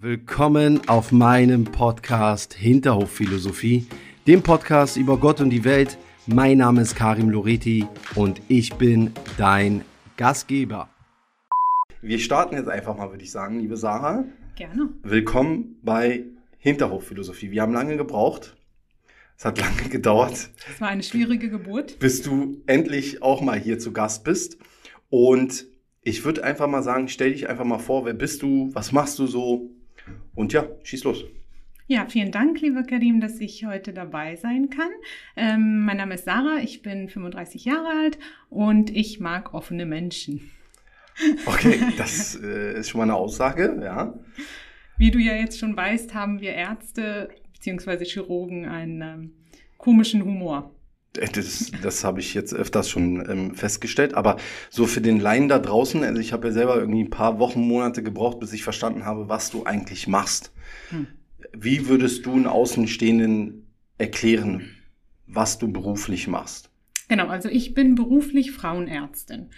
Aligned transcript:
Willkommen 0.00 0.88
auf 0.88 1.10
meinem 1.10 1.64
Podcast 1.64 2.54
Hinterhofphilosophie, 2.54 3.84
dem 4.28 4.44
Podcast 4.44 4.96
über 4.96 5.16
Gott 5.18 5.40
und 5.40 5.50
die 5.50 5.64
Welt. 5.64 5.98
Mein 6.28 6.58
Name 6.58 6.82
ist 6.82 6.94
Karim 6.94 7.30
Loreti 7.30 7.84
und 8.14 8.40
ich 8.46 8.74
bin 8.74 9.10
dein 9.38 9.84
Gastgeber. 10.16 10.88
Wir 12.00 12.20
starten 12.20 12.54
jetzt 12.54 12.68
einfach 12.68 12.96
mal, 12.96 13.10
würde 13.10 13.24
ich 13.24 13.32
sagen, 13.32 13.58
liebe 13.58 13.76
Sarah. 13.76 14.24
Gerne. 14.54 14.90
Willkommen 15.02 15.80
bei 15.82 16.26
Hinterhofphilosophie. 16.58 17.50
Wir 17.50 17.62
haben 17.62 17.72
lange 17.72 17.96
gebraucht. 17.96 18.56
Es 19.36 19.44
hat 19.44 19.58
lange 19.60 19.88
gedauert. 19.90 20.50
Es 20.72 20.80
war 20.80 20.90
eine 20.90 21.02
schwierige 21.02 21.50
Geburt. 21.50 21.98
Bis 21.98 22.22
du 22.22 22.62
endlich 22.66 23.20
auch 23.24 23.40
mal 23.40 23.58
hier 23.58 23.80
zu 23.80 23.92
Gast 23.92 24.22
bist. 24.22 24.58
Und 25.10 25.66
ich 26.02 26.24
würde 26.24 26.44
einfach 26.44 26.68
mal 26.68 26.84
sagen, 26.84 27.08
stell 27.08 27.32
dich 27.32 27.48
einfach 27.48 27.64
mal 27.64 27.80
vor, 27.80 28.04
wer 28.04 28.14
bist 28.14 28.42
du, 28.42 28.70
was 28.74 28.92
machst 28.92 29.18
du 29.18 29.26
so? 29.26 29.72
Und 30.34 30.52
ja, 30.52 30.66
schieß 30.82 31.04
los. 31.04 31.24
Ja, 31.90 32.06
vielen 32.06 32.30
Dank, 32.30 32.60
lieber 32.60 32.82
Karim, 32.82 33.18
dass 33.20 33.40
ich 33.40 33.64
heute 33.64 33.94
dabei 33.94 34.36
sein 34.36 34.68
kann. 34.68 34.90
Ähm, 35.36 35.86
mein 35.86 35.96
Name 35.96 36.16
ist 36.16 36.26
Sarah, 36.26 36.58
ich 36.58 36.82
bin 36.82 37.08
35 37.08 37.64
Jahre 37.64 37.88
alt 37.88 38.18
und 38.50 38.94
ich 38.94 39.20
mag 39.20 39.54
offene 39.54 39.86
Menschen. 39.86 40.50
Okay, 41.46 41.80
das 41.96 42.38
äh, 42.40 42.78
ist 42.78 42.90
schon 42.90 42.98
mal 42.98 43.04
eine 43.04 43.16
Aussage, 43.16 43.80
ja. 43.82 44.14
Wie 44.98 45.10
du 45.10 45.18
ja 45.18 45.34
jetzt 45.34 45.58
schon 45.58 45.76
weißt, 45.76 46.14
haben 46.14 46.40
wir 46.40 46.52
Ärzte 46.52 47.30
bzw. 47.54 48.04
Chirurgen 48.04 48.66
einen 48.66 49.02
ähm, 49.02 49.32
komischen 49.78 50.24
Humor. 50.24 50.72
Äh, 51.18 51.28
das, 51.28 51.70
das 51.82 52.04
habe 52.04 52.20
ich 52.20 52.34
jetzt 52.34 52.54
öfters 52.54 52.88
schon 52.88 53.28
ähm, 53.28 53.54
festgestellt. 53.54 54.14
Aber 54.14 54.36
so 54.70 54.86
für 54.86 55.00
den 55.00 55.20
Laien 55.20 55.48
da 55.48 55.58
draußen, 55.58 56.02
also 56.04 56.20
ich 56.20 56.32
habe 56.32 56.48
ja 56.48 56.52
selber 56.52 56.76
irgendwie 56.76 57.04
ein 57.04 57.10
paar 57.10 57.38
Wochen, 57.38 57.60
Monate 57.60 58.02
gebraucht, 58.02 58.40
bis 58.40 58.52
ich 58.52 58.62
verstanden 58.62 59.04
habe, 59.04 59.28
was 59.28 59.50
du 59.50 59.64
eigentlich 59.64 60.08
machst. 60.08 60.52
Hm. 60.90 61.06
Wie 61.52 61.88
würdest 61.88 62.26
du 62.26 62.32
einen 62.32 62.46
Außenstehenden 62.46 63.66
erklären, 63.96 64.70
was 65.26 65.58
du 65.58 65.72
beruflich 65.72 66.28
machst? 66.28 66.70
Genau, 67.08 67.28
also 67.28 67.48
ich 67.48 67.74
bin 67.74 67.94
beruflich 67.94 68.52
Frauenärztin. 68.52 69.48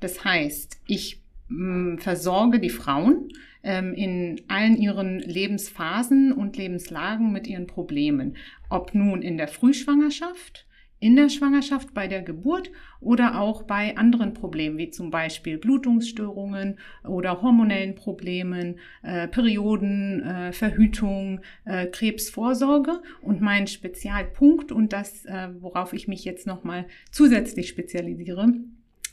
Das 0.00 0.24
heißt, 0.24 0.80
ich 0.86 1.22
mh, 1.48 1.94
mm, 1.94 1.98
versorge 1.98 2.60
die 2.60 2.70
Frauen 2.70 3.30
ähm, 3.62 3.94
in 3.94 4.40
allen 4.48 4.76
ihren 4.76 5.18
Lebensphasen 5.18 6.32
und 6.32 6.56
Lebenslagen 6.56 7.32
mit 7.32 7.46
ihren 7.46 7.66
Problemen. 7.66 8.36
Ob 8.68 8.94
nun 8.94 9.22
in 9.22 9.36
der 9.36 9.48
Frühschwangerschaft, 9.48 10.66
in 11.00 11.16
der 11.16 11.28
Schwangerschaft, 11.28 11.94
bei 11.94 12.08
der 12.08 12.22
Geburt 12.22 12.70
oder 13.00 13.40
auch 13.40 13.62
bei 13.62 13.96
anderen 13.96 14.34
Problemen, 14.34 14.78
wie 14.78 14.90
zum 14.90 15.10
Beispiel 15.10 15.58
Blutungsstörungen 15.58 16.78
oder 17.04 17.40
hormonellen 17.40 17.94
Problemen, 17.94 18.78
äh, 19.02 19.28
Perioden, 19.28 20.22
äh, 20.22 20.52
Verhütung, 20.52 21.40
äh, 21.64 21.86
Krebsvorsorge. 21.86 23.00
Und 23.22 23.40
mein 23.40 23.66
Spezialpunkt 23.66 24.72
und 24.72 24.92
das, 24.92 25.24
äh, 25.24 25.48
worauf 25.60 25.92
ich 25.92 26.08
mich 26.08 26.24
jetzt 26.24 26.46
nochmal 26.46 26.86
zusätzlich 27.10 27.68
spezialisiere, 27.68 28.52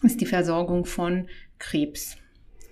ist 0.02 0.22
die 0.22 0.26
Versorgung 0.26 0.86
von 0.86 1.28
Krebs 1.60 2.18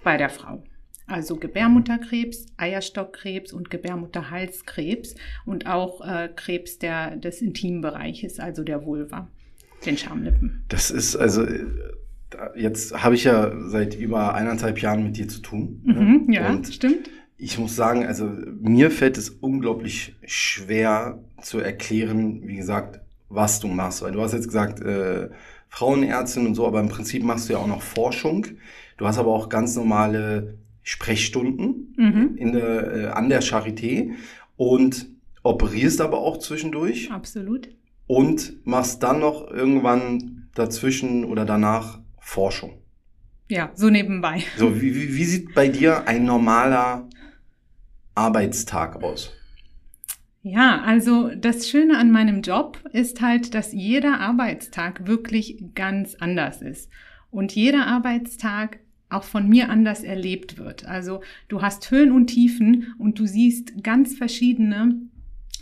bei 0.04 0.18
der 0.18 0.30
Frau 0.30 0.64
also 1.08 1.36
Gebärmutterkrebs, 1.36 2.48
Eierstockkrebs 2.58 3.54
und 3.54 3.70
Gebärmutterhalskrebs 3.70 5.16
und 5.46 5.68
auch 5.68 6.02
äh, 6.02 6.30
Krebs 6.36 6.80
der, 6.80 7.18
des 7.18 7.42
Intimbereiches, 7.42 8.40
also 8.40 8.64
der 8.64 8.86
Vulva, 8.86 9.28
den 9.86 9.98
Schamlippen. 9.98 10.64
Das 10.70 10.92
ist 10.92 11.16
also 11.16 11.44
äh, 11.44 11.66
jetzt 12.56 13.04
habe 13.04 13.16
ich 13.16 13.26
ja 13.26 13.52
seit 13.68 13.96
über 13.96 14.34
eineinhalb 14.34 14.82
Jahren 14.82 15.04
mit 15.04 15.18
dir 15.18 15.28
zu 15.28 15.42
tun. 15.42 15.82
Ne? 15.84 15.94
Mhm, 15.94 16.32
ja, 16.32 16.50
und 16.50 16.68
stimmt. 16.68 17.10
Ich 17.38 17.58
muss 17.60 17.76
sagen, 17.76 18.06
also 18.06 18.26
mir 18.62 18.90
fällt 18.90 19.18
es 19.18 19.30
unglaublich 19.30 20.16
schwer 20.26 21.20
zu 21.42 21.60
erklären, 21.60 22.48
wie 22.48 22.56
gesagt, 22.56 23.02
was 23.28 23.60
du 23.60 23.68
machst. 23.68 24.02
Weil 24.02 24.14
du 24.14 24.22
hast 24.22 24.34
jetzt 24.34 24.48
gesagt, 24.48 24.80
äh, 24.82 25.30
Frauenärztin 25.68 26.46
und 26.46 26.56
so, 26.56 26.68
aber 26.68 26.80
im 26.80 26.90
Prinzip 26.90 27.24
machst 27.24 27.50
du 27.50 27.54
ja 27.54 27.60
auch 27.60 27.68
noch 27.68 27.82
Forschung. 27.82 28.46
Du 28.98 29.08
hast 29.08 29.18
aber 29.18 29.34
auch 29.34 29.50
ganz 29.50 29.76
normale 29.76 30.58
Sprechstunden 30.84 31.96
mhm. 31.98 32.36
in 32.38 32.52
der, 32.52 32.94
äh, 32.94 33.06
an 33.08 33.30
der 33.30 33.42
Charité 33.42 34.12
und 34.58 35.08
operierst 35.42 36.02
aber 36.02 36.20
auch 36.20 36.38
zwischendurch. 36.38 37.12
Absolut. 37.12 37.70
Und 38.06 38.66
machst 38.66 39.02
dann 39.02 39.20
noch 39.20 39.50
irgendwann 39.50 40.50
dazwischen 40.56 41.26
oder 41.26 41.46
danach 41.46 42.00
Forschung. 42.20 42.78
Ja, 43.50 43.72
so 43.76 43.90
nebenbei. 43.90 44.44
So, 44.58 44.82
wie, 44.82 44.96
wie, 44.96 45.16
wie 45.16 45.26
sieht 45.26 45.54
bei 45.54 45.68
dir 45.68 46.08
ein 46.08 46.26
normaler 46.26 47.08
Arbeitstag 48.16 49.02
aus? 49.04 49.32
Ja, 50.42 50.82
also 50.82 51.32
das 51.36 51.70
Schöne 51.70 51.98
an 51.98 52.12
meinem 52.12 52.42
Job 52.42 52.78
ist 52.92 53.22
halt, 53.22 53.54
dass 53.54 53.72
jeder 53.72 54.20
Arbeitstag 54.20 55.08
wirklich 55.08 55.64
ganz 55.74 56.16
anders 56.16 56.62
ist. 56.62 56.90
Und 57.32 57.54
jeder 57.54 57.88
Arbeitstag 57.88 58.80
auch 59.14 59.24
von 59.24 59.48
mir 59.48 59.70
anders 59.70 60.04
erlebt 60.04 60.58
wird. 60.58 60.86
Also 60.86 61.22
du 61.48 61.62
hast 61.62 61.90
Höhen 61.92 62.12
und 62.12 62.28
Tiefen 62.28 62.94
und 62.98 63.20
du 63.20 63.26
siehst 63.26 63.84
ganz 63.84 64.16
verschiedene 64.16 65.02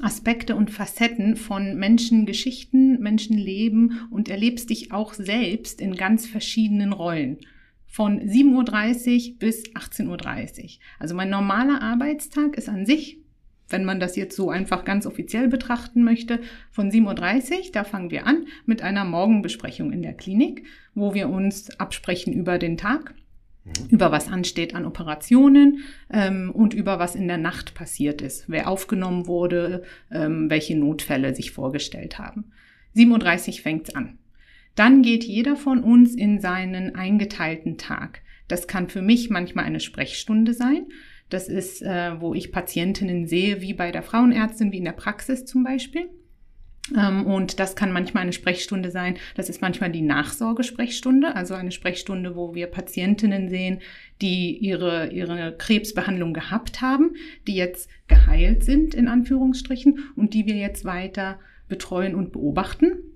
Aspekte 0.02 0.56
und 0.56 0.72
Facetten 0.72 1.36
von 1.36 1.76
Menschengeschichten, 1.78 3.00
Menschenleben 3.00 4.08
und 4.10 4.30
erlebst 4.30 4.70
dich 4.70 4.92
auch 4.92 5.14
selbst 5.14 5.82
in 5.82 5.96
ganz 5.96 6.26
verschiedenen 6.26 6.94
Rollen. 6.94 7.38
Von 7.86 8.22
7.30 8.22 9.34
Uhr 9.34 9.40
bis 9.40 9.66
18.30 9.74 10.08
Uhr. 10.64 10.70
Also 10.98 11.14
mein 11.14 11.30
normaler 11.30 11.82
Arbeitstag 11.82 12.56
ist 12.56 12.70
an 12.70 12.86
sich, 12.86 13.20
wenn 13.68 13.86
man 13.86 14.00
das 14.00 14.16
jetzt 14.16 14.36
so 14.36 14.50
einfach 14.50 14.86
ganz 14.86 15.06
offiziell 15.06 15.48
betrachten 15.48 16.04
möchte, 16.04 16.40
von 16.72 16.92
7.30 16.92 17.52
Uhr, 17.52 17.72
da 17.74 17.84
fangen 17.84 18.12
wir 18.12 18.28
an 18.28 18.46
mit 18.66 18.82
einer 18.82 19.06
Morgenbesprechung 19.06 19.92
in 19.92 20.02
der 20.02 20.14
Klinik, 20.14 20.66
wo 20.94 21.14
wir 21.14 21.30
uns 21.30 21.80
absprechen 21.80 22.34
über 22.34 22.58
den 22.58 22.78
Tag. 22.78 23.14
Über 23.90 24.12
was 24.12 24.28
ansteht 24.28 24.74
an 24.74 24.86
Operationen 24.86 25.84
ähm, 26.12 26.52
und 26.52 26.74
über 26.74 26.98
was 27.00 27.16
in 27.16 27.28
der 27.28 27.38
Nacht 27.38 27.76
passiert 27.76 28.22
ist, 28.22 28.46
wer 28.48 28.68
aufgenommen 28.68 29.28
wurde, 29.28 29.84
ähm, 30.12 30.50
welche 30.50 30.76
Notfälle 30.78 31.36
sich 31.36 31.52
vorgestellt 31.52 32.18
haben. 32.18 32.52
37 32.94 33.62
fängt's 33.62 33.94
an. 33.94 34.18
Dann 34.76 35.02
geht 35.04 35.24
jeder 35.24 35.56
von 35.56 35.84
uns 35.84 36.16
in 36.16 36.40
seinen 36.40 36.96
eingeteilten 36.96 37.78
Tag. 37.78 38.22
Das 38.48 38.68
kann 38.68 38.90
für 38.90 39.02
mich 39.02 39.30
manchmal 39.30 39.66
eine 39.66 39.80
Sprechstunde 39.80 40.54
sein. 40.54 40.88
Das 41.30 41.48
ist, 41.48 41.82
äh, 41.82 42.20
wo 42.20 42.34
ich 42.34 42.52
Patientinnen 42.52 43.28
sehe, 43.28 43.62
wie 43.62 43.74
bei 43.74 43.92
der 43.92 44.04
Frauenärztin, 44.04 44.72
wie 44.72 44.78
in 44.80 44.86
der 44.86 44.92
Praxis 44.92 45.46
zum 45.46 45.64
Beispiel. 45.64 46.10
Ähm, 46.98 47.26
und 47.26 47.60
das 47.60 47.76
kann 47.76 47.92
manchmal 47.92 48.24
eine 48.24 48.34
Sprechstunde 48.34 48.92
sein. 48.92 49.18
Das 49.36 49.50
ist 49.50 49.62
manchmal 49.62 49.92
die 49.92 50.02
Nachsorgesprechstunde, 50.02 51.36
also 51.36 51.54
eine 51.54 51.72
Sprechstunde, 51.72 52.36
wo 52.36 52.56
wir 52.56 52.68
Patientinnen 52.68 53.50
sehen, 53.50 53.80
die 54.22 54.58
ihre, 54.58 55.12
ihre 55.12 55.56
Krebsbehandlung 55.58 56.34
gehabt 56.34 56.82
haben, 56.82 57.16
die 57.48 57.56
jetzt 57.56 57.90
geheilt 58.08 58.64
sind, 58.64 58.94
in 58.94 59.08
Anführungsstrichen, 59.08 60.00
und 60.16 60.34
die 60.34 60.46
wir 60.46 60.56
jetzt 60.56 60.86
weiter 60.86 61.40
betreuen 61.68 62.16
und 62.16 62.32
beobachten. 62.32 63.11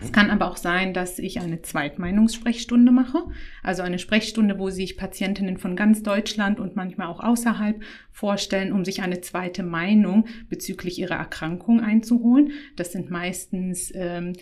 Es 0.00 0.12
kann 0.12 0.30
aber 0.30 0.50
auch 0.50 0.56
sein, 0.56 0.94
dass 0.94 1.18
ich 1.18 1.40
eine 1.40 1.62
Zweitmeinungssprechstunde 1.62 2.92
mache, 2.92 3.24
also 3.62 3.82
eine 3.82 3.98
Sprechstunde, 3.98 4.58
wo 4.58 4.70
sich 4.70 4.96
Patientinnen 4.96 5.58
von 5.58 5.76
ganz 5.76 6.02
Deutschland 6.02 6.60
und 6.60 6.76
manchmal 6.76 7.08
auch 7.08 7.20
außerhalb 7.20 7.80
vorstellen, 8.10 8.72
um 8.72 8.84
sich 8.84 9.02
eine 9.02 9.20
zweite 9.20 9.62
Meinung 9.62 10.26
bezüglich 10.48 10.98
ihrer 10.98 11.16
Erkrankung 11.16 11.80
einzuholen. 11.80 12.52
Das 12.76 12.92
sind 12.92 13.10
meistens 13.10 13.92
ähm, 13.94 14.34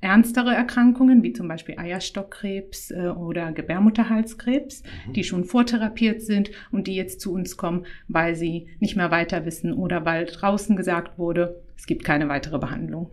ernstere 0.00 0.54
Erkrankungen, 0.54 1.22
wie 1.22 1.32
zum 1.32 1.48
Beispiel 1.48 1.78
Eierstockkrebs 1.78 2.90
äh, 2.90 3.08
oder 3.08 3.52
Gebärmutterhalskrebs, 3.52 4.82
mhm. 4.82 5.12
die 5.12 5.24
schon 5.24 5.44
vortherapiert 5.44 6.22
sind 6.22 6.50
und 6.70 6.86
die 6.86 6.94
jetzt 6.94 7.20
zu 7.20 7.32
uns 7.32 7.56
kommen, 7.56 7.86
weil 8.08 8.34
sie 8.34 8.68
nicht 8.78 8.96
mehr 8.96 9.10
weiter 9.10 9.44
wissen 9.44 9.72
oder 9.72 10.04
weil 10.04 10.26
draußen 10.26 10.76
gesagt 10.76 11.18
wurde, 11.18 11.62
es 11.76 11.86
gibt 11.86 12.04
keine 12.04 12.28
weitere 12.28 12.58
Behandlung. 12.58 13.10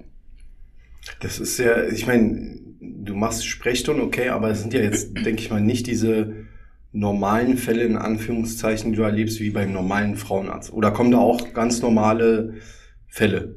Das 1.19 1.39
ist 1.39 1.57
ja, 1.59 1.83
ich 1.85 2.07
meine, 2.07 2.59
du 2.79 3.15
machst 3.15 3.45
Sprechstunden, 3.45 4.03
okay, 4.03 4.29
aber 4.29 4.49
es 4.49 4.61
sind 4.61 4.73
ja 4.73 4.81
jetzt, 4.81 5.15
denke 5.25 5.41
ich 5.41 5.49
mal, 5.49 5.61
nicht 5.61 5.87
diese 5.87 6.47
normalen 6.91 7.57
Fälle 7.57 7.83
in 7.83 7.97
Anführungszeichen, 7.97 8.91
die 8.91 8.97
du 8.97 9.03
erlebst, 9.03 9.39
wie 9.39 9.49
beim 9.49 9.71
normalen 9.71 10.15
Frauenarzt. 10.15 10.73
Oder 10.73 10.91
kommen 10.91 11.11
da 11.11 11.19
auch 11.19 11.53
ganz 11.53 11.81
normale 11.81 12.55
Fälle? 13.07 13.55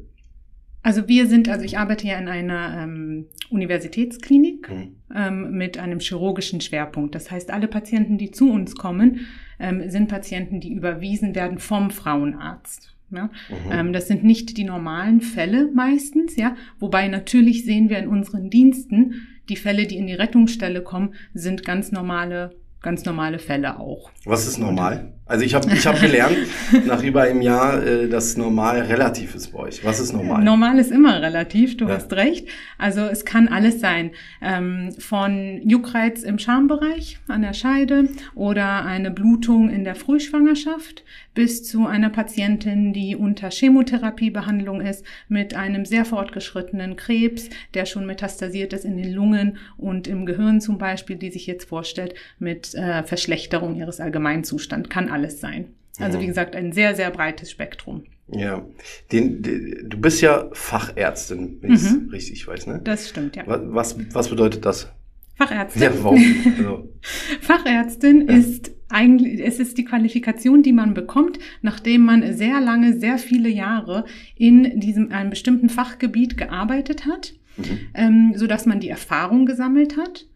Also 0.82 1.08
wir 1.08 1.26
sind, 1.26 1.48
also 1.48 1.64
ich 1.64 1.78
arbeite 1.78 2.06
ja 2.06 2.18
in 2.18 2.28
einer 2.28 2.82
ähm, 2.82 3.26
Universitätsklinik 3.50 4.70
mhm. 4.70 4.96
ähm, 5.14 5.50
mit 5.52 5.78
einem 5.78 6.00
chirurgischen 6.00 6.60
Schwerpunkt. 6.60 7.14
Das 7.14 7.30
heißt, 7.30 7.50
alle 7.50 7.68
Patienten, 7.68 8.16
die 8.16 8.30
zu 8.30 8.50
uns 8.50 8.74
kommen, 8.76 9.26
ähm, 9.58 9.90
sind 9.90 10.08
Patienten, 10.08 10.60
die 10.60 10.72
überwiesen 10.72 11.34
werden 11.34 11.58
vom 11.58 11.90
Frauenarzt. 11.90 12.89
Ja? 13.10 13.24
Mhm. 13.24 13.30
Ähm, 13.72 13.92
das 13.92 14.08
sind 14.08 14.24
nicht 14.24 14.56
die 14.56 14.64
normalen 14.64 15.20
Fälle 15.20 15.70
meistens, 15.74 16.36
ja. 16.36 16.56
Wobei 16.78 17.08
natürlich 17.08 17.64
sehen 17.64 17.88
wir 17.88 17.98
in 17.98 18.08
unseren 18.08 18.50
Diensten, 18.50 19.26
die 19.48 19.56
Fälle, 19.56 19.86
die 19.86 19.96
in 19.96 20.06
die 20.06 20.14
Rettungsstelle 20.14 20.82
kommen, 20.82 21.14
sind 21.34 21.64
ganz 21.64 21.92
normale, 21.92 22.54
ganz 22.82 23.04
normale 23.04 23.38
Fälle 23.38 23.78
auch. 23.78 24.10
Was 24.24 24.46
ist 24.46 24.58
normal? 24.58 25.12
Also 25.30 25.44
ich 25.44 25.54
habe 25.54 25.72
ich 25.72 25.86
hab 25.86 26.00
gelernt 26.00 26.36
nach 26.86 27.04
über 27.04 27.22
einem 27.22 27.40
Jahr, 27.40 27.86
äh, 27.86 28.08
dass 28.08 28.36
normal 28.36 28.80
relativ 28.80 29.36
ist 29.36 29.52
bei 29.52 29.60
euch. 29.60 29.84
Was 29.84 30.00
ist 30.00 30.12
normal? 30.12 30.42
Normal 30.42 30.80
ist 30.80 30.90
immer 30.90 31.22
relativ, 31.22 31.76
du 31.76 31.86
ja. 31.86 31.94
hast 31.94 32.12
recht. 32.14 32.48
Also 32.78 33.02
es 33.02 33.24
kann 33.24 33.46
alles 33.46 33.78
sein. 33.80 34.10
Ähm, 34.42 34.90
von 34.98 35.60
Juckreiz 35.62 36.24
im 36.24 36.40
Schambereich 36.40 37.20
an 37.28 37.42
der 37.42 37.52
Scheide 37.52 38.08
oder 38.34 38.84
eine 38.84 39.12
Blutung 39.12 39.70
in 39.70 39.84
der 39.84 39.94
Frühschwangerschaft 39.94 41.04
bis 41.32 41.62
zu 41.62 41.86
einer 41.86 42.10
Patientin, 42.10 42.92
die 42.92 43.14
unter 43.14 43.50
Chemotherapiebehandlung 43.50 44.80
ist 44.80 45.04
mit 45.28 45.54
einem 45.54 45.84
sehr 45.84 46.04
fortgeschrittenen 46.04 46.96
Krebs, 46.96 47.48
der 47.74 47.86
schon 47.86 48.04
metastasiert 48.04 48.72
ist 48.72 48.84
in 48.84 48.96
den 48.96 49.12
Lungen 49.12 49.58
und 49.76 50.08
im 50.08 50.26
Gehirn 50.26 50.60
zum 50.60 50.78
Beispiel, 50.78 51.16
die 51.16 51.30
sich 51.30 51.46
jetzt 51.46 51.68
vorstellt 51.68 52.14
mit 52.40 52.69
äh, 52.74 53.02
Verschlechterung 53.04 53.76
ihres 53.76 54.00
Allgemeinzustands. 54.00 54.88
Kann 54.88 55.08
alles 55.08 55.40
sein. 55.40 55.74
Also 55.98 56.20
wie 56.20 56.26
gesagt, 56.26 56.56
ein 56.56 56.72
sehr, 56.72 56.94
sehr 56.94 57.10
breites 57.10 57.50
Spektrum. 57.50 58.04
Ja, 58.28 58.64
den, 59.12 59.42
den, 59.42 59.88
du 59.88 60.00
bist 60.00 60.20
ja 60.20 60.48
Fachärztin, 60.52 61.58
wenn 61.60 61.72
ich 61.72 61.82
mhm. 61.82 62.08
richtig 62.10 62.46
weiß, 62.46 62.68
ne? 62.68 62.80
Das 62.82 63.08
stimmt, 63.08 63.36
ja. 63.36 63.42
Was, 63.46 63.96
was 64.12 64.28
bedeutet 64.28 64.64
das? 64.64 64.88
Fachärztin. 65.34 65.82
Ja, 65.82 65.90
warum? 66.02 66.24
Also. 66.58 66.88
Fachärztin 67.40 68.28
ja. 68.28 68.36
ist 68.36 68.72
eigentlich, 68.88 69.40
es 69.44 69.58
ist 69.58 69.78
die 69.78 69.84
Qualifikation, 69.84 70.62
die 70.62 70.72
man 70.72 70.94
bekommt, 70.94 71.38
nachdem 71.62 72.04
man 72.04 72.36
sehr 72.36 72.60
lange, 72.60 72.98
sehr 72.98 73.18
viele 73.18 73.48
Jahre 73.48 74.04
in 74.36 74.80
diesem, 74.80 75.10
einem 75.12 75.30
bestimmten 75.30 75.68
Fachgebiet 75.68 76.36
gearbeitet 76.36 77.06
hat, 77.06 77.34
mhm. 77.56 77.78
ähm, 77.94 78.32
so 78.36 78.46
dass 78.46 78.66
man 78.66 78.80
die 78.80 78.90
Erfahrung 78.90 79.46
gesammelt 79.46 79.96
hat 79.96 80.26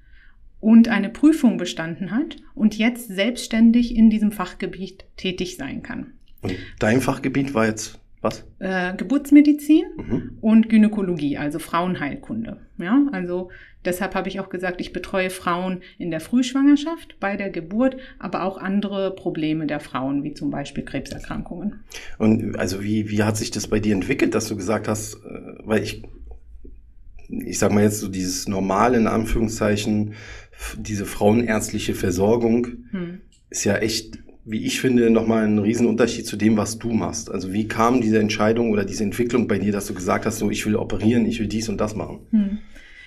und 0.65 0.89
eine 0.89 1.11
Prüfung 1.11 1.59
bestanden 1.59 2.11
hat 2.11 2.39
und 2.55 2.79
jetzt 2.79 3.09
selbstständig 3.09 3.95
in 3.95 4.09
diesem 4.09 4.33
Fachgebiet 4.33 5.05
tätig 5.19 5.59
sein 5.59 5.83
kann. 5.83 6.15
Und 6.41 6.57
dein 6.79 7.03
Fachgebiet 7.03 7.53
war 7.53 7.67
jetzt 7.67 8.01
was? 8.23 8.47
Äh, 8.61 8.97
Geburtsmedizin 8.97 9.85
mhm. 9.99 10.39
und 10.41 10.71
Gynäkologie, 10.71 11.37
also 11.37 11.59
Frauenheilkunde. 11.59 12.57
Ja, 12.79 13.07
also 13.13 13.51
deshalb 13.85 14.15
habe 14.15 14.31
ich 14.31 14.41
auch 14.41 14.49
gesagt, 14.49 14.81
ich 14.81 14.95
betreue 14.95 15.29
Frauen 15.29 15.83
in 15.99 16.11
der 16.11 16.21
Frühschwangerschaft, 16.21 17.21
bei 17.21 17.37
der 17.37 17.51
Geburt, 17.51 17.99
aber 18.19 18.45
auch 18.45 18.57
andere 18.57 19.15
Probleme 19.15 19.67
der 19.67 19.81
Frauen, 19.81 20.25
wie 20.25 20.33
zum 20.33 20.51
Beispiel 20.51 20.85
Krebserkrankungen. 20.85 21.81
Und 22.17 22.59
also 22.59 22.83
wie, 22.83 23.11
wie 23.11 23.23
hat 23.23 23.37
sich 23.37 23.51
das 23.51 23.67
bei 23.69 23.81
dir 23.81 23.93
entwickelt, 23.93 24.35
dass 24.35 24.49
du 24.49 24.57
gesagt 24.57 24.89
hast, 24.89 25.17
äh, 25.17 25.19
weil 25.63 25.83
ich, 25.83 26.03
ich 27.29 27.59
sag 27.59 27.73
mal 27.73 27.83
jetzt 27.83 28.01
so 28.01 28.09
dieses 28.09 28.49
normale, 28.49 28.97
in 28.97 29.07
Anführungszeichen, 29.07 30.15
diese 30.79 31.07
frauenärztliche 31.07 31.95
Versorgung 31.95 32.67
hm. 32.91 33.21
ist 33.51 33.65
ja 33.65 33.77
echt 33.77 34.19
wie 34.45 34.67
ich 34.67 34.81
finde, 34.81 35.09
nochmal 35.11 35.45
ein 35.45 35.59
Riesenunterschied 35.59 36.27
zu 36.27 36.37
dem, 36.37 36.57
was 36.57 36.79
du 36.79 36.93
machst. 36.93 37.31
Also 37.31 37.53
wie 37.53 37.67
kam 37.67 38.01
diese 38.01 38.19
Entscheidung 38.19 38.71
oder 38.73 38.85
diese 38.85 39.03
Entwicklung 39.03 39.49
bei 39.49 39.59
dir, 39.59 39.73
dass 39.73 39.87
du 39.87 39.95
gesagt 39.95 40.27
hast, 40.27 40.39
so 40.39 40.51
ich 40.51 40.67
will 40.67 40.77
operieren, 40.77 41.25
ich 41.25 41.41
will 41.41 41.47
dies 41.47 41.69
und 41.71 41.81
das 41.81 41.97
machen? 41.97 42.21
Hm. 42.31 42.59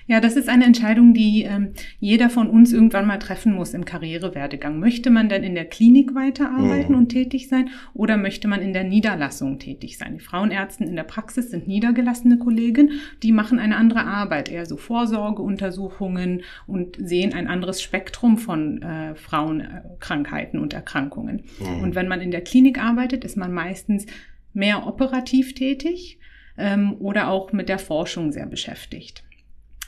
Ja, 0.07 0.21
das 0.21 0.37
ist 0.37 0.47
eine 0.47 0.63
Entscheidung, 0.63 1.13
die 1.13 1.43
ähm, 1.43 1.73
jeder 1.99 2.29
von 2.29 2.49
uns 2.49 2.71
irgendwann 2.71 3.05
mal 3.05 3.17
treffen 3.17 3.53
muss 3.53 3.73
im 3.73 3.83
Karrierewerdegang. 3.83 4.79
Möchte 4.79 5.09
man 5.09 5.27
denn 5.27 5.43
in 5.43 5.53
der 5.53 5.65
Klinik 5.65 6.15
weiterarbeiten 6.15 6.93
mhm. 6.93 6.99
und 6.99 7.09
tätig 7.09 7.49
sein 7.49 7.69
oder 7.93 8.15
möchte 8.15 8.47
man 8.47 8.61
in 8.61 8.71
der 8.71 8.85
Niederlassung 8.85 9.59
tätig 9.59 9.97
sein? 9.97 10.13
Die 10.13 10.21
Frauenärzten 10.21 10.87
in 10.87 10.95
der 10.95 11.03
Praxis 11.03 11.51
sind 11.51 11.67
niedergelassene 11.67 12.37
Kollegen, 12.37 13.01
die 13.21 13.33
machen 13.33 13.59
eine 13.59 13.75
andere 13.75 14.05
Arbeit, 14.05 14.49
eher 14.49 14.65
so 14.65 14.77
Vorsorgeuntersuchungen 14.77 16.43
und 16.67 16.95
sehen 16.97 17.33
ein 17.33 17.47
anderes 17.47 17.81
Spektrum 17.81 18.37
von 18.37 18.81
äh, 18.81 19.15
Frauenkrankheiten 19.15 20.57
und 20.57 20.73
Erkrankungen. 20.73 21.43
Mhm. 21.59 21.83
Und 21.83 21.95
wenn 21.95 22.07
man 22.07 22.21
in 22.21 22.31
der 22.31 22.41
Klinik 22.41 22.81
arbeitet, 22.81 23.25
ist 23.25 23.35
man 23.35 23.51
meistens 23.51 24.05
mehr 24.53 24.87
operativ 24.87 25.53
tätig 25.53 26.17
ähm, 26.57 26.95
oder 26.99 27.27
auch 27.27 27.51
mit 27.51 27.67
der 27.67 27.79
Forschung 27.79 28.31
sehr 28.31 28.45
beschäftigt. 28.45 29.26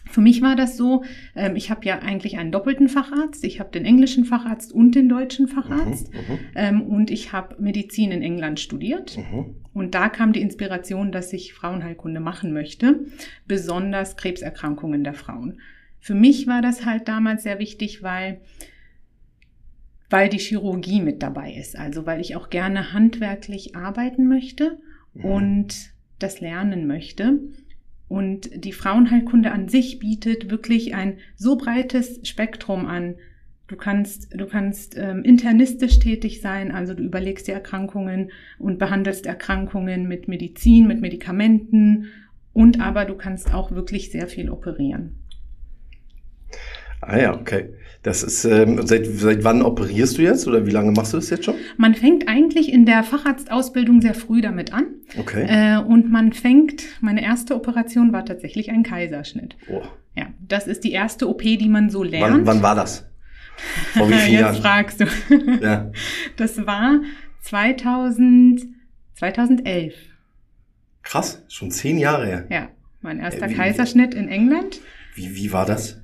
Für 0.10 0.22
mich 0.22 0.42
war 0.42 0.56
das 0.56 0.76
so, 0.76 1.04
ähm, 1.36 1.56
ich 1.56 1.70
habe 1.70 1.86
ja 1.86 2.00
eigentlich 2.00 2.38
einen 2.38 2.52
doppelten 2.52 2.90
Facharzt. 2.90 3.44
Ich 3.44 3.60
habe 3.60 3.70
den 3.70 3.86
englischen 3.86 4.26
Facharzt 4.26 4.74
und 4.74 4.96
den 4.96 5.08
deutschen 5.08 5.48
Facharzt. 5.48 6.12
Mhm, 6.12 6.20
mhm. 6.20 6.40
ähm, 6.56 6.82
und 6.82 7.12
ich 7.12 7.32
habe 7.32 7.56
Medizin 7.62 8.12
in 8.12 8.24
England 8.24 8.60
studiert. 8.60 9.18
Mhm. 9.18 9.56
Und 9.74 9.96
da 9.96 10.10
kam 10.10 10.34
die 10.34 10.42
Inspiration, 10.42 11.12
dass 11.12 11.32
ich 11.32 11.54
Frauenheilkunde 11.54 12.20
machen 12.20 12.54
möchte, 12.54 13.06
besonders 13.48 14.18
Krebserkrankungen 14.18 15.04
der 15.04 15.14
Frauen. 15.14 15.60
Für 16.00 16.16
mich 16.16 16.48
war 16.48 16.62
das 16.62 16.86
halt 16.86 17.08
damals 17.08 17.44
sehr 17.44 17.60
wichtig, 17.60 18.02
weil 18.04 18.42
weil 20.12 20.28
die 20.28 20.40
Chirurgie 20.40 21.02
mit 21.02 21.22
dabei 21.22 21.54
ist. 21.54 21.78
Also 21.78 22.08
weil 22.08 22.20
ich 22.20 22.36
auch 22.36 22.50
gerne 22.50 22.94
handwerklich 22.94 23.76
arbeiten 23.76 24.28
möchte 24.28 24.80
mhm. 25.14 25.26
und 25.26 25.92
das 26.18 26.42
lernen 26.42 26.88
möchte. 26.88 27.40
Und 28.10 28.66
die 28.66 28.74
Frauenheilkunde 28.74 29.52
an 29.52 29.70
sich 29.70 30.00
bietet 30.00 30.50
wirklich 30.50 30.96
ein 30.96 31.20
so 31.36 31.58
breites 31.58 32.28
Spektrum 32.28 32.86
an. 32.88 33.16
Du 33.68 33.78
kannst, 33.78 34.34
du 34.34 34.48
kannst 34.48 34.98
ähm, 34.98 35.24
internistisch 35.24 36.00
tätig 36.00 36.42
sein, 36.42 36.72
also 36.72 36.96
du 36.96 37.04
überlegst 37.04 37.48
die 37.48 37.52
Erkrankungen 37.52 38.32
und 38.58 38.80
behandelst 38.80 39.28
Erkrankungen 39.28 40.08
mit 40.08 40.28
Medizin, 40.28 40.88
mit 40.88 41.02
Medikamenten 41.02 42.08
und 42.52 42.82
aber 42.82 43.06
du 43.06 43.16
kannst 43.16 43.54
auch 43.54 43.72
wirklich 43.72 44.12
sehr 44.12 44.28
viel 44.28 44.50
operieren. 44.50 45.20
Ah 47.02 47.20
ja, 47.20 47.40
okay. 47.40 47.70
Das 48.02 48.24
ist, 48.24 48.46
ähm, 48.46 48.86
seit, 48.88 49.06
seit 49.08 49.44
wann 49.44 49.62
operierst 49.62 50.18
du 50.18 50.22
jetzt 50.22 50.48
oder 50.48 50.66
wie 50.66 50.72
lange 50.72 50.92
machst 50.92 51.12
du 51.12 51.18
das 51.18 51.30
jetzt 51.30 51.44
schon? 51.44 51.56
Man 51.76 51.96
fängt 51.96 52.30
eigentlich 52.30 52.72
in 52.72 52.86
der 52.86 53.04
Facharztausbildung 53.04 54.02
sehr 54.02 54.14
früh 54.14 54.40
damit 54.42 54.74
an. 54.74 54.86
Okay. 55.18 55.46
Äh, 55.50 55.80
und 55.80 56.10
man 56.10 56.32
fängt, 56.32 56.84
meine 57.02 57.22
erste 57.22 57.56
Operation 57.56 58.14
war 58.14 58.24
tatsächlich 58.24 58.72
ein 58.72 58.84
Kaiserschnitt. 58.84 59.58
Oh. 59.68 59.82
Ja, 60.16 60.28
das 60.48 60.68
ist 60.68 60.86
die 60.86 60.94
erste 60.94 61.28
OP, 61.28 61.42
die 61.42 61.68
man 61.68 61.90
so 61.90 62.04
lernt. 62.04 62.34
Wann, 62.34 62.46
wann 62.46 62.64
war 62.64 62.76
das? 62.76 63.06
Vor 63.94 64.10
wie 64.10 64.14
vielen 64.16 64.32
Jetzt 64.32 64.42
Jahren? 64.42 64.62
fragst 64.62 65.02
du. 65.02 65.06
ja. 65.62 65.92
Das 66.38 66.66
war 66.66 67.02
2000, 67.42 68.62
2011. 69.16 69.94
Krass, 71.04 71.44
schon 71.50 71.70
zehn 71.72 71.98
Jahre 71.98 72.26
her. 72.26 72.46
Ja, 72.50 72.70
mein 73.02 73.20
erster 73.20 73.48
äh, 73.48 73.50
wie, 73.50 73.56
Kaiserschnitt 73.56 74.14
in 74.14 74.30
England. 74.30 74.80
Wie, 75.16 75.36
wie 75.36 75.52
war 75.52 75.66
das? 75.66 76.00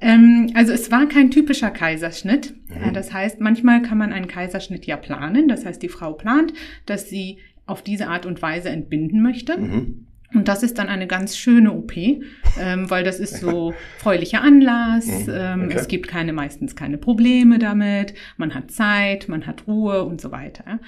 Ähm, 0.00 0.50
also 0.54 0.72
es 0.72 0.90
war 0.90 1.06
kein 1.06 1.30
typischer 1.30 1.70
Kaiserschnitt. 1.70 2.54
Mhm. 2.68 2.92
Das 2.92 3.12
heißt, 3.12 3.40
manchmal 3.40 3.82
kann 3.82 3.98
man 3.98 4.12
einen 4.12 4.28
Kaiserschnitt 4.28 4.86
ja 4.86 4.96
planen. 4.96 5.48
Das 5.48 5.64
heißt, 5.64 5.82
die 5.82 5.88
Frau 5.88 6.12
plant, 6.12 6.52
dass 6.84 7.08
sie 7.08 7.38
auf 7.66 7.82
diese 7.82 8.08
Art 8.08 8.26
und 8.26 8.42
Weise 8.42 8.68
entbinden 8.68 9.22
möchte. 9.22 9.58
Mhm. 9.58 10.06
Und 10.34 10.48
das 10.48 10.62
ist 10.62 10.78
dann 10.78 10.88
eine 10.88 11.06
ganz 11.06 11.36
schöne 11.36 11.72
OP, 11.72 11.96
ähm, 11.96 12.90
weil 12.90 13.04
das 13.04 13.20
ist 13.20 13.40
so 13.40 13.74
freulicher 13.98 14.42
Anlass. 14.42 15.06
Mhm. 15.06 15.32
Ähm, 15.32 15.62
okay. 15.64 15.76
Es 15.76 15.88
gibt 15.88 16.08
keine, 16.08 16.32
meistens 16.32 16.76
keine 16.76 16.98
Probleme 16.98 17.58
damit. 17.58 18.14
Man 18.36 18.54
hat 18.54 18.70
Zeit, 18.70 19.28
man 19.28 19.46
hat 19.46 19.66
Ruhe 19.66 20.04
und 20.04 20.20
so 20.20 20.32
weiter. 20.32 20.80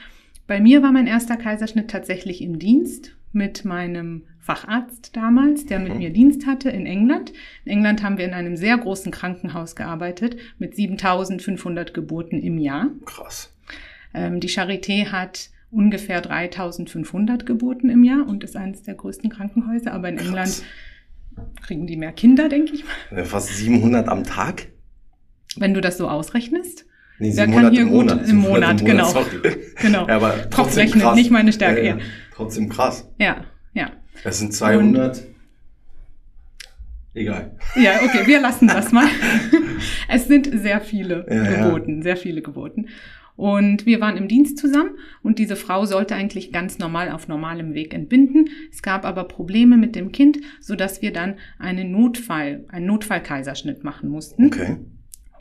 Bei 0.47 0.61
mir 0.61 0.83
war 0.83 0.93
mein 0.93 1.07
erster 1.07 1.37
Kaiserschnitt 1.37 1.91
tatsächlich 1.91 2.43
im 2.43 2.59
Dienst 2.59 3.18
mit 3.32 3.64
meinem 3.64 4.25
Facharzt 4.38 5.14
damals, 5.14 5.66
der 5.66 5.78
mit 5.78 5.92
mhm. 5.92 5.99
mir 5.99 6.11
Dienst 6.11 6.47
hatte 6.47 6.70
in 6.70 6.87
England. 6.87 7.32
In 7.64 7.73
England 7.73 8.02
haben 8.02 8.16
wir 8.16 8.25
in 8.25 8.32
einem 8.32 8.56
sehr 8.56 8.78
großen 8.78 9.12
Krankenhaus 9.12 9.76
gearbeitet 9.76 10.37
mit 10.58 10.75
7500 10.75 11.92
Geburten 11.92 12.40
im 12.40 12.58
Jahr. 12.58 12.88
Krass. 13.04 13.54
Ähm, 14.14 14.40
die 14.40 14.49
Charité 14.49 15.12
hat 15.12 15.50
ungefähr 15.70 16.23
3500 16.23 17.44
Geburten 17.44 17.90
im 17.90 18.04
Jahr 18.04 18.26
und 18.26 18.42
ist 18.42 18.56
eines 18.56 18.82
der 18.82 18.94
größten 18.94 19.28
Krankenhäuser. 19.28 19.92
Aber 19.92 20.08
in 20.08 20.16
Krass. 20.16 20.26
England 20.28 20.62
kriegen 21.62 21.87
die 21.87 21.97
mehr 21.97 22.12
Kinder, 22.12 22.49
denke 22.49 22.73
ich 22.75 22.85
mal. 22.85 23.25
Fast 23.25 23.49
700 23.49 24.08
am 24.08 24.25
Tag? 24.25 24.68
Wenn 25.56 25.75
du 25.75 25.80
das 25.80 25.99
so 25.99 26.08
ausrechnest. 26.08 26.87
Nee, 27.18 27.32
Wer 27.35 27.49
kann 27.49 27.70
hier 27.73 27.82
im 27.82 27.90
gut 27.90 28.06
Monat. 28.06 28.28
im 28.28 28.37
Monat, 28.37 28.85
genau. 28.85 29.12
genau. 29.80 30.06
Ja, 30.06 30.16
aber 30.16 30.35
Kopf 30.54 30.76
rechnet, 30.76 31.02
krass. 31.02 31.16
nicht 31.16 31.32
meine 31.32 31.52
Stärke. 31.52 31.85
Ja, 31.85 31.97
ja. 31.97 32.02
Trotzdem 32.38 32.68
krass. 32.68 33.11
Ja, 33.18 33.45
ja. 33.75 33.90
Das 34.23 34.38
sind 34.38 34.54
200. 34.54 35.16
Und, 35.16 35.26
Egal. 37.12 37.57
Ja, 37.75 38.00
okay, 38.04 38.28
wir 38.28 38.40
lassen 38.40 38.68
das 38.68 38.92
mal. 38.92 39.09
es 40.09 40.28
sind 40.28 40.49
sehr 40.52 40.80
viele 40.80 41.26
ja, 41.28 41.64
Geburten, 41.64 41.97
ja. 41.97 42.02
sehr 42.04 42.16
viele 42.16 42.40
Geburten. 42.40 42.90
Und 43.35 43.87
wir 43.87 44.00
waren 44.00 44.16
im 44.16 44.28
Dienst 44.28 44.57
zusammen 44.57 44.90
und 45.25 45.40
diese 45.40 45.57
Frau 45.57 45.85
sollte 45.85 46.14
eigentlich 46.14 46.52
ganz 46.52 46.78
normal 46.78 47.11
auf 47.11 47.26
normalem 47.26 47.75
Weg 47.75 47.92
entbinden. 47.92 48.50
Es 48.71 48.83
gab 48.83 49.04
aber 49.04 49.25
Probleme 49.25 49.76
mit 49.76 49.97
dem 49.97 50.12
Kind, 50.12 50.38
so 50.61 50.76
dass 50.76 51.02
wir 51.02 51.12
dann 51.12 51.35
einen 51.59 51.90
Notfall, 51.90 52.66
einen 52.68 52.87
Notfallkaiserschnitt 52.87 53.83
machen 53.83 54.11
mussten. 54.11 54.47
Okay. 54.47 54.76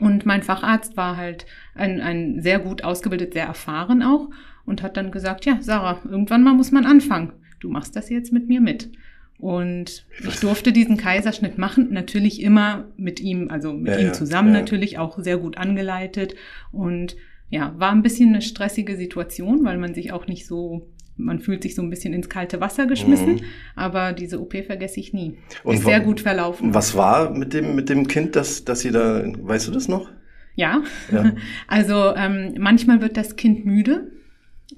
Und 0.00 0.26
mein 0.26 0.42
Facharzt 0.42 0.96
war 0.96 1.16
halt 1.16 1.46
ein, 1.76 2.00
ein 2.00 2.42
sehr 2.42 2.58
gut 2.58 2.82
ausgebildet, 2.82 3.34
sehr 3.34 3.46
erfahren 3.46 4.02
auch 4.02 4.30
und 4.68 4.82
hat 4.82 4.96
dann 4.96 5.10
gesagt, 5.10 5.44
ja, 5.46 5.58
Sarah, 5.60 6.00
irgendwann 6.04 6.44
mal 6.44 6.54
muss 6.54 6.70
man 6.70 6.86
anfangen 6.86 7.32
du 7.60 7.68
machst 7.68 7.96
das 7.96 8.10
jetzt 8.10 8.32
mit 8.32 8.48
mir 8.48 8.60
mit. 8.60 8.90
Und 9.38 10.04
ich 10.26 10.40
durfte 10.40 10.72
diesen 10.72 10.96
Kaiserschnitt 10.96 11.58
machen, 11.58 11.92
natürlich 11.92 12.42
immer 12.42 12.88
mit 12.96 13.20
ihm, 13.20 13.50
also 13.50 13.72
mit 13.72 13.92
ja, 13.92 13.98
ihm 13.98 14.14
zusammen 14.14 14.52
ja. 14.52 14.60
natürlich, 14.60 14.98
auch 14.98 15.18
sehr 15.20 15.38
gut 15.38 15.56
angeleitet. 15.56 16.34
Und 16.72 17.16
ja, 17.48 17.72
war 17.78 17.92
ein 17.92 18.02
bisschen 18.02 18.30
eine 18.30 18.42
stressige 18.42 18.96
Situation, 18.96 19.64
weil 19.64 19.78
man 19.78 19.94
sich 19.94 20.12
auch 20.12 20.26
nicht 20.26 20.46
so 20.46 20.88
man 21.20 21.40
fühlt 21.40 21.64
sich 21.64 21.74
so 21.74 21.82
ein 21.82 21.90
bisschen 21.90 22.14
ins 22.14 22.28
kalte 22.28 22.60
Wasser 22.60 22.86
geschmissen, 22.86 23.32
mhm. 23.32 23.40
aber 23.74 24.12
diese 24.12 24.40
OP 24.40 24.54
vergesse 24.64 25.00
ich 25.00 25.12
nie. 25.12 25.36
Und 25.64 25.74
ist 25.74 25.84
sehr 25.84 25.98
gut 25.98 26.20
verlaufen. 26.20 26.72
Was 26.74 26.96
war 26.96 27.30
mit 27.30 27.52
dem, 27.52 27.74
mit 27.74 27.88
dem 27.88 28.06
Kind, 28.06 28.36
dass, 28.36 28.64
dass 28.64 28.80
sie 28.82 28.92
da, 28.92 29.24
weißt 29.36 29.66
du 29.66 29.72
das 29.72 29.88
noch? 29.88 30.08
Ja, 30.54 30.80
ja. 31.10 31.32
also 31.66 32.14
ähm, 32.14 32.54
manchmal 32.60 33.00
wird 33.00 33.16
das 33.16 33.34
Kind 33.34 33.66
müde 33.66 34.12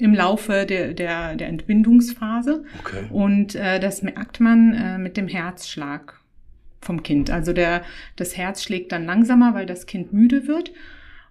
im 0.00 0.14
Laufe 0.14 0.66
der, 0.66 0.94
der, 0.94 1.36
der 1.36 1.48
Entbindungsphase. 1.48 2.64
Okay. 2.80 3.04
Und 3.10 3.54
äh, 3.54 3.80
das 3.80 4.02
merkt 4.02 4.40
man 4.40 4.74
äh, 4.74 4.98
mit 4.98 5.16
dem 5.16 5.28
Herzschlag 5.28 6.20
vom 6.80 7.02
Kind. 7.02 7.30
Also 7.30 7.52
der, 7.52 7.82
das 8.16 8.36
Herz 8.36 8.62
schlägt 8.62 8.92
dann 8.92 9.04
langsamer, 9.04 9.54
weil 9.54 9.66
das 9.66 9.86
Kind 9.86 10.12
müde 10.12 10.46
wird. 10.46 10.72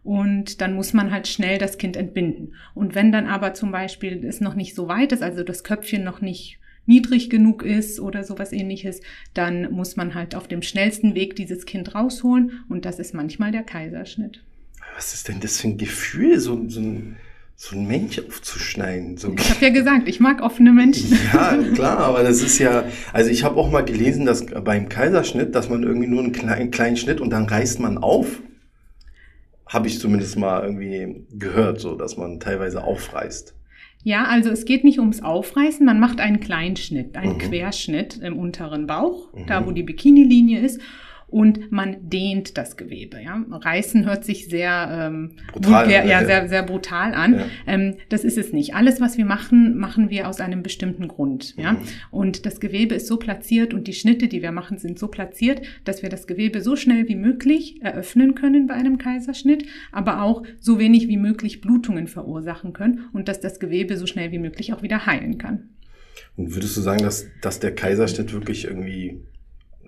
Und 0.03 0.61
dann 0.61 0.73
muss 0.73 0.93
man 0.93 1.11
halt 1.11 1.27
schnell 1.27 1.57
das 1.57 1.77
Kind 1.77 1.97
entbinden. 1.97 2.55
Und 2.73 2.95
wenn 2.95 3.11
dann 3.11 3.27
aber 3.27 3.53
zum 3.53 3.71
Beispiel 3.71 4.23
es 4.25 4.39
noch 4.39 4.55
nicht 4.55 4.73
so 4.73 4.87
weit 4.87 5.11
ist, 5.11 5.21
also 5.21 5.43
das 5.43 5.63
Köpfchen 5.63 6.03
noch 6.03 6.21
nicht 6.21 6.59
niedrig 6.85 7.29
genug 7.29 7.63
ist 7.63 7.99
oder 7.99 8.23
sowas 8.23 8.51
ähnliches, 8.51 9.01
dann 9.33 9.71
muss 9.71 9.95
man 9.95 10.15
halt 10.15 10.35
auf 10.35 10.47
dem 10.47 10.61
schnellsten 10.61 11.15
Weg 11.15 11.35
dieses 11.35 11.65
Kind 11.65 11.93
rausholen. 11.93 12.63
Und 12.69 12.85
das 12.85 12.97
ist 12.97 13.13
manchmal 13.13 13.51
der 13.51 13.63
Kaiserschnitt. 13.63 14.43
Was 14.95 15.13
ist 15.13 15.27
denn 15.27 15.39
das 15.39 15.61
für 15.61 15.67
ein 15.67 15.77
Gefühl, 15.77 16.39
so, 16.39 16.67
so 16.67 16.79
ein 16.79 17.17
so 17.61 17.75
ein 17.75 17.87
Mensch 17.87 18.17
aufzuschneiden. 18.19 19.17
So. 19.17 19.35
Ich 19.37 19.49
habe 19.49 19.65
ja 19.65 19.69
gesagt, 19.69 20.07
ich 20.07 20.21
mag 20.21 20.41
offene 20.41 20.71
Menschen. 20.71 21.11
Ja, 21.33 21.57
klar, 21.75 21.97
aber 21.97 22.23
das 22.23 22.41
ist 22.41 22.57
ja, 22.57 22.85
also 23.11 23.29
ich 23.29 23.43
habe 23.43 23.57
auch 23.57 23.69
mal 23.69 23.83
gelesen, 23.83 24.25
dass 24.25 24.45
beim 24.45 24.87
Kaiserschnitt, 24.87 25.53
dass 25.53 25.67
man 25.69 25.83
irgendwie 25.83 26.07
nur 26.07 26.23
einen 26.23 26.31
kleinen, 26.31 26.71
kleinen 26.71 26.95
Schnitt 26.95 27.19
und 27.19 27.31
dann 27.31 27.43
reißt 27.47 27.81
man 27.81 27.97
auf. 27.97 28.41
Habe 29.67 29.89
ich 29.89 29.99
zumindest 29.99 30.37
mal 30.37 30.63
irgendwie 30.63 31.25
gehört, 31.31 31.81
so 31.81 31.95
dass 31.95 32.15
man 32.15 32.39
teilweise 32.39 32.81
aufreißt. 32.81 33.53
Ja, 34.03 34.23
also 34.23 34.51
es 34.51 34.63
geht 34.63 34.85
nicht 34.85 34.99
ums 34.99 35.21
Aufreißen, 35.21 35.85
man 35.85 35.99
macht 35.99 36.21
einen 36.21 36.39
Kleinschnitt, 36.39 37.17
einen 37.17 37.33
mhm. 37.33 37.39
Querschnitt 37.39 38.19
im 38.19 38.39
unteren 38.39 38.87
Bauch, 38.87 39.33
mhm. 39.33 39.47
da 39.47 39.67
wo 39.67 39.71
die 39.71 39.83
Bikini-Linie 39.83 40.61
ist 40.61 40.79
und 41.29 41.71
man 41.71 42.09
dehnt 42.09 42.57
das 42.57 42.77
Gewebe. 42.77 43.21
Ja? 43.21 43.43
Reißen 43.49 44.05
hört 44.05 44.25
sich 44.25 44.47
sehr 44.47 44.89
ähm, 44.91 45.31
brutal, 45.53 45.85
vulgär, 45.85 46.05
ja, 46.05 46.21
ja, 46.21 46.25
Sehr, 46.25 46.47
sehr 46.47 46.63
brutal 46.63 47.13
an. 47.13 47.33
Ja. 47.35 47.45
Ähm, 47.67 47.95
das 48.09 48.23
ist 48.23 48.37
es 48.37 48.53
nicht. 48.53 48.75
Alles, 48.75 48.99
was 49.01 49.17
wir 49.17 49.25
machen, 49.25 49.77
machen 49.77 50.09
wir 50.09 50.27
aus 50.27 50.39
einem 50.41 50.63
bestimmten 50.63 51.07
Grund. 51.07 51.55
Ja? 51.57 51.73
Mhm. 51.73 51.79
Und 52.11 52.45
das 52.45 52.59
Gewebe 52.59 52.95
ist 52.95 53.07
so 53.07 53.17
platziert 53.17 53.73
und 53.73 53.87
die 53.87 53.93
Schnitte, 53.93 54.27
die 54.27 54.41
wir 54.41 54.51
machen, 54.51 54.77
sind 54.77 54.99
so 54.99 55.07
platziert, 55.07 55.61
dass 55.83 56.01
wir 56.01 56.09
das 56.09 56.27
Gewebe 56.27 56.61
so 56.61 56.75
schnell 56.75 57.07
wie 57.07 57.15
möglich 57.15 57.81
eröffnen 57.81 58.35
können 58.35 58.67
bei 58.67 58.73
einem 58.73 58.97
Kaiserschnitt, 58.97 59.65
aber 59.91 60.21
auch 60.21 60.43
so 60.59 60.79
wenig 60.79 61.07
wie 61.07 61.17
möglich 61.17 61.61
Blutungen 61.61 62.07
verursachen 62.07 62.73
können 62.73 63.05
und 63.13 63.27
dass 63.27 63.39
das 63.39 63.59
Gewebe 63.59 63.97
so 63.97 64.05
schnell 64.05 64.31
wie 64.31 64.39
möglich 64.39 64.73
auch 64.73 64.81
wieder 64.81 65.05
heilen 65.05 65.37
kann. 65.37 65.69
Und 66.35 66.55
würdest 66.55 66.77
du 66.77 66.81
sagen, 66.81 67.03
dass, 67.03 67.25
dass 67.41 67.59
der 67.59 67.75
Kaiserschnitt 67.75 68.33
wirklich 68.33 68.65
irgendwie 68.65 69.21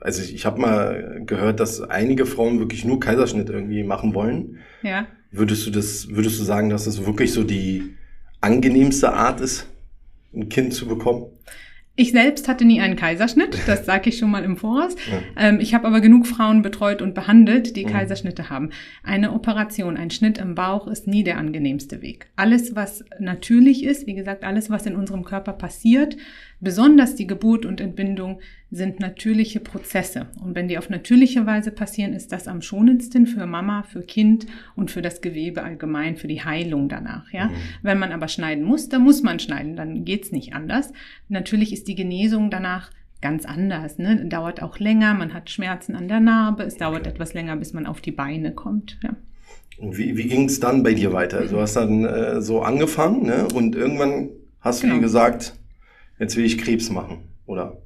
also 0.01 0.21
ich, 0.21 0.33
ich 0.33 0.45
habe 0.45 0.59
mal 0.59 1.21
gehört, 1.25 1.59
dass 1.59 1.81
einige 1.81 2.25
Frauen 2.25 2.59
wirklich 2.59 2.83
nur 2.85 2.99
Kaiserschnitt 2.99 3.49
irgendwie 3.49 3.83
machen 3.83 4.13
wollen. 4.13 4.59
Ja. 4.81 5.07
Würdest 5.31 5.65
du 5.65 5.71
das, 5.71 6.09
würdest 6.09 6.39
du 6.39 6.43
sagen, 6.43 6.69
dass 6.69 6.87
es 6.87 7.05
wirklich 7.05 7.31
so 7.31 7.43
die 7.43 7.95
angenehmste 8.41 9.13
Art 9.13 9.39
ist, 9.39 9.67
ein 10.33 10.49
Kind 10.49 10.73
zu 10.73 10.87
bekommen? 10.87 11.27
Ich 11.95 12.11
selbst 12.11 12.47
hatte 12.47 12.63
nie 12.63 12.79
einen 12.79 12.95
Kaiserschnitt, 12.95 13.59
das 13.67 13.85
sage 13.85 14.09
ich 14.09 14.17
schon 14.17 14.31
mal 14.31 14.43
im 14.43 14.57
Voraus. 14.57 14.95
Ja. 15.09 15.49
Ähm, 15.49 15.59
ich 15.59 15.73
habe 15.73 15.87
aber 15.87 15.99
genug 15.99 16.25
Frauen 16.25 16.61
betreut 16.61 17.01
und 17.01 17.13
behandelt, 17.13 17.75
die 17.75 17.85
mhm. 17.85 17.89
Kaiserschnitte 17.89 18.49
haben. 18.49 18.71
Eine 19.03 19.33
Operation, 19.33 19.97
ein 19.97 20.09
Schnitt 20.09 20.37
im 20.37 20.55
Bauch 20.55 20.87
ist 20.87 21.05
nie 21.05 21.23
der 21.23 21.37
angenehmste 21.37 22.01
Weg. 22.01 22.31
Alles, 22.37 22.75
was 22.75 23.03
natürlich 23.19 23.83
ist, 23.83 24.07
wie 24.07 24.15
gesagt, 24.15 24.43
alles, 24.43 24.69
was 24.69 24.85
in 24.85 24.95
unserem 24.95 25.23
Körper 25.23 25.53
passiert, 25.53 26.15
Besonders 26.61 27.15
die 27.15 27.25
Geburt 27.25 27.65
und 27.65 27.81
Entbindung 27.81 28.39
sind 28.69 28.99
natürliche 28.99 29.59
Prozesse. 29.59 30.27
Und 30.43 30.55
wenn 30.55 30.67
die 30.67 30.77
auf 30.77 30.91
natürliche 30.91 31.47
Weise 31.47 31.71
passieren, 31.71 32.13
ist 32.13 32.31
das 32.31 32.47
am 32.47 32.61
schonendsten 32.61 33.25
für 33.25 33.47
Mama, 33.47 33.81
für 33.81 34.03
Kind 34.03 34.45
und 34.75 34.91
für 34.91 35.01
das 35.01 35.21
Gewebe 35.21 35.63
allgemein, 35.63 36.17
für 36.17 36.27
die 36.27 36.43
Heilung 36.43 36.87
danach. 36.87 37.31
Ja? 37.33 37.47
Mhm. 37.47 37.55
Wenn 37.81 37.97
man 37.97 38.11
aber 38.11 38.27
schneiden 38.27 38.63
muss, 38.63 38.89
dann 38.89 39.01
muss 39.01 39.23
man 39.23 39.39
schneiden, 39.39 39.75
dann 39.75 40.05
geht's 40.05 40.31
nicht 40.31 40.53
anders. 40.53 40.93
Natürlich 41.29 41.73
ist 41.73 41.87
die 41.87 41.95
Genesung 41.95 42.51
danach 42.51 42.91
ganz 43.21 43.45
anders. 43.45 43.97
Ne? 43.97 44.27
Dauert 44.27 44.61
auch 44.61 44.77
länger, 44.77 45.15
man 45.15 45.33
hat 45.33 45.49
Schmerzen 45.49 45.95
an 45.95 46.07
der 46.07 46.19
Narbe, 46.19 46.63
es 46.63 46.77
dauert 46.77 47.01
okay. 47.01 47.09
etwas 47.09 47.33
länger, 47.33 47.55
bis 47.55 47.73
man 47.73 47.87
auf 47.87 48.01
die 48.01 48.11
Beine 48.11 48.53
kommt. 48.53 48.99
Ja. 49.03 49.15
Und 49.79 49.97
wie, 49.97 50.15
wie 50.15 50.27
ging 50.27 50.45
es 50.45 50.59
dann 50.59 50.83
bei 50.83 50.93
dir 50.93 51.11
weiter? 51.11 51.43
Du 51.47 51.59
hast 51.59 51.75
dann 51.75 52.05
äh, 52.05 52.39
so 52.41 52.61
angefangen 52.61 53.25
ne? 53.25 53.47
und 53.53 53.75
irgendwann 53.75 54.29
hast 54.59 54.81
genau. 54.81 54.93
du 54.93 54.99
dir 54.99 55.03
gesagt, 55.03 55.55
jetzt 56.21 56.37
will 56.37 56.45
ich 56.45 56.57
Krebs 56.57 56.89
machen, 56.89 57.17
oder? 57.45 57.81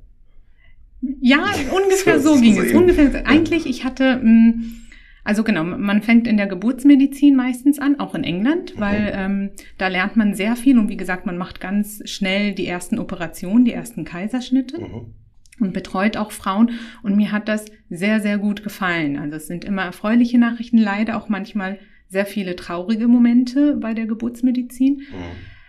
Ja, 1.22 1.46
ungefähr 1.72 2.20
so, 2.20 2.36
so 2.36 2.42
ging 2.42 2.60
es. 2.60 2.74
Ungefähr, 2.74 3.12
ja. 3.12 3.26
Eigentlich, 3.26 3.66
ich 3.66 3.84
hatte, 3.84 4.18
mm, 4.18 4.76
also 5.24 5.44
genau, 5.44 5.64
man 5.64 6.04
fängt 6.04 6.28
in 6.28 6.38
der 6.38 6.48
Geburtsmedizin 6.48 7.36
meistens 7.36 7.80
an, 7.80 8.00
auch 8.00 8.14
in 8.14 8.24
England, 8.24 8.76
mhm. 8.76 8.80
weil 8.80 9.12
ähm, 9.16 9.52
da 9.78 9.88
lernt 9.88 10.18
man 10.18 10.36
sehr 10.36 10.56
viel 10.56 10.78
und 10.78 10.90
wie 10.90 10.98
gesagt, 10.98 11.26
man 11.26 11.38
macht 11.38 11.62
ganz 11.62 12.08
schnell 12.10 12.54
die 12.54 12.68
ersten 12.68 13.00
Operationen, 13.00 13.66
die 13.66 13.74
ersten 13.74 14.04
Kaiserschnitte. 14.04 14.80
Mhm. 14.80 15.14
Und 15.58 15.72
betreut 15.72 16.18
auch 16.18 16.34
Frauen. 16.34 16.72
Und 17.02 17.16
mir 17.16 17.32
hat 17.32 17.48
das 17.48 17.64
sehr, 17.90 18.20
sehr 18.20 18.38
gut 18.38 18.62
gefallen. 18.62 19.18
Also 19.18 19.38
es 19.38 19.48
sind 19.48 19.64
immer 19.64 19.84
erfreuliche 19.84 20.38
Nachrichten, 20.38 20.78
leider 20.78 21.16
auch 21.16 21.30
manchmal 21.30 21.80
sehr 22.10 22.26
viele 22.26 22.58
traurige 22.58 23.08
Momente 23.08 23.78
bei 23.78 23.94
der 23.94 24.06
Geburtsmedizin. 24.06 24.96
Mhm. 24.96 25.04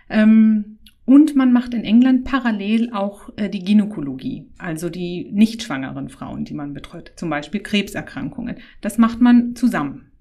Ähm, 0.09 0.76
und 1.07 1.37
man 1.37 1.53
macht 1.53 1.73
in 1.73 1.85
England 1.85 2.25
parallel 2.25 2.91
auch 2.91 3.29
äh, 3.37 3.49
die 3.49 3.63
Gynäkologie, 3.63 4.49
also 4.57 4.89
die 4.89 5.29
nicht 5.31 5.63
schwangeren 5.63 6.09
Frauen, 6.09 6.43
die 6.43 6.53
man 6.53 6.73
betreut, 6.73 7.13
zum 7.15 7.29
Beispiel 7.29 7.61
Krebserkrankungen. 7.61 8.57
Das 8.81 8.97
macht 8.97 9.21
man 9.21 9.55
zusammen. 9.55 10.11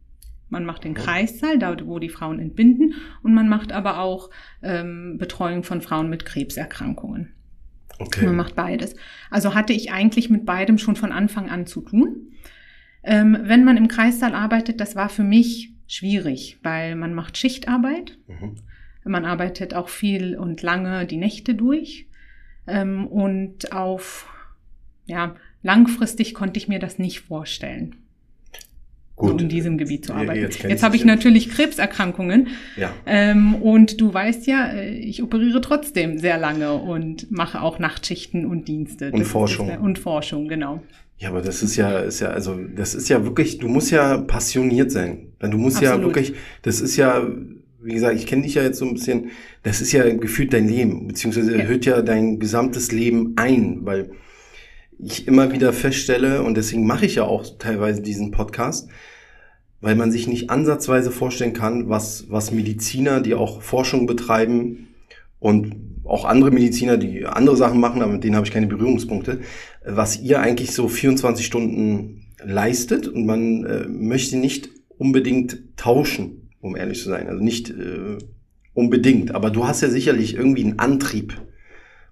Man 0.48 0.64
macht 0.64 0.84
den 0.84 0.94
Kreissaal, 0.94 1.58
da 1.58 1.76
wo 1.84 1.98
die 1.98 2.08
Frauen 2.08 2.38
entbinden, 2.38 2.94
und 3.24 3.34
man 3.34 3.48
macht 3.48 3.72
aber 3.72 3.98
auch 3.98 4.30
ähm, 4.62 5.18
Betreuung 5.18 5.64
von 5.64 5.80
Frauen 5.80 6.08
mit 6.08 6.24
Krebserkrankungen. 6.24 7.32
Okay. 7.98 8.24
Man 8.24 8.36
macht 8.36 8.54
beides. 8.54 8.94
Also 9.28 9.56
hatte 9.56 9.72
ich 9.72 9.90
eigentlich 9.90 10.30
mit 10.30 10.46
beidem 10.46 10.78
schon 10.78 10.94
von 10.94 11.10
Anfang 11.10 11.50
an 11.50 11.66
zu 11.66 11.80
tun. 11.80 12.30
Ähm, 13.02 13.36
wenn 13.42 13.64
man 13.64 13.76
im 13.76 13.88
Kreissaal 13.88 14.36
arbeitet, 14.36 14.80
das 14.80 14.94
war 14.94 15.08
für 15.08 15.24
mich 15.24 15.72
schwierig, 15.88 16.60
weil 16.62 16.94
man 16.94 17.12
macht 17.12 17.36
Schichtarbeit. 17.36 18.18
Mhm. 18.28 18.54
Man 19.06 19.24
arbeitet 19.24 19.74
auch 19.74 19.88
viel 19.88 20.36
und 20.36 20.62
lange 20.62 21.06
die 21.06 21.16
Nächte 21.16 21.54
durch. 21.54 22.06
Ähm, 22.66 23.06
und 23.06 23.72
auf, 23.72 24.28
ja, 25.06 25.36
langfristig 25.62 26.34
konnte 26.34 26.58
ich 26.58 26.68
mir 26.68 26.78
das 26.78 26.98
nicht 26.98 27.20
vorstellen. 27.20 27.96
Gut. 29.16 29.30
So 29.30 29.38
in 29.38 29.48
diesem 29.48 29.78
Gebiet 29.78 30.04
zu 30.04 30.12
arbeiten. 30.12 30.42
Jetzt, 30.42 30.62
Jetzt 30.62 30.82
habe 30.82 30.94
ich 30.94 31.06
natürlich 31.06 31.48
Krebserkrankungen. 31.48 32.48
Ja. 32.76 32.92
Ähm, 33.06 33.54
und 33.54 33.98
du 33.98 34.12
weißt 34.12 34.46
ja, 34.46 34.68
äh, 34.68 34.90
ich 34.90 35.22
operiere 35.22 35.62
trotzdem 35.62 36.18
sehr 36.18 36.36
lange 36.36 36.74
und 36.74 37.30
mache 37.30 37.62
auch 37.62 37.78
Nachtschichten 37.78 38.44
und 38.44 38.68
Dienste. 38.68 39.12
Und 39.12 39.20
das 39.20 39.28
Forschung. 39.28 39.70
Ist, 39.70 39.78
und 39.78 39.98
Forschung, 39.98 40.48
genau. 40.48 40.82
Ja, 41.18 41.30
aber 41.30 41.40
das 41.40 41.62
ist 41.62 41.76
ja, 41.76 42.00
ist 42.00 42.20
ja, 42.20 42.28
also, 42.28 42.56
das 42.76 42.94
ist 42.94 43.08
ja 43.08 43.24
wirklich, 43.24 43.56
du 43.56 43.68
musst 43.68 43.90
ja 43.90 44.18
passioniert 44.18 44.90
sein. 44.90 45.28
Du 45.38 45.56
musst 45.56 45.78
Absolut. 45.78 45.98
ja 45.98 46.04
wirklich, 46.04 46.34
das 46.60 46.82
ist 46.82 46.96
ja, 46.96 47.26
wie 47.86 47.94
gesagt, 47.94 48.16
ich 48.16 48.26
kenne 48.26 48.42
dich 48.42 48.54
ja 48.54 48.62
jetzt 48.62 48.78
so 48.78 48.84
ein 48.84 48.94
bisschen, 48.94 49.30
das 49.62 49.80
ist 49.80 49.92
ja 49.92 50.12
gefühlt 50.12 50.52
dein 50.52 50.68
Leben, 50.68 51.06
beziehungsweise 51.06 51.56
ja. 51.56 51.64
hört 51.64 51.86
ja 51.86 52.02
dein 52.02 52.40
gesamtes 52.40 52.90
Leben 52.90 53.34
ein, 53.36 53.80
weil 53.82 54.10
ich 54.98 55.28
immer 55.28 55.52
wieder 55.52 55.72
feststelle, 55.72 56.42
und 56.42 56.56
deswegen 56.56 56.86
mache 56.86 57.06
ich 57.06 57.14
ja 57.14 57.24
auch 57.24 57.46
teilweise 57.58 58.02
diesen 58.02 58.32
Podcast, 58.32 58.88
weil 59.80 59.94
man 59.94 60.10
sich 60.10 60.26
nicht 60.26 60.50
ansatzweise 60.50 61.12
vorstellen 61.12 61.52
kann, 61.52 61.88
was, 61.88 62.26
was 62.28 62.50
Mediziner, 62.50 63.20
die 63.20 63.34
auch 63.34 63.62
Forschung 63.62 64.06
betreiben 64.06 64.88
und 65.38 65.76
auch 66.04 66.24
andere 66.24 66.50
Mediziner, 66.50 66.96
die 66.96 67.24
andere 67.24 67.56
Sachen 67.56 67.78
machen, 67.78 68.02
aber 68.02 68.12
mit 68.12 68.24
denen 68.24 68.34
habe 68.34 68.46
ich 68.46 68.52
keine 68.52 68.66
Berührungspunkte, 68.66 69.40
was 69.84 70.20
ihr 70.20 70.40
eigentlich 70.40 70.72
so 70.72 70.88
24 70.88 71.46
Stunden 71.46 72.22
leistet 72.42 73.06
und 73.06 73.26
man 73.26 73.64
äh, 73.64 73.86
möchte 73.86 74.36
nicht 74.38 74.70
unbedingt 74.98 75.76
tauschen 75.76 76.45
um 76.66 76.76
ehrlich 76.76 77.02
zu 77.02 77.08
sein. 77.08 77.28
Also 77.28 77.42
nicht 77.42 77.70
äh, 77.70 78.18
unbedingt, 78.74 79.34
aber 79.34 79.50
du 79.50 79.66
hast 79.66 79.80
ja 79.80 79.88
sicherlich 79.88 80.34
irgendwie 80.34 80.64
einen 80.64 80.78
Antrieb. 80.78 81.40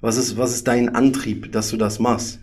Was 0.00 0.16
ist, 0.16 0.36
was 0.36 0.54
ist 0.54 0.68
dein 0.68 0.88
Antrieb, 0.94 1.52
dass 1.52 1.70
du 1.70 1.76
das 1.76 1.98
machst? 1.98 2.40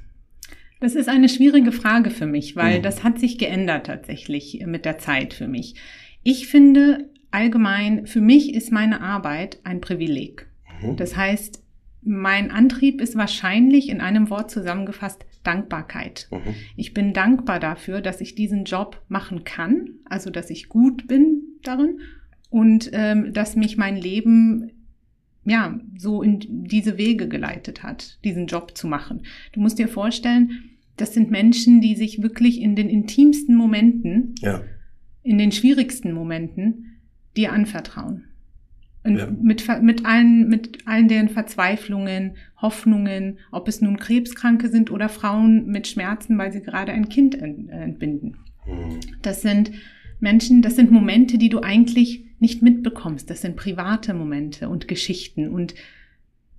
Das 0.79 0.95
ist 0.95 1.09
eine 1.09 1.29
schwierige 1.29 1.71
Frage 1.71 2.09
für 2.09 2.25
mich, 2.25 2.55
weil 2.55 2.79
mhm. 2.79 2.83
das 2.83 3.03
hat 3.03 3.19
sich 3.19 3.37
geändert 3.37 3.85
tatsächlich 3.85 4.63
mit 4.65 4.85
der 4.85 4.97
Zeit 4.97 5.33
für 5.33 5.47
mich. 5.47 5.75
Ich 6.23 6.47
finde 6.47 7.09
allgemein, 7.29 8.07
für 8.07 8.21
mich 8.21 8.53
ist 8.53 8.71
meine 8.71 9.01
Arbeit 9.01 9.59
ein 9.63 9.79
Privileg. 9.79 10.47
Mhm. 10.81 10.97
Das 10.97 11.15
heißt, 11.15 11.63
mein 12.03 12.49
Antrieb 12.49 12.99
ist 12.99 13.15
wahrscheinlich 13.15 13.89
in 13.89 14.01
einem 14.01 14.31
Wort 14.31 14.49
zusammengefasst 14.49 15.25
Dankbarkeit. 15.43 16.27
Mhm. 16.31 16.55
Ich 16.75 16.93
bin 16.95 17.13
dankbar 17.13 17.59
dafür, 17.59 18.01
dass 18.01 18.21
ich 18.21 18.33
diesen 18.33 18.65
Job 18.65 19.01
machen 19.07 19.43
kann, 19.43 19.99
also 20.05 20.31
dass 20.31 20.49
ich 20.49 20.67
gut 20.67 21.07
bin 21.07 21.50
darin 21.63 21.99
und 22.49 22.89
ähm, 22.93 23.33
dass 23.33 23.55
mich 23.55 23.77
mein 23.77 23.95
Leben 23.97 24.71
ja 25.45 25.79
so 25.97 26.21
in 26.21 26.39
diese 26.65 26.97
Wege 26.97 27.27
geleitet 27.27 27.81
hat, 27.83 28.19
diesen 28.23 28.47
Job 28.47 28.77
zu 28.77 28.87
machen. 28.87 29.21
Du 29.53 29.59
musst 29.61 29.79
dir 29.79 29.87
vorstellen, 29.87 30.51
das 30.97 31.13
sind 31.13 31.31
Menschen, 31.31 31.81
die 31.81 31.95
sich 31.95 32.21
wirklich 32.21 32.61
in 32.61 32.75
den 32.75 32.89
intimsten 32.89 33.55
Momenten, 33.55 34.35
Ja. 34.41 34.61
in 35.23 35.37
den 35.37 35.51
schwierigsten 35.51 36.11
Momenten 36.13 36.99
dir 37.35 37.53
anvertrauen. 37.53 38.25
Und 39.03 39.17
Ja. 39.17 39.31
mit, 39.31 39.65
mit, 39.81 40.05
allen, 40.05 40.47
mit 40.47 40.85
allen 40.85 41.07
deren 41.07 41.29
Verzweiflungen, 41.29 42.35
Hoffnungen, 42.61 43.39
ob 43.51 43.67
es 43.67 43.81
nun 43.81 43.97
Krebskranke 43.97 44.69
sind 44.69 44.91
oder 44.91 45.09
Frauen 45.09 45.65
mit 45.65 45.87
Schmerzen, 45.87 46.37
weil 46.37 46.51
sie 46.51 46.61
gerade 46.61 46.91
ein 46.91 47.09
Kind 47.09 47.33
ent- 47.33 47.67
entbinden. 47.71 48.35
Mhm. 48.67 48.99
Das 49.23 49.41
sind 49.41 49.71
Menschen, 50.21 50.61
das 50.61 50.75
sind 50.75 50.91
Momente, 50.91 51.37
die 51.37 51.49
du 51.49 51.59
eigentlich 51.59 52.25
nicht 52.39 52.61
mitbekommst. 52.61 53.29
Das 53.29 53.41
sind 53.41 53.55
private 53.55 54.13
Momente 54.13 54.69
und 54.69 54.87
Geschichten 54.87 55.49
und 55.49 55.75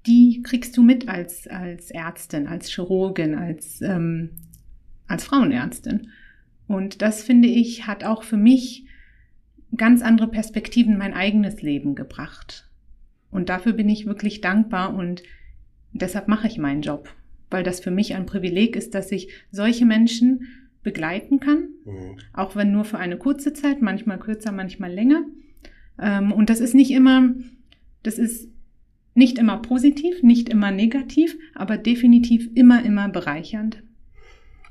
die 0.07 0.42
kriegst 0.42 0.76
du 0.76 0.83
mit 0.83 1.09
als, 1.09 1.47
als 1.47 1.90
Ärztin, 1.90 2.47
als 2.47 2.69
Chirurgin, 2.69 3.35
als, 3.35 3.81
ähm, 3.83 4.31
als 5.07 5.25
Frauenärztin. 5.25 6.09
Und 6.66 7.02
das 7.02 7.23
finde 7.23 7.49
ich, 7.49 7.87
hat 7.87 8.04
auch 8.04 8.23
für 8.23 8.37
mich 8.37 8.87
ganz 9.76 10.02
andere 10.02 10.28
Perspektiven 10.28 10.95
in 10.95 10.99
mein 10.99 11.14
eigenes 11.14 11.62
Leben 11.62 11.95
gebracht. 11.95 12.69
Und 13.31 13.49
dafür 13.49 13.73
bin 13.73 13.88
ich 13.88 14.07
wirklich 14.07 14.40
dankbar 14.40 14.95
und 14.95 15.23
deshalb 15.92 16.28
mache 16.28 16.47
ich 16.47 16.59
meinen 16.59 16.83
Job, 16.83 17.14
weil 17.50 17.62
das 17.62 17.81
für 17.81 17.90
mich 17.90 18.14
ein 18.14 18.26
Privileg 18.26 18.76
ist, 18.76 18.95
dass 18.95 19.12
ich 19.12 19.33
solche 19.50 19.87
Menschen 19.87 20.47
begleiten 20.83 21.41
kann, 21.41 21.69
Mhm. 21.85 22.17
auch 22.33 22.57
wenn 22.57 22.73
nur 22.73 22.85
für 22.85 22.99
eine 22.99 23.17
kurze 23.17 23.53
Zeit, 23.53 23.83
manchmal 23.83 24.19
kürzer, 24.19 24.53
manchmal 24.53 24.93
länger. 24.93 25.25
Ähm, 26.01 26.33
und 26.33 26.51
das 26.51 26.61
ist 26.61 26.75
nicht 26.75 26.91
immer, 26.91 27.35
das 28.03 28.19
ist 28.19 28.49
nicht 29.15 29.39
immer 29.39 29.59
positiv, 29.59 30.23
nicht 30.23 30.49
immer 30.49 30.71
negativ, 30.71 31.37
aber 31.55 31.77
definitiv 31.77 32.49
immer, 32.55 32.85
immer 32.85 33.09
bereichernd. 33.09 33.83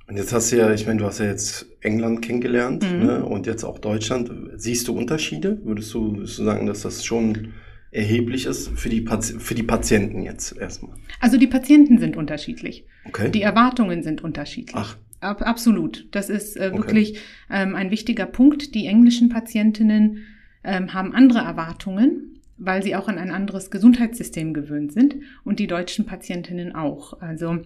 Und 0.08 0.18
jetzt 0.18 0.34
hast 0.34 0.52
du 0.52 0.58
ja, 0.58 0.74
ich 0.74 0.86
meine, 0.88 1.00
du 1.00 1.06
hast 1.06 1.20
ja 1.20 1.26
jetzt 1.26 1.68
England 1.80 2.22
kennengelernt 2.22 2.84
Mhm. 2.92 3.00
ne? 3.06 3.26
und 3.26 3.46
jetzt 3.48 3.64
auch 3.64 3.80
Deutschland. 3.80 4.30
Siehst 4.56 4.88
du 4.88 4.98
Unterschiede? 4.98 5.62
Würdest 5.64 5.94
du, 5.94 6.18
würdest 6.18 6.38
du 6.40 6.44
sagen, 6.44 6.66
dass 6.66 6.82
das 6.82 7.06
schon 7.06 7.54
erheblich 7.92 8.46
ist 8.46 8.70
für 8.78 8.90
die, 8.90 9.02
Pati 9.02 9.40
für 9.40 9.54
die 9.56 9.64
Patienten 9.64 10.24
jetzt 10.24 10.58
erstmal? 10.58 10.96
Also 11.22 11.38
die 11.38 11.48
Patienten 11.48 11.98
sind 12.00 12.18
unterschiedlich, 12.18 12.86
Okay. 13.06 13.30
die 13.32 13.42
Erwartungen 13.42 14.02
sind 14.04 14.22
unterschiedlich. 14.24 14.76
Ach, 14.76 14.98
Ab, 15.22 15.42
absolut. 15.44 16.08
Das 16.12 16.30
ist 16.30 16.58
äh, 16.58 16.72
Okay. 16.74 16.78
wirklich 16.78 17.20
ähm, 17.50 17.76
ein 17.76 17.92
wichtiger 17.92 18.26
Punkt. 18.26 18.76
Die 18.76 18.88
englischen 18.88 19.30
Patientinnen 19.30 20.26
ähm, 20.64 20.94
haben 20.94 21.14
andere 21.14 21.40
Erwartungen, 21.40 22.40
weil 22.58 22.84
sie 22.84 22.96
auch 22.96 23.08
an 23.08 23.18
ein 23.18 23.32
anderes 23.32 23.72
Gesundheitssystem 23.72 24.54
gewöhnt 24.54 24.92
sind 24.94 25.16
und 25.44 25.60
die 25.60 25.68
deutschen 25.68 26.06
Patientinnen 26.06 26.76
auch. 26.76 27.22
Also 27.22 27.60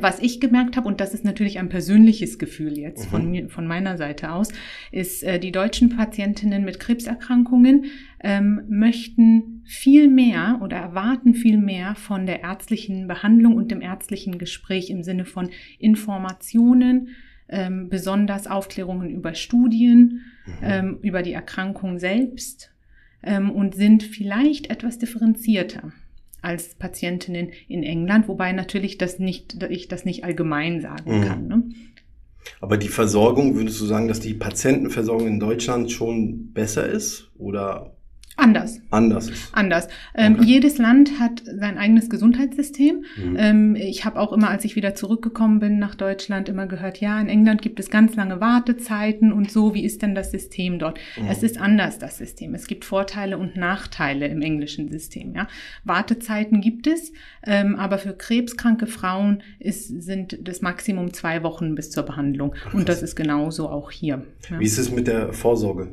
was 0.00 0.20
ich 0.20 0.40
gemerkt 0.40 0.76
habe, 0.76 0.88
und 0.88 1.00
das 1.00 1.14
ist 1.14 1.24
natürlich 1.24 1.58
ein 1.58 1.68
persönliches 1.68 2.38
Gefühl 2.38 2.78
jetzt 2.78 3.06
Mhm. 3.06 3.10
von, 3.10 3.30
mir, 3.30 3.48
von 3.48 3.66
meiner 3.66 3.96
Seite 3.96 4.32
aus, 4.32 4.48
ist, 4.92 5.22
äh, 5.22 5.38
die 5.38 5.52
deutschen 5.52 5.88
Patientinnen 5.90 6.64
mit 6.64 6.80
Krebserkrankungen 6.80 7.86
ähm, 8.22 8.62
möchten 8.68 9.62
viel 9.64 10.08
mehr 10.08 10.60
oder 10.62 10.76
erwarten 10.76 11.34
viel 11.34 11.58
mehr 11.58 11.94
von 11.94 12.26
der 12.26 12.42
ärztlichen 12.42 13.06
Behandlung 13.06 13.54
und 13.54 13.70
dem 13.70 13.80
ärztlichen 13.80 14.38
Gespräch 14.38 14.90
im 14.90 15.02
Sinne 15.02 15.24
von 15.24 15.50
Informationen, 15.78 17.08
ähm, 17.48 17.88
besonders 17.88 18.46
Aufklärungen 18.46 19.10
über 19.10 19.34
Studien, 19.34 20.22
mhm. 20.46 20.52
ähm, 20.62 20.98
über 21.02 21.22
die 21.22 21.32
Erkrankung 21.32 21.98
selbst 21.98 22.70
ähm, 23.22 23.50
und 23.50 23.74
sind 23.74 24.02
vielleicht 24.02 24.70
etwas 24.70 24.98
differenzierter 24.98 25.92
als 26.42 26.74
Patientinnen 26.74 27.50
in 27.68 27.82
England, 27.82 28.28
wobei 28.28 28.52
natürlich 28.52 28.98
das 28.98 29.18
nicht, 29.18 29.62
ich 29.70 29.88
das 29.88 30.04
nicht 30.04 30.24
allgemein 30.24 30.80
sagen 30.80 31.18
Mhm. 31.18 31.24
kann. 31.24 31.46
Ne? 31.48 31.62
Aber 32.60 32.76
die 32.76 32.88
Versorgung, 32.88 33.54
würdest 33.54 33.80
du 33.80 33.84
sagen, 33.84 34.08
dass 34.08 34.20
die 34.20 34.34
Patientenversorgung 34.34 35.26
in 35.26 35.40
Deutschland 35.40 35.90
schon 35.92 36.52
besser 36.52 36.86
ist 36.86 37.30
oder 37.36 37.96
Anders, 38.40 38.80
anders 38.90 39.30
ist? 39.30 39.54
anders. 39.54 39.88
Ähm, 40.14 40.36
Okay. 40.40 40.44
Jedes 40.46 40.78
Land 40.78 41.18
hat 41.18 41.42
sein 41.44 41.76
eigenes 41.76 42.08
Gesundheitssystem. 42.08 43.04
Mhm. 43.16 43.36
Ähm, 43.38 43.76
ich 43.76 44.04
habe 44.04 44.18
auch 44.18 44.32
immer, 44.32 44.48
als 44.48 44.64
ich 44.64 44.76
wieder 44.76 44.94
zurückgekommen 44.94 45.60
bin 45.60 45.78
nach 45.78 45.94
Deutschland, 45.94 46.48
immer 46.48 46.66
gehört, 46.66 47.00
ja, 47.00 47.20
in 47.20 47.28
England 47.28 47.62
gibt 47.62 47.78
es 47.80 47.90
ganz 47.90 48.16
lange 48.16 48.40
Wartezeiten 48.40 49.32
und 49.32 49.50
so. 49.50 49.74
Wie 49.74 49.84
ist 49.84 50.02
denn 50.02 50.14
das 50.14 50.30
System 50.30 50.78
dort? 50.78 50.98
Mhm. 51.20 51.28
Es 51.28 51.42
ist 51.42 51.60
anders, 51.60 51.98
das 51.98 52.18
System. 52.18 52.54
Es 52.54 52.66
gibt 52.66 52.84
Vorteile 52.84 53.38
und 53.38 53.56
Nachteile 53.56 54.26
im 54.28 54.40
englischen 54.40 54.88
System. 54.88 55.34
Ja. 55.34 55.46
Wartezeiten 55.84 56.60
gibt 56.60 56.86
es, 56.86 57.12
ähm, 57.46 57.76
aber 57.76 57.98
für 57.98 58.14
krebskranke 58.14 58.86
Frauen 58.86 59.42
ist, 59.58 59.88
sind 60.02 60.38
das 60.48 60.62
Maximum 60.62 61.12
zwei 61.12 61.42
Wochen 61.42 61.74
bis 61.74 61.90
zur 61.90 62.04
Behandlung. 62.04 62.54
Und 62.72 62.88
das 62.88 63.02
ist 63.02 63.16
genauso 63.16 63.68
auch 63.68 63.90
hier. 63.90 64.24
Ja. 64.48 64.58
Wie 64.58 64.64
ist 64.64 64.78
es 64.78 64.90
mit 64.90 65.06
der 65.06 65.32
Vorsorge? 65.32 65.92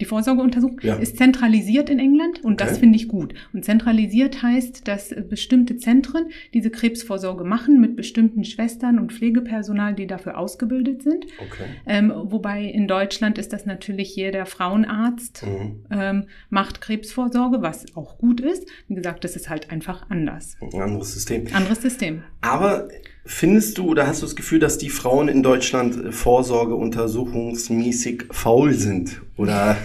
Die 0.00 0.06
Vorsorgeuntersuchung 0.06 0.80
Ja. 0.82 0.94
ist 0.96 1.18
zentralisiert 1.18 1.90
in 1.90 1.98
England 1.98 2.42
und 2.42 2.60
das 2.60 2.70
Okay. 2.70 2.80
finde 2.80 2.96
ich 2.96 3.08
gut. 3.08 3.34
Und 3.52 3.64
zentralisiert 3.64 4.42
heißt, 4.42 4.88
dass 4.88 5.12
äh, 5.12 5.22
bestimmte 5.28 5.76
Zentren 5.76 6.26
diese 6.54 6.70
Krebsvorsorge 6.70 7.44
machen 7.44 7.80
mit 7.80 7.96
bestimmten 7.96 8.44
Schwestern 8.44 8.98
und 8.98 9.12
Pflegepersonal, 9.12 9.94
die 9.94 10.06
dafür 10.06 10.38
ausgebildet 10.38 11.02
sind. 11.02 11.26
Okay. 11.38 11.64
Ähm, 11.86 12.12
wobei 12.24 12.64
in 12.64 12.88
Deutschland 12.88 13.36
ist 13.38 13.52
das 13.52 13.66
natürlich 13.66 14.16
jeder 14.16 14.46
Frauenarzt 14.46 15.44
Mhm. 15.46 15.84
ähm, 15.90 16.24
macht 16.48 16.80
Krebsvorsorge, 16.80 17.60
was 17.62 17.84
auch 17.94 18.16
gut 18.18 18.40
ist. 18.40 18.66
Wie 18.88 18.94
gesagt, 18.94 19.22
das 19.24 19.36
ist 19.36 19.50
halt 19.50 19.70
einfach 19.70 20.08
anders. 20.10 20.56
Ein 20.60 20.80
anderes 20.80 21.12
System. 21.12 21.44
Anderes 21.52 21.82
System. 21.82 22.22
Aber 22.40 22.88
findest 23.26 23.76
du 23.78 23.86
oder 23.88 24.06
hast 24.06 24.22
du 24.22 24.26
das 24.26 24.34
Gefühl, 24.34 24.58
dass 24.60 24.78
die 24.78 24.88
Frauen 24.88 25.28
in 25.28 25.42
Deutschland 25.42 25.96
äh, 26.06 26.12
vorsorgeuntersuchungsmäßig 26.12 28.24
faul 28.30 28.72
sind? 28.74 29.20
Oder 29.36 29.76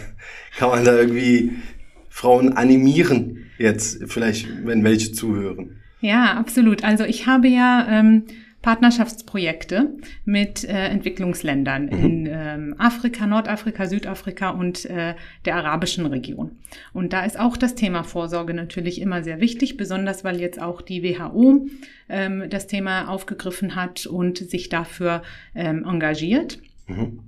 kann 0.57 0.69
man 0.69 0.85
da 0.85 0.95
irgendwie 0.95 1.53
Frauen 2.09 2.53
animieren, 2.53 3.45
jetzt 3.57 4.03
vielleicht, 4.07 4.47
wenn 4.65 4.83
welche 4.83 5.11
zuhören? 5.11 5.77
Ja, 6.01 6.33
absolut. 6.33 6.83
Also 6.83 7.03
ich 7.03 7.25
habe 7.25 7.47
ja 7.47 7.87
ähm, 7.89 8.23
Partnerschaftsprojekte 8.61 9.95
mit 10.25 10.63
äh, 10.63 10.87
Entwicklungsländern 10.87 11.85
Mhm. 11.85 12.03
in 12.03 12.27
ähm, 12.31 12.75
Afrika, 12.79 13.27
Nordafrika, 13.27 13.85
Südafrika 13.85 14.49
und 14.49 14.85
äh, 14.85 15.13
der 15.45 15.55
arabischen 15.55 16.07
Region. 16.07 16.51
Und 16.91 17.13
da 17.13 17.25
ist 17.25 17.39
auch 17.39 17.57
das 17.57 17.75
Thema 17.75 18.03
Vorsorge 18.03 18.55
natürlich 18.55 19.01
immer 19.01 19.23
sehr 19.23 19.39
wichtig, 19.39 19.77
besonders 19.77 20.23
weil 20.23 20.41
jetzt 20.41 20.59
auch 20.59 20.81
die 20.81 21.03
WHO 21.03 21.67
ähm, 22.09 22.45
das 22.49 22.65
Thema 22.65 23.07
aufgegriffen 23.07 23.75
hat 23.75 24.07
und 24.07 24.37
sich 24.39 24.69
dafür 24.69 25.21
ähm, 25.53 25.85
engagiert. 25.87 26.59
Mhm. 26.87 27.19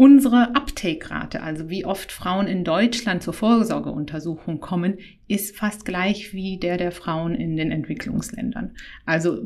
Unsere 0.00 0.54
Uptake-Rate, 0.54 1.42
also 1.42 1.68
wie 1.68 1.84
oft 1.84 2.10
Frauen 2.10 2.46
in 2.46 2.64
Deutschland 2.64 3.22
zur 3.22 3.34
Vorsorgeuntersuchung 3.34 4.58
kommen, 4.58 4.96
ist 5.28 5.54
fast 5.54 5.84
gleich 5.84 6.32
wie 6.32 6.56
der 6.56 6.78
der 6.78 6.90
Frauen 6.90 7.34
in 7.34 7.54
den 7.54 7.70
Entwicklungsländern. 7.70 8.70
Also 9.04 9.42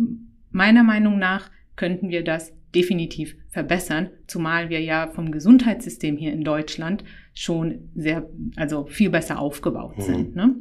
meiner 0.52 0.84
Meinung 0.84 1.18
nach 1.18 1.50
könnten 1.74 2.08
wir 2.08 2.22
das 2.22 2.52
definitiv 2.72 3.34
verbessern, 3.48 4.10
zumal 4.28 4.68
wir 4.68 4.80
ja 4.80 5.08
vom 5.08 5.32
Gesundheitssystem 5.32 6.16
hier 6.16 6.32
in 6.32 6.44
Deutschland 6.44 7.02
schon 7.34 7.90
sehr, 7.96 8.30
also 8.54 8.86
viel 8.86 9.10
besser 9.10 9.40
aufgebaut 9.40 9.98
Mhm. 9.98 10.02
sind. 10.02 10.36
Ne? 10.36 10.54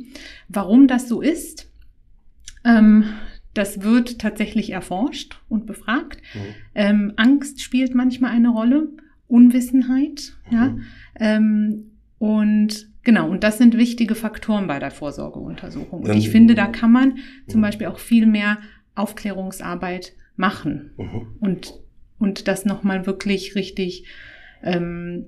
Warum 0.49 0.87
das 0.87 1.07
so 1.07 1.21
ist, 1.21 1.71
ähm, 2.65 3.03
das 3.53 3.83
wird 3.83 4.17
tatsächlich 4.17 4.71
erforscht 4.71 5.39
und 5.49 5.67
befragt. 5.67 6.19
Mhm. 6.33 6.39
Ähm, 6.73 7.13
Angst 7.17 7.61
spielt 7.61 7.93
manchmal 7.93 8.31
eine 8.31 8.49
Rolle, 8.49 8.87
Unwissenheit, 9.33 10.33
ja. 10.51 10.69
Mhm. 10.69 10.83
Ähm, 11.19 11.91
und 12.19 12.87
genau, 13.03 13.29
und 13.29 13.43
das 13.43 13.57
sind 13.57 13.75
wichtige 13.77 14.15
Faktoren 14.15 14.67
bei 14.67 14.79
der 14.79 14.91
Vorsorgeuntersuchung. 14.91 16.03
Und 16.03 16.15
ich 16.15 16.29
finde, 16.29 16.53
da 16.55 16.67
kann 16.67 16.91
man 16.91 17.17
zum 17.47 17.59
Mhm. 17.59 17.63
Beispiel 17.63 17.87
auch 17.87 17.99
viel 17.99 18.25
mehr 18.27 18.59
Aufklärungsarbeit 18.95 20.13
machen 20.35 20.91
Mhm. 20.97 21.27
und, 21.39 21.73
und 22.19 22.47
das 22.47 22.65
nochmal 22.65 23.05
wirklich 23.07 23.55
richtig 23.55 24.05
ähm, 24.63 25.25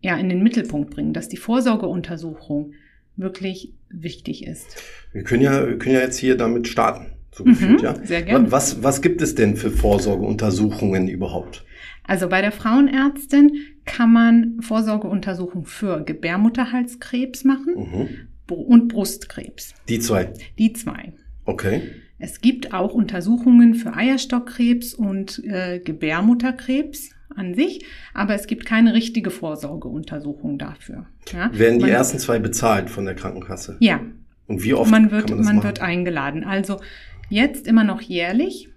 ja, 0.00 0.16
in 0.16 0.28
den 0.28 0.42
Mittelpunkt 0.42 0.90
bringen, 0.90 1.12
dass 1.12 1.28
die 1.28 1.36
Vorsorgeuntersuchung 1.36 2.72
wirklich 3.16 3.74
wichtig 3.90 4.46
ist. 4.46 4.82
Wir 5.12 5.22
können 5.24 5.42
ja, 5.42 5.66
wir 5.68 5.78
können 5.78 5.94
ja 5.94 6.00
jetzt 6.00 6.18
hier 6.18 6.36
damit 6.36 6.68
starten, 6.68 7.12
so 7.32 7.44
Mhm, 7.44 7.48
gefühlt, 7.50 7.82
ja? 7.82 7.94
sehr 8.04 8.22
gerne. 8.22 8.50
Was, 8.50 8.82
was 8.82 9.00
gibt 9.02 9.22
es 9.22 9.34
denn 9.34 9.56
für 9.56 9.70
Vorsorgeuntersuchungen 9.70 11.08
überhaupt? 11.08 11.64
Also 12.06 12.28
bei 12.28 12.40
der 12.40 12.52
Frauenärztin 12.52 13.52
kann 13.84 14.12
man 14.12 14.60
Vorsorgeuntersuchung 14.60 15.64
für 15.64 16.02
Gebärmutterhalskrebs 16.04 17.44
machen 17.44 17.74
Mhm. 17.76 18.08
Und 18.48 18.88
Brustkrebs. 18.88 19.74
Die 19.88 19.98
zwei. 19.98 20.32
Die 20.58 20.72
zwei. 20.72 21.12
Okay. 21.46 21.82
Es 22.18 22.40
gibt 22.40 22.72
auch 22.72 22.94
Untersuchungen 22.94 23.74
für 23.74 23.94
Eierstockkrebs 23.94 24.94
und 24.94 25.42
äh, 25.44 25.80
Gebärmutterkrebs, 25.80 27.10
an 27.34 27.54
sich, 27.54 27.84
aber 28.14 28.34
es 28.34 28.46
gibt 28.46 28.64
keine 28.64 28.94
richtige 28.94 29.30
Vorsorgeuntersuchung 29.30 30.58
dafür. 30.58 31.06
Ja? 31.32 31.50
Werden 31.52 31.78
die 31.80 31.84
Man- 31.86 31.90
ersten 31.90 32.18
zwei 32.18 32.38
bezahlt 32.38 32.88
von 32.88 33.04
der 33.04 33.14
Krankenkasse? 33.14 33.76
Ja, 33.80 34.00
Und 34.46 34.62
wie 34.62 34.72
oft 34.74 34.90
man 34.90 35.10
wird, 35.10 35.26
kann 35.26 35.30
man 35.30 35.38
das 35.38 35.46
man 35.46 35.56
machen? 35.56 35.66
wird 35.66 35.80
eingeladen. 35.82 36.44
Also 36.44 36.80
jetzt 37.28 37.66
immer 37.66 37.84
noch 37.84 38.00
jährlich. 38.00 38.68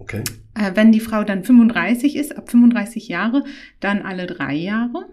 Okay. 0.00 0.24
Äh, 0.54 0.72
wenn 0.74 0.90
die 0.90 0.98
Frau 1.00 1.22
dann 1.22 1.44
35 1.44 2.16
ist, 2.16 2.36
ab 2.36 2.50
35 2.50 3.06
Jahre, 3.08 3.44
dann 3.78 4.02
alle 4.02 4.26
drei 4.26 4.54
Jahre, 4.54 5.06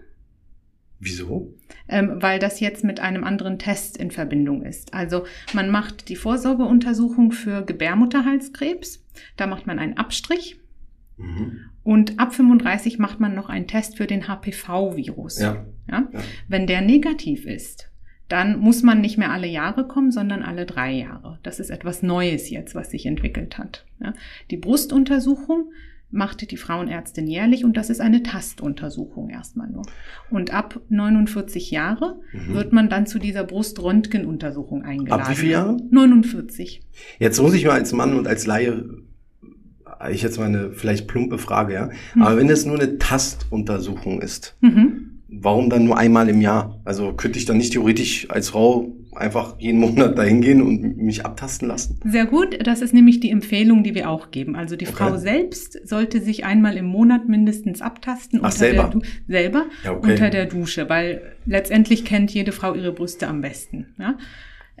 Wieso? 1.00 1.54
ähm, 1.88 2.14
weil 2.16 2.40
das 2.40 2.58
jetzt 2.58 2.82
mit 2.82 2.98
einem 2.98 3.22
anderen 3.22 3.58
Test 3.60 3.96
in 3.96 4.10
Verbindung 4.10 4.62
ist. 4.62 4.92
Also 4.92 5.24
man 5.54 5.70
macht 5.70 6.08
die 6.08 6.16
Vorsorgeuntersuchung 6.16 7.30
für 7.30 7.62
Gebärmutterhalskrebs, 7.64 9.04
da 9.36 9.46
macht 9.46 9.66
man 9.66 9.78
einen 9.78 9.96
Abstrich 9.96 10.60
Mhm. 11.20 11.60
und 11.82 12.18
ab 12.20 12.32
35 12.34 12.98
macht 13.00 13.18
man 13.20 13.34
noch 13.34 13.48
einen 13.48 13.66
Test 13.66 13.96
für 13.96 14.06
den 14.06 14.28
HPV-Virus. 14.28 15.40
Ja. 15.40 15.66
Ja? 15.90 16.08
Ja. 16.12 16.20
Wenn 16.48 16.66
der 16.68 16.80
negativ 16.80 17.44
ist, 17.44 17.90
dann 18.28 18.58
muss 18.58 18.82
man 18.82 19.00
nicht 19.00 19.16
mehr 19.18 19.30
alle 19.32 19.46
Jahre 19.46 19.86
kommen, 19.88 20.10
sondern 20.12 20.42
alle 20.42 20.66
drei 20.66 20.92
Jahre. 20.92 21.38
Das 21.42 21.60
ist 21.60 21.70
etwas 21.70 22.02
Neues 22.02 22.50
jetzt, 22.50 22.74
was 22.74 22.90
sich 22.90 23.06
entwickelt 23.06 23.56
hat. 23.58 23.86
Ja? 24.00 24.12
Die 24.50 24.56
Brustuntersuchung 24.58 25.72
macht 26.10 26.50
die 26.50 26.56
Frauenärztin 26.56 27.26
jährlich 27.26 27.64
und 27.66 27.76
das 27.76 27.90
ist 27.90 28.00
eine 28.00 28.22
Tastuntersuchung 28.22 29.28
erstmal 29.28 29.68
nur. 29.68 29.82
Und 30.30 30.54
ab 30.54 30.80
49 30.88 31.70
Jahre 31.70 32.20
Mhm. 32.32 32.54
wird 32.54 32.72
man 32.72 32.88
dann 32.88 33.06
zu 33.06 33.18
dieser 33.18 33.44
Bruströntgenuntersuchung 33.44 34.82
eingeladen. 34.84 35.22
Ab 35.22 35.30
wie 35.30 35.34
viele 35.34 35.52
Jahre? 35.52 35.76
49. 35.90 36.80
Jetzt 37.18 37.40
muss 37.42 37.52
ich 37.54 37.64
mal 37.66 37.72
als 37.72 37.92
Mann 37.92 38.16
und 38.16 38.26
als 38.26 38.46
Laie, 38.46 38.84
ich 40.10 40.22
jetzt 40.22 40.38
mal 40.38 40.46
eine 40.46 40.70
vielleicht 40.72 41.08
plumpe 41.08 41.38
Frage, 41.38 41.74
ja. 41.74 41.90
Hm. 42.14 42.22
Aber 42.22 42.36
wenn 42.36 42.48
es 42.48 42.64
nur 42.64 42.76
eine 42.80 42.98
Tastuntersuchung 42.98 44.22
ist, 44.22 44.56
Mhm. 44.60 45.17
Warum 45.28 45.70
dann 45.70 45.84
nur 45.84 45.96
einmal 45.98 46.28
im 46.28 46.40
Jahr? 46.40 46.80
Also 46.84 47.12
könnte 47.12 47.38
ich 47.38 47.44
dann 47.44 47.58
nicht 47.58 47.72
theoretisch 47.72 48.30
als 48.30 48.48
Frau 48.50 48.88
einfach 49.14 49.56
jeden 49.58 49.80
Monat 49.80 50.16
dahin 50.16 50.40
gehen 50.40 50.62
und 50.62 50.96
mich 50.96 51.24
abtasten 51.24 51.68
lassen? 51.68 51.98
Sehr 52.04 52.26
gut, 52.26 52.58
das 52.66 52.80
ist 52.82 52.94
nämlich 52.94 53.20
die 53.20 53.30
Empfehlung, 53.30 53.82
die 53.82 53.94
wir 53.94 54.08
auch 54.10 54.30
geben. 54.30 54.56
Also 54.56 54.76
die 54.76 54.86
Okay. 54.86 54.96
Frau 54.96 55.16
selbst 55.16 55.86
sollte 55.88 56.20
sich 56.20 56.44
einmal 56.44 56.76
im 56.76 56.86
Monat 56.86 57.28
mindestens 57.28 57.82
abtasten 57.82 58.40
Ach, 58.42 58.52
selber? 58.52 58.84
der 58.84 58.90
du 58.90 59.02
selber 59.26 59.66
Ja, 59.84 59.92
okay. 59.92 60.12
unter 60.12 60.30
der 60.30 60.46
Dusche, 60.46 60.88
weil 60.88 61.22
letztendlich 61.46 62.04
kennt 62.04 62.30
jede 62.32 62.52
Frau 62.52 62.74
ihre 62.74 62.92
Brüste 62.92 63.26
am 63.28 63.40
besten. 63.40 63.94
Ja? 63.98 64.16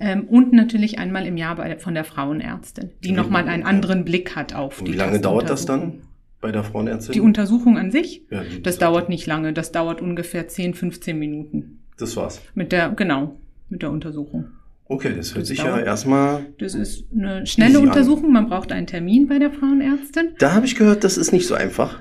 Ähm, 0.00 0.24
und 0.28 0.52
natürlich 0.52 0.98
einmal 1.00 1.26
im 1.26 1.36
Jahr 1.36 1.78
von 1.78 1.94
der 1.94 2.04
Frauenärztin, 2.04 2.90
die 3.02 3.10
nochmal 3.10 3.48
einen 3.48 3.64
anderen 3.64 4.04
Blick 4.04 4.36
hat 4.36 4.54
auf 4.54 4.78
Und 4.78 4.86
die 4.88 4.92
wie 4.92 4.96
lange 4.96 5.18
dauert 5.20 5.50
das 5.50 5.66
dann. 5.66 6.02
Bei 6.40 6.52
der 6.52 6.64
Frauenärztin? 6.64 7.12
Die 7.12 7.20
Untersuchung 7.20 7.78
an 7.78 7.90
sich, 7.90 8.22
ja, 8.30 8.42
das 8.62 8.78
dauert 8.78 9.08
nicht 9.08 9.26
lange, 9.26 9.52
das 9.52 9.72
dauert 9.72 10.00
ungefähr 10.02 10.48
10, 10.48 10.74
15 10.74 11.18
Minuten. 11.18 11.80
Das 11.98 12.16
war's. 12.16 12.40
Mit 12.54 12.72
der, 12.72 12.90
genau, 12.90 13.38
mit 13.68 13.82
der 13.82 13.90
Untersuchung. 13.90 14.46
Okay, 14.90 15.12
das 15.14 15.30
hört 15.34 15.42
Das 15.42 15.48
sich 15.48 15.58
dauert- 15.58 15.80
ja 15.80 15.84
erstmal. 15.86 16.46
Das 16.58 16.74
ist 16.74 17.04
eine 17.12 17.46
schnelle. 17.46 17.80
Untersuchung, 17.80 18.32
man 18.32 18.48
braucht 18.48 18.72
einen 18.72 18.86
Termin 18.86 19.28
bei 19.28 19.38
der 19.38 19.50
Frauenärztin. 19.50 20.34
Da 20.38 20.54
habe 20.54 20.64
ich 20.66 20.76
gehört, 20.76 21.04
das 21.04 21.18
ist 21.18 21.32
nicht 21.32 21.46
so 21.46 21.54
einfach. 21.54 22.00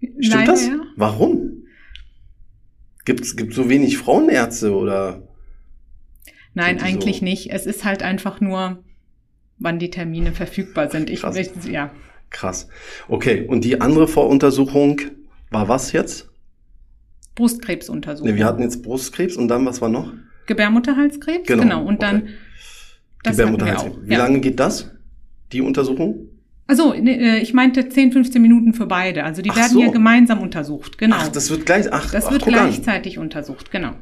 Stimmt 0.00 0.24
Leider, 0.34 0.52
das? 0.52 0.66
ja. 0.66 0.78
Warum? 0.96 1.64
Gibt 3.04 3.20
es 3.22 3.34
so 3.54 3.68
wenig 3.70 3.96
Frauenärzte 3.96 4.74
oder? 4.74 5.22
Nein, 6.52 6.80
eigentlich 6.82 7.18
so- 7.20 7.24
nicht. 7.24 7.50
Es 7.52 7.64
ist 7.64 7.84
halt 7.84 8.02
einfach 8.02 8.40
nur, 8.40 8.84
wann 9.58 9.78
die 9.78 9.90
Termine 9.90 10.32
verfügbar 10.32 10.90
sind. 10.90 11.08
Ich, 11.08 11.20
Krass. 11.20 11.36
ich 11.36 11.50
ja, 11.66 11.90
Krass. 12.30 12.68
Okay, 13.08 13.46
und 13.46 13.64
die 13.64 13.80
andere 13.80 14.08
Voruntersuchung 14.08 15.00
war 15.50 15.68
was 15.68 15.92
jetzt? 15.92 16.28
Brustkrebsuntersuchung. 17.34 18.30
Ne, 18.30 18.36
wir 18.36 18.44
hatten 18.44 18.62
jetzt 18.62 18.82
Brustkrebs 18.82 19.36
und 19.36 19.48
dann 19.48 19.64
was 19.64 19.80
war 19.80 19.88
noch? 19.88 20.12
Gebärmutterhalskrebs, 20.46 21.46
Genau, 21.46 21.62
genau. 21.62 21.84
Und 21.84 22.02
dann, 22.02 22.16
okay. 22.16 22.28
das 23.22 23.38
hatten 23.38 23.38
wir 23.38 23.46
Gebärmutterhalskrebs. 23.46 24.08
Wie 24.08 24.12
ja. 24.12 24.18
lange 24.18 24.40
geht 24.40 24.60
das? 24.60 24.90
Die 25.52 25.60
Untersuchung? 25.60 26.28
Also, 26.66 26.92
ich 26.92 27.54
meinte 27.54 27.88
10, 27.88 28.12
15 28.12 28.42
Minuten 28.42 28.74
für 28.74 28.84
beide. 28.84 29.24
Also 29.24 29.40
die 29.40 29.50
Ach 29.50 29.56
werden 29.56 29.72
so. 29.72 29.80
ja 29.80 29.90
gemeinsam 29.90 30.42
untersucht, 30.42 30.98
genau. 30.98 31.16
Ach, 31.18 31.28
das 31.28 31.48
wird 31.48 31.64
gleich. 31.64 31.90
Ach, 31.90 32.10
das 32.10 32.26
ach, 32.26 32.32
wird 32.32 32.42
guck 32.42 32.52
an. 32.52 32.68
gleichzeitig 32.68 33.18
untersucht, 33.18 33.70
genau. 33.70 33.92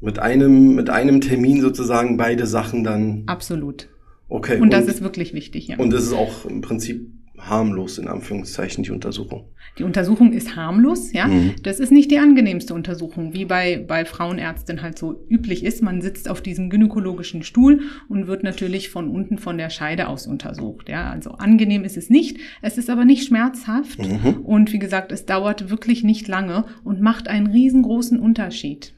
Mit 0.00 0.20
einem 0.20 0.76
mit 0.76 0.88
einem 0.88 1.20
Termin 1.20 1.60
sozusagen 1.60 2.16
beide 2.16 2.46
Sachen 2.46 2.84
dann. 2.84 3.24
Absolut. 3.26 3.88
Okay. 4.28 4.60
Und 4.60 4.72
das 4.72 4.86
ist 4.86 5.02
wirklich 5.02 5.34
wichtig, 5.34 5.66
ja. 5.68 5.78
und 5.78 5.92
das 5.92 6.04
ist 6.04 6.12
auch 6.12 6.44
im 6.44 6.60
Prinzip 6.60 7.10
harmlos 7.48 7.98
in 7.98 8.08
Anführungszeichen 8.08 8.84
die 8.84 8.90
Untersuchung. 8.90 9.44
Die 9.78 9.84
Untersuchung 9.84 10.32
ist 10.32 10.56
harmlos, 10.56 11.12
ja. 11.12 11.26
Mhm. 11.26 11.54
Das 11.62 11.80
ist 11.80 11.92
nicht 11.92 12.10
die 12.10 12.18
angenehmste 12.18 12.72
Untersuchung, 12.72 13.34
wie 13.34 13.44
bei, 13.44 13.84
bei 13.86 14.06
Frauenärzten 14.06 14.80
halt 14.80 14.98
so 14.98 15.26
üblich 15.28 15.64
ist. 15.64 15.82
Man 15.82 16.00
sitzt 16.00 16.30
auf 16.30 16.40
diesem 16.40 16.70
gynäkologischen 16.70 17.42
Stuhl 17.42 17.82
und 18.08 18.26
wird 18.26 18.42
natürlich 18.42 18.88
von 18.88 19.08
unten 19.08 19.36
von 19.36 19.58
der 19.58 19.68
Scheide 19.68 20.08
aus 20.08 20.26
untersucht, 20.26 20.88
ja. 20.88 21.10
Also 21.10 21.32
angenehm 21.32 21.84
ist 21.84 21.96
es 21.96 22.08
nicht. 22.08 22.38
Es 22.62 22.78
ist 22.78 22.88
aber 22.88 23.04
nicht 23.04 23.26
schmerzhaft. 23.26 23.98
Mhm. 23.98 24.40
Und 24.44 24.72
wie 24.72 24.78
gesagt, 24.78 25.12
es 25.12 25.26
dauert 25.26 25.68
wirklich 25.68 26.04
nicht 26.04 26.26
lange 26.26 26.64
und 26.82 27.02
macht 27.02 27.28
einen 27.28 27.48
riesengroßen 27.48 28.18
Unterschied. 28.18 28.94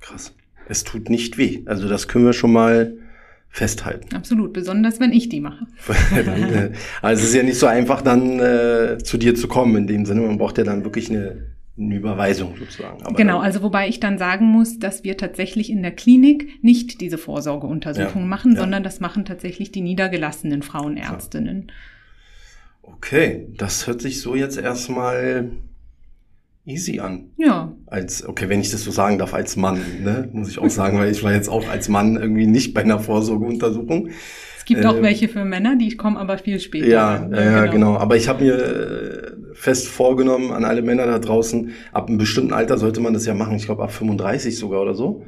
Krass. 0.00 0.34
Es 0.68 0.82
tut 0.82 1.08
nicht 1.08 1.38
weh. 1.38 1.62
Also 1.66 1.88
das 1.88 2.08
können 2.08 2.24
wir 2.24 2.32
schon 2.32 2.52
mal 2.52 2.98
festhalten. 3.56 4.14
Absolut, 4.14 4.52
besonders 4.52 5.00
wenn 5.00 5.12
ich 5.12 5.30
die 5.30 5.40
mache. 5.40 5.66
Dann, 6.14 6.54
äh, 6.54 6.72
also 7.00 7.22
es 7.22 7.30
ist 7.30 7.34
ja 7.34 7.42
nicht 7.42 7.58
so 7.58 7.66
einfach, 7.66 8.02
dann 8.02 8.38
äh, 8.38 8.98
zu 8.98 9.16
dir 9.16 9.34
zu 9.34 9.48
kommen 9.48 9.76
in 9.76 9.86
dem 9.86 10.04
Sinne. 10.04 10.20
Man 10.20 10.36
braucht 10.36 10.58
ja 10.58 10.64
dann 10.64 10.84
wirklich 10.84 11.08
eine, 11.08 11.46
eine 11.78 11.94
Überweisung 11.94 12.54
sozusagen. 12.58 13.02
Aber 13.02 13.16
genau, 13.16 13.38
also 13.38 13.62
wobei 13.62 13.88
ich 13.88 13.98
dann 13.98 14.18
sagen 14.18 14.46
muss, 14.46 14.78
dass 14.78 15.04
wir 15.04 15.16
tatsächlich 15.16 15.70
in 15.70 15.82
der 15.82 15.92
Klinik 15.92 16.62
nicht 16.62 17.00
diese 17.00 17.16
Vorsorgeuntersuchung 17.16 18.22
Ja, 18.22 18.28
machen, 18.28 18.54
ja. 18.54 18.60
sondern 18.60 18.82
das 18.82 19.00
machen 19.00 19.24
tatsächlich 19.24 19.72
die 19.72 19.80
niedergelassenen 19.80 20.60
Frauenärztinnen. 20.62 21.72
Okay, 22.82 23.48
das 23.56 23.86
hört 23.86 24.02
sich 24.02 24.20
so 24.20 24.34
jetzt 24.36 24.58
erstmal 24.58 25.50
easy 26.66 26.98
an. 27.00 27.30
Ja, 27.36 27.72
Als, 27.86 28.26
okay, 28.26 28.48
wenn 28.48 28.60
ich 28.60 28.70
das 28.70 28.82
so 28.84 28.90
sagen 28.90 29.18
darf, 29.18 29.32
als 29.34 29.56
Mann, 29.56 29.80
ne, 30.02 30.28
muss 30.32 30.48
ich 30.50 30.58
auch 30.58 30.68
sagen, 30.68 30.98
weil 30.98 31.10
ich 31.12 31.22
war 31.22 31.32
jetzt 31.32 31.48
auch 31.48 31.68
als 31.68 31.88
Mann 31.88 32.16
irgendwie 32.16 32.46
nicht 32.46 32.74
bei 32.74 32.82
einer 32.82 32.98
Vorsorgeuntersuchung. 32.98 34.08
es 34.58 34.64
gibt 34.64 34.84
auch 34.84 34.96
Ähm, 34.96 35.02
welche 35.02 35.28
für 35.28 35.44
Männer, 35.44 35.76
die 35.76 35.96
kommen 35.96 36.16
aber 36.16 36.38
viel 36.38 36.58
später. 36.60 36.86
Ja, 36.88 37.28
ja, 37.30 37.42
ja, 37.52 37.66
genau. 37.66 37.96
Aber 37.96 38.16
ich 38.16 38.28
habe 38.28 38.44
mir 38.44 38.54
äh, 38.56 39.32
fest 39.54 39.86
vorgenommen, 39.88 40.50
an 40.52 40.64
alle 40.64 40.82
Männer 40.82 41.06
da 41.06 41.18
draußen, 41.20 41.70
ab 41.92 42.08
einem 42.08 42.18
bestimmten 42.18 42.52
Alter 42.52 42.76
sollte 42.78 43.00
man 43.00 43.14
das 43.14 43.26
ja 43.26 43.34
machen. 43.34 43.56
Ich 43.56 43.66
glaube, 43.66 43.82
ab 43.84 43.92
35 43.92 44.58
sogar 44.58 44.82
oder 44.82 44.94
so. 44.94 45.24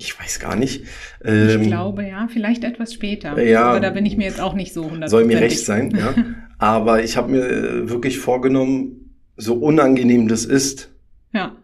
Ich 0.00 0.18
weiß 0.18 0.38
gar 0.38 0.54
nicht. 0.56 0.84
Ich 1.22 1.28
Ähm, 1.28 1.62
glaube, 1.64 2.06
ja, 2.06 2.28
vielleicht 2.32 2.62
etwas 2.64 2.94
später. 2.94 3.40
Ja. 3.42 3.64
aber 3.70 3.80
da 3.80 3.90
bin 3.90 4.06
ich 4.06 4.16
mir 4.16 4.24
jetzt 4.26 4.40
auch 4.40 4.54
nicht 4.54 4.72
so 4.72 4.84
hundertprozentig. 4.84 5.10
Soll 5.10 5.24
mir 5.26 5.40
recht 5.40 5.64
sein, 5.64 5.90
ja. 5.90 6.14
Aber 6.60 7.02
ich 7.04 7.16
habe 7.16 7.30
mir 7.30 7.42
äh, 7.44 7.90
wirklich 7.90 8.18
vorgenommen, 8.18 9.07
so 9.38 9.54
unangenehm 9.54 10.28
das 10.28 10.44
ist, 10.44 10.90
Ja, 11.32 11.56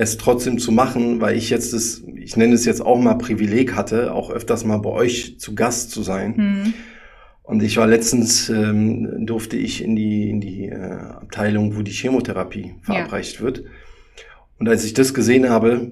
es 0.00 0.16
trotzdem 0.16 0.58
zu 0.58 0.72
machen, 0.72 1.20
weil 1.20 1.36
ich 1.36 1.50
jetzt 1.50 1.74
das, 1.74 2.02
ich 2.16 2.34
nenne 2.34 2.54
es 2.54 2.64
jetzt 2.64 2.80
auch 2.80 2.98
mal 2.98 3.16
Privileg 3.16 3.74
hatte, 3.74 4.14
auch 4.14 4.30
öfters 4.30 4.64
mal 4.64 4.78
bei 4.78 4.88
euch 4.88 5.38
zu 5.38 5.54
Gast 5.54 5.90
zu 5.90 6.02
sein. 6.02 6.36
hm. 6.36 6.74
Und 7.42 7.64
ich 7.64 7.78
war 7.78 7.88
letztens, 7.88 8.48
ähm, 8.48 9.26
durfte 9.26 9.56
ich 9.56 9.82
in 9.82 9.96
die, 9.96 10.30
in 10.30 10.40
die 10.40 10.68
äh, 10.68 10.76
Abteilung, 10.76 11.76
wo 11.76 11.82
die 11.82 11.90
Chemotherapie 11.90 12.76
verabreicht 12.82 13.42
wird. 13.42 13.64
Und 14.60 14.68
als 14.68 14.84
ich 14.84 14.94
das 14.94 15.14
gesehen 15.14 15.50
habe 15.50 15.90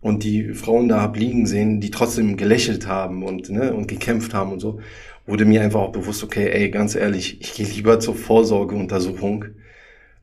und 0.00 0.24
die 0.24 0.52
Frauen 0.52 0.88
da 0.88 1.00
hab 1.00 1.16
liegen 1.16 1.46
sehen, 1.46 1.80
die 1.80 1.90
trotzdem 1.90 2.36
gelächelt 2.36 2.86
haben 2.86 3.22
und, 3.22 3.48
ne, 3.48 3.72
und 3.72 3.88
gekämpft 3.88 4.34
haben 4.34 4.52
und 4.52 4.60
so, 4.60 4.80
wurde 5.26 5.46
mir 5.46 5.62
einfach 5.62 5.80
auch 5.80 5.92
bewusst, 5.92 6.22
okay, 6.22 6.50
ey, 6.50 6.70
ganz 6.70 6.94
ehrlich, 6.94 7.40
ich 7.40 7.54
gehe 7.54 7.66
lieber 7.66 7.98
zur 7.98 8.14
Vorsorgeuntersuchung, 8.14 9.46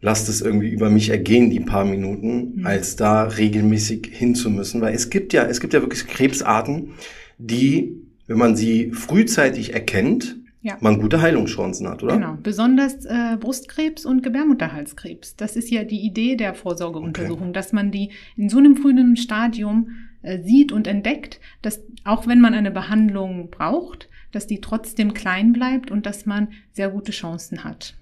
lass 0.02 0.26
das 0.26 0.42
irgendwie 0.42 0.70
über 0.70 0.90
mich 0.90 1.10
ergehen, 1.10 1.50
die 1.50 1.60
paar 1.60 1.86
Minuten, 1.86 2.56
Mhm. 2.58 2.66
als 2.66 2.96
da 2.96 3.24
regelmäßig 3.24 4.10
hinzumüssen. 4.12 4.82
Weil 4.82 4.94
es 4.94 5.10
gibt 5.10 5.34
ja, 5.34 5.44
es 5.46 5.60
gibt 5.60 5.74
ja 5.74 5.82
wirklich 5.82 6.06
Krebsarten, 6.08 6.92
die, 7.38 7.96
wenn 8.28 8.38
man 8.38 8.56
sie 8.56 8.92
frühzeitig 8.92 9.74
erkennt, 9.74 10.38
Ja. 10.62 10.78
man 10.82 11.00
gute 11.00 11.22
Heilungschancen 11.22 11.88
hat, 11.88 12.04
oder? 12.04 12.16
Genau, 12.16 12.38
besonders 12.42 13.06
äh, 13.06 13.38
Brustkrebs 13.40 14.06
und 14.06 14.22
Gebärmutterhalskrebs. 14.24 15.36
Das 15.36 15.56
ist 15.56 15.70
ja 15.72 15.84
die 15.84 16.00
Idee 16.06 16.36
der 16.36 16.54
Vorsorgeuntersuchung, 16.54 17.54
dass 17.54 17.74
man 17.74 17.92
die 17.92 18.10
in 18.36 18.50
so 18.50 18.58
einem 18.58 18.76
frühen 18.76 19.16
Stadium 19.18 19.90
äh, 20.24 20.42
sieht 20.44 20.72
und 20.72 20.88
entdeckt, 20.88 21.40
dass 21.62 21.82
auch 22.04 22.28
wenn 22.28 22.42
man 22.42 22.54
eine 22.54 22.72
Behandlung 22.72 23.50
braucht, 23.50 24.10
dass 24.32 24.46
die 24.48 24.60
trotzdem 24.62 25.14
klein 25.14 25.54
bleibt 25.54 25.90
und 25.90 26.06
dass 26.06 26.26
man 26.26 26.50
sehr 26.74 26.90
gute 26.90 27.12
Chancen 27.12 27.64
hat. 27.64 27.96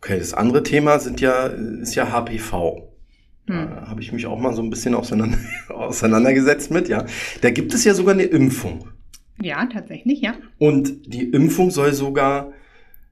Okay, 0.00 0.18
das 0.18 0.32
andere 0.32 0.62
Thema 0.62 0.98
sind 1.00 1.20
ja, 1.20 1.46
ist 1.46 1.94
ja 1.94 2.12
HPV. 2.12 2.88
Hm. 3.46 3.70
Da 3.70 3.88
habe 3.88 4.00
ich 4.00 4.12
mich 4.12 4.26
auch 4.26 4.38
mal 4.38 4.54
so 4.54 4.62
ein 4.62 4.70
bisschen 4.70 4.94
auseinander, 4.94 5.38
auseinandergesetzt 5.68 6.70
mit, 6.70 6.88
ja. 6.88 7.04
Da 7.40 7.50
gibt 7.50 7.74
es 7.74 7.84
ja 7.84 7.94
sogar 7.94 8.14
eine 8.14 8.24
Impfung. 8.24 8.88
Ja, 9.40 9.66
tatsächlich, 9.66 10.20
ja. 10.20 10.34
Und 10.58 11.12
die 11.12 11.24
Impfung 11.30 11.70
soll 11.70 11.92
sogar 11.92 12.52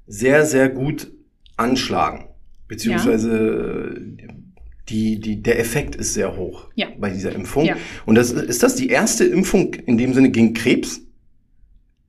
sehr, 0.07 0.45
sehr 0.45 0.69
gut 0.69 1.13
anschlagen. 1.57 2.27
beziehungsweise 2.69 3.97
ja. 4.19 4.29
die, 4.89 5.21
die, 5.21 5.43
der 5.43 5.59
Effekt 5.59 5.97
ist 5.97 6.15
sehr 6.15 6.37
hoch 6.37 6.69
ja. 6.75 6.89
bei 6.99 7.11
dieser 7.11 7.33
Impfung. 7.33 7.65
Ja. 7.65 7.77
Und 8.05 8.17
das, 8.17 8.31
ist 8.33 8.63
das 8.63 8.75
die 8.75 8.89
erste 8.89 9.25
Impfung 9.25 9.75
in 9.75 9.99
dem 9.99 10.15
Sinne 10.15 10.31
gegen 10.31 10.53
Krebs? 10.53 11.06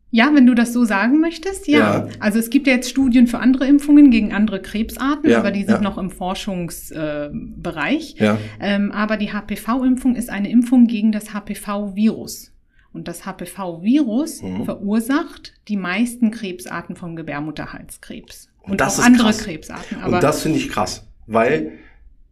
Ja, 0.10 0.32
wenn 0.34 0.46
du 0.46 0.54
das 0.54 0.72
so 0.72 0.86
sagen 0.86 1.20
möchtest, 1.20 1.68
ja. 1.68 1.80
ja. 1.80 2.08
Also 2.20 2.40
es 2.40 2.50
gibt 2.50 2.68
ja 2.68 2.74
jetzt 2.74 2.90
Studien 2.90 3.28
für 3.28 3.40
andere 3.40 3.68
Impfungen 3.68 4.10
gegen 4.10 4.34
andere 4.34 4.62
Krebsarten, 4.62 5.30
ja, 5.30 5.40
aber 5.40 5.52
die 5.52 5.66
sind 5.66 5.76
ja. 5.76 5.82
noch 5.82 5.98
im 5.98 6.10
Forschungsbereich. 6.10 8.16
Äh, 8.18 8.24
ja. 8.24 8.38
Ähm, 8.62 8.94
aber 8.94 9.18
die 9.18 9.34
HPV-Impfung 9.34 10.16
ist 10.16 10.30
eine 10.30 10.50
Impfung 10.50 10.88
gegen 10.88 11.12
das 11.12 11.34
HPV-Virus. 11.34 12.54
Und 12.94 13.10
das 13.10 13.26
HPV-Virus 13.26 14.42
mhm. 14.42 14.66
verursacht 14.66 15.54
die 15.68 15.78
meisten 15.78 16.32
Krebsarten 16.32 16.96
vom 16.96 17.18
Gebärmutterhalskrebs. 17.18 18.50
Und, 18.62 18.72
und 18.72 18.82
auch 18.82 19.00
andere 19.00 19.28
krass. 19.28 19.38
Krebsarten. 19.40 19.98
Aber 20.02 20.16
und 20.16 20.24
das 20.24 20.42
finde 20.42 20.58
ich 20.58 20.70
krass, 20.70 21.06
weil 21.26 21.74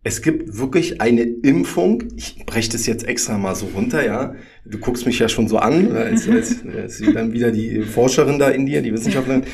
es 0.05 0.21
gibt 0.21 0.59
wirklich 0.59 1.01
eine 1.01 1.23
Impfung, 1.23 2.03
ich 2.15 2.45
breche 2.45 2.71
das 2.71 2.85
jetzt 2.85 3.07
extra 3.07 3.39
mal 3.39 3.55
so 3.55 3.65
runter, 3.65 4.05
ja. 4.05 4.35
Du 4.63 4.77
guckst 4.77 5.07
mich 5.07 5.17
ja 5.17 5.27
schon 5.27 5.47
so 5.47 5.57
an, 5.57 5.91
als, 5.97 6.29
als, 6.29 6.63
als 6.63 7.01
dann 7.11 7.33
wieder 7.33 7.51
die 7.51 7.81
Forscherin 7.81 8.37
da 8.37 8.49
in 8.49 8.67
dir, 8.67 8.83
die 8.83 8.93
Wissenschaftlerin. 8.93 9.45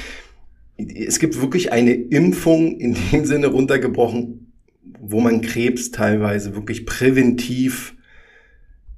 Es 0.77 1.19
gibt 1.19 1.41
wirklich 1.41 1.71
eine 1.71 1.93
Impfung 1.93 2.77
in 2.77 2.97
dem 3.13 3.25
Sinne 3.25 3.47
runtergebrochen, 3.47 4.51
wo 4.99 5.21
man 5.21 5.39
Krebs 5.39 5.91
teilweise 5.91 6.53
wirklich 6.53 6.85
präventiv 6.85 7.95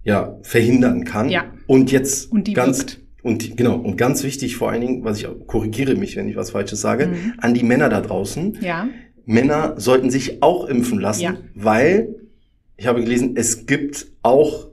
ja, 0.04 0.40
verhindern 0.42 1.04
kann. 1.04 1.30
Ja. 1.30 1.54
Und 1.68 1.92
jetzt 1.92 2.32
und 2.32 2.48
die 2.48 2.54
ganz 2.54 2.80
wirkt. 2.80 3.00
und 3.22 3.58
genau 3.58 3.78
und 3.78 3.96
ganz 3.96 4.24
wichtig 4.24 4.56
vor 4.56 4.72
allen 4.72 4.82
Dingen, 4.82 5.04
was 5.04 5.20
ich 5.20 5.28
korrigiere 5.46 5.94
mich, 5.94 6.16
wenn 6.16 6.28
ich 6.28 6.36
was 6.36 6.50
Falsches 6.50 6.82
sage, 6.82 7.08
mhm. 7.08 7.34
an 7.38 7.54
die 7.54 7.64
Männer 7.64 7.90
da 7.90 8.02
draußen. 8.02 8.58
Ja 8.60 8.88
Männer 9.26 9.76
sollten 9.78 10.10
sich 10.10 10.42
auch 10.42 10.68
impfen 10.68 11.00
lassen, 11.00 11.22
ja. 11.22 11.38
weil 11.56 12.16
ich 12.78 12.88
habe 12.88 13.02
gelesen, 13.02 13.36
es 13.36 13.66
gibt 13.66 14.08
auch 14.22 14.68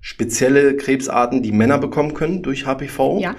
spezielle 0.00 0.76
Krebsarten, 0.76 1.42
die 1.42 1.52
Männer 1.52 1.78
bekommen 1.78 2.14
können 2.14 2.42
durch 2.42 2.66
HPV, 2.66 3.20
ja. 3.20 3.34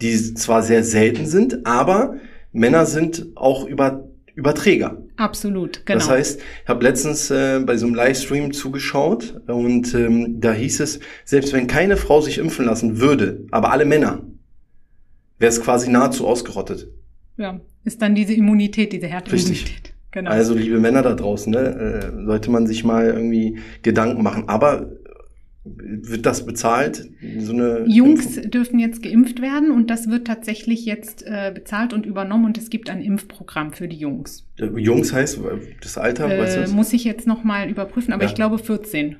die 0.00 0.34
zwar 0.34 0.62
sehr 0.62 0.84
selten 0.84 1.26
sind, 1.26 1.66
aber 1.66 2.16
Männer 2.52 2.84
sind 2.84 3.28
auch 3.36 3.64
über, 3.66 4.08
Überträger. 4.34 5.02
Absolut, 5.16 5.84
genau. 5.86 5.98
Das 5.98 6.08
heißt, 6.08 6.40
ich 6.40 6.68
habe 6.68 6.82
letztens 6.82 7.30
äh, 7.30 7.60
bei 7.60 7.76
so 7.76 7.86
einem 7.86 7.94
Livestream 7.94 8.52
zugeschaut 8.52 9.40
und 9.46 9.94
ähm, 9.94 10.40
da 10.40 10.52
hieß 10.52 10.80
es, 10.80 11.00
selbst 11.24 11.52
wenn 11.52 11.66
keine 11.66 11.96
Frau 11.96 12.20
sich 12.20 12.38
impfen 12.38 12.64
lassen 12.64 13.00
würde, 13.00 13.46
aber 13.50 13.70
alle 13.70 13.84
Männer, 13.84 14.22
wäre 15.38 15.50
es 15.50 15.60
quasi 15.60 15.90
nahezu 15.90 16.26
ausgerottet. 16.26 16.88
Ja, 17.40 17.58
ist 17.84 18.02
dann 18.02 18.14
diese 18.14 18.34
Immunität, 18.34 18.92
diese 18.92 19.06
Herdimmunität. 19.06 19.94
Genau. 20.10 20.30
Also 20.30 20.54
liebe 20.54 20.78
Männer 20.78 21.02
da 21.02 21.14
draußen, 21.14 21.50
ne, 21.52 21.58
äh, 21.58 22.24
sollte 22.26 22.50
man 22.50 22.66
sich 22.66 22.84
mal 22.84 23.06
irgendwie 23.06 23.58
Gedanken 23.82 24.22
machen. 24.22 24.48
Aber 24.48 24.90
wird 25.64 26.26
das 26.26 26.44
bezahlt? 26.44 27.08
So 27.38 27.52
eine 27.52 27.84
Jungs 27.86 28.36
Impfung? 28.36 28.50
dürfen 28.50 28.78
jetzt 28.78 29.02
geimpft 29.02 29.40
werden 29.40 29.70
und 29.70 29.88
das 29.88 30.08
wird 30.08 30.26
tatsächlich 30.26 30.84
jetzt 30.84 31.22
äh, 31.26 31.52
bezahlt 31.54 31.92
und 31.92 32.04
übernommen 32.04 32.44
und 32.44 32.58
es 32.58 32.70
gibt 32.70 32.90
ein 32.90 33.00
Impfprogramm 33.00 33.72
für 33.72 33.88
die 33.88 33.96
Jungs. 33.96 34.46
Jungs 34.56 35.12
heißt 35.12 35.40
das 35.80 35.96
Alter? 35.96 36.30
Äh, 36.30 36.40
weißt 36.40 36.70
du 36.70 36.74
muss 36.74 36.92
ich 36.92 37.04
jetzt 37.04 37.26
noch 37.26 37.44
mal 37.44 37.70
überprüfen, 37.70 38.12
aber 38.12 38.24
ja. 38.24 38.28
ich 38.28 38.34
glaube 38.34 38.58
14. 38.58 39.16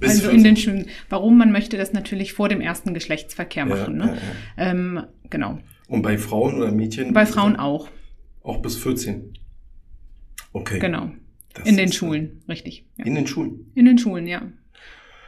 Bis 0.00 0.10
also 0.10 0.22
14. 0.22 0.38
in 0.38 0.44
den 0.44 0.56
Schulen. 0.56 0.86
Warum? 1.08 1.38
Man 1.38 1.52
möchte 1.52 1.76
das 1.76 1.92
natürlich 1.92 2.32
vor 2.32 2.48
dem 2.48 2.60
ersten 2.60 2.92
Geschlechtsverkehr 2.92 3.66
machen. 3.66 4.00
Ja, 4.00 4.06
ne? 4.06 4.18
ja, 4.56 4.70
ähm, 4.70 5.00
genau. 5.30 5.58
Und 5.88 6.02
bei 6.02 6.18
Frauen 6.18 6.56
oder 6.56 6.70
Mädchen? 6.70 7.12
Bei 7.12 7.26
Frauen 7.26 7.56
auch. 7.56 7.88
Auch 8.42 8.62
bis 8.62 8.76
14. 8.76 9.32
Okay. 10.52 10.78
Genau. 10.78 11.10
Das 11.54 11.66
in 11.66 11.76
den 11.76 11.90
Schulen, 11.92 12.42
richtig. 12.48 12.86
Ja. 12.98 13.04
In 13.06 13.14
den 13.14 13.26
Schulen? 13.26 13.72
In 13.74 13.86
den 13.86 13.98
Schulen, 13.98 14.26
ja. 14.26 14.42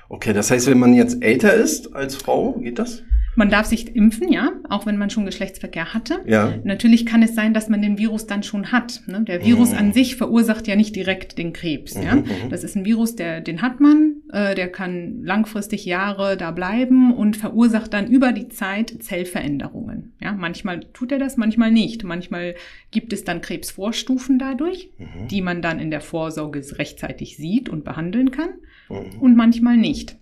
Okay, 0.08 0.32
das 0.32 0.50
heißt, 0.50 0.66
wenn 0.66 0.78
man 0.78 0.94
jetzt 0.94 1.22
älter 1.22 1.54
ist 1.54 1.94
als 1.94 2.14
Frau, 2.14 2.52
geht 2.54 2.78
das? 2.78 3.02
Man 3.40 3.48
darf 3.48 3.64
sich 3.64 3.96
impfen, 3.96 4.30
ja, 4.30 4.52
auch 4.68 4.84
wenn 4.84 4.98
man 4.98 5.08
schon 5.08 5.24
Geschlechtsverkehr 5.24 5.94
hatte. 5.94 6.20
Ja. 6.26 6.58
Natürlich 6.62 7.06
kann 7.06 7.22
es 7.22 7.34
sein, 7.34 7.54
dass 7.54 7.70
man 7.70 7.80
den 7.80 7.96
Virus 7.96 8.26
dann 8.26 8.42
schon 8.42 8.70
hat. 8.70 9.00
Ne? 9.06 9.22
Der 9.22 9.42
Virus 9.42 9.72
mhm. 9.72 9.78
an 9.78 9.92
sich 9.94 10.16
verursacht 10.16 10.68
ja 10.68 10.76
nicht 10.76 10.94
direkt 10.94 11.38
den 11.38 11.54
Krebs. 11.54 11.94
Mhm, 11.94 12.02
ja? 12.02 12.16
Mhm. 12.16 12.26
Das 12.50 12.64
ist 12.64 12.76
ein 12.76 12.84
Virus, 12.84 13.16
der, 13.16 13.40
den 13.40 13.62
hat 13.62 13.80
man, 13.80 14.16
äh, 14.30 14.54
der 14.54 14.70
kann 14.70 15.22
langfristig 15.22 15.86
Jahre 15.86 16.36
da 16.36 16.50
bleiben 16.50 17.14
und 17.14 17.34
verursacht 17.34 17.94
dann 17.94 18.08
über 18.08 18.32
die 18.32 18.50
Zeit 18.50 19.02
Zellveränderungen. 19.02 20.12
Ja? 20.20 20.34
Manchmal 20.34 20.80
tut 20.92 21.10
er 21.10 21.18
das, 21.18 21.38
manchmal 21.38 21.70
nicht. 21.70 22.04
Manchmal 22.04 22.56
gibt 22.90 23.14
es 23.14 23.24
dann 23.24 23.40
Krebsvorstufen 23.40 24.38
dadurch, 24.38 24.90
mhm. 24.98 25.28
die 25.28 25.40
man 25.40 25.62
dann 25.62 25.80
in 25.80 25.90
der 25.90 26.02
Vorsorge 26.02 26.62
rechtzeitig 26.72 27.38
sieht 27.38 27.70
und 27.70 27.84
behandeln 27.84 28.32
kann 28.32 28.50
mhm. 28.90 29.18
und 29.18 29.34
manchmal 29.34 29.78
nicht. 29.78 30.19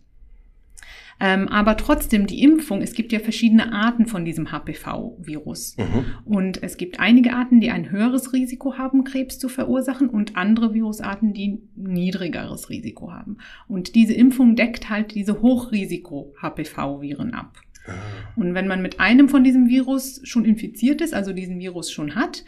Ähm, 1.21 1.49
aber 1.49 1.77
trotzdem 1.77 2.29
die 2.29 2.43
Impfung, 2.43 2.81
es 2.81 2.95
gibt 2.95 3.11
ja 3.13 3.19
verschiedene 3.19 3.73
Arten 3.73 4.07
von 4.07 4.25
diesem 4.25 4.53
HPV-Virus. 4.53 5.77
Mhm. 5.77 6.05
Und 6.25 6.63
es 6.63 6.77
gibt 6.77 7.01
einige 7.01 7.33
Arten, 7.33 7.61
die 7.61 7.71
ein 7.71 7.91
höheres 7.91 8.33
Risiko 8.33 8.79
haben, 8.79 9.03
Krebs 9.05 9.39
zu 9.39 9.49
verursachen 9.49 10.09
und 10.09 10.37
andere 10.37 10.75
Virusarten, 10.75 11.33
die 11.33 11.61
niedrigeres 11.75 12.71
Risiko 12.71 13.13
haben. 13.13 13.39
Und 13.67 13.97
diese 13.97 14.15
Impfung 14.15 14.55
deckt 14.55 14.89
halt 14.91 15.15
diese 15.15 15.43
Hochrisiko-HPV-Viren 15.43 17.35
ab. 17.35 17.59
Ah. 17.87 17.95
Und 18.37 18.55
wenn 18.55 18.69
man 18.69 18.81
mit 18.81 19.01
einem 19.01 19.29
von 19.29 19.43
diesem 19.43 19.69
Virus 19.69 20.21
schon 20.23 20.45
infiziert 20.45 21.01
ist, 21.01 21.15
also 21.15 21.33
diesen 21.33 21.59
Virus 21.59 21.91
schon 21.91 22.15
hat, 22.15 22.45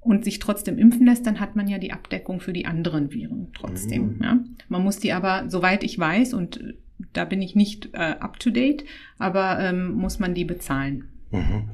und 0.00 0.24
sich 0.24 0.38
trotzdem 0.38 0.78
impfen 0.78 1.06
lässt, 1.06 1.26
dann 1.26 1.40
hat 1.40 1.56
man 1.56 1.68
ja 1.68 1.78
die 1.78 1.92
Abdeckung 1.92 2.40
für 2.40 2.52
die 2.52 2.66
anderen 2.66 3.12
Viren 3.12 3.48
trotzdem. 3.52 4.16
Mhm. 4.16 4.22
Ja. 4.22 4.38
Man 4.68 4.82
muss 4.82 4.98
die 4.98 5.12
aber, 5.12 5.50
soweit 5.50 5.82
ich 5.82 5.98
weiß, 5.98 6.34
und 6.34 6.74
da 7.12 7.24
bin 7.24 7.42
ich 7.42 7.54
nicht 7.54 7.90
äh, 7.92 8.16
up 8.20 8.38
to 8.38 8.50
date, 8.50 8.84
aber 9.18 9.58
ähm, 9.60 9.92
muss 9.92 10.18
man 10.18 10.34
die 10.34 10.44
bezahlen. 10.44 11.08
Mhm. 11.30 11.70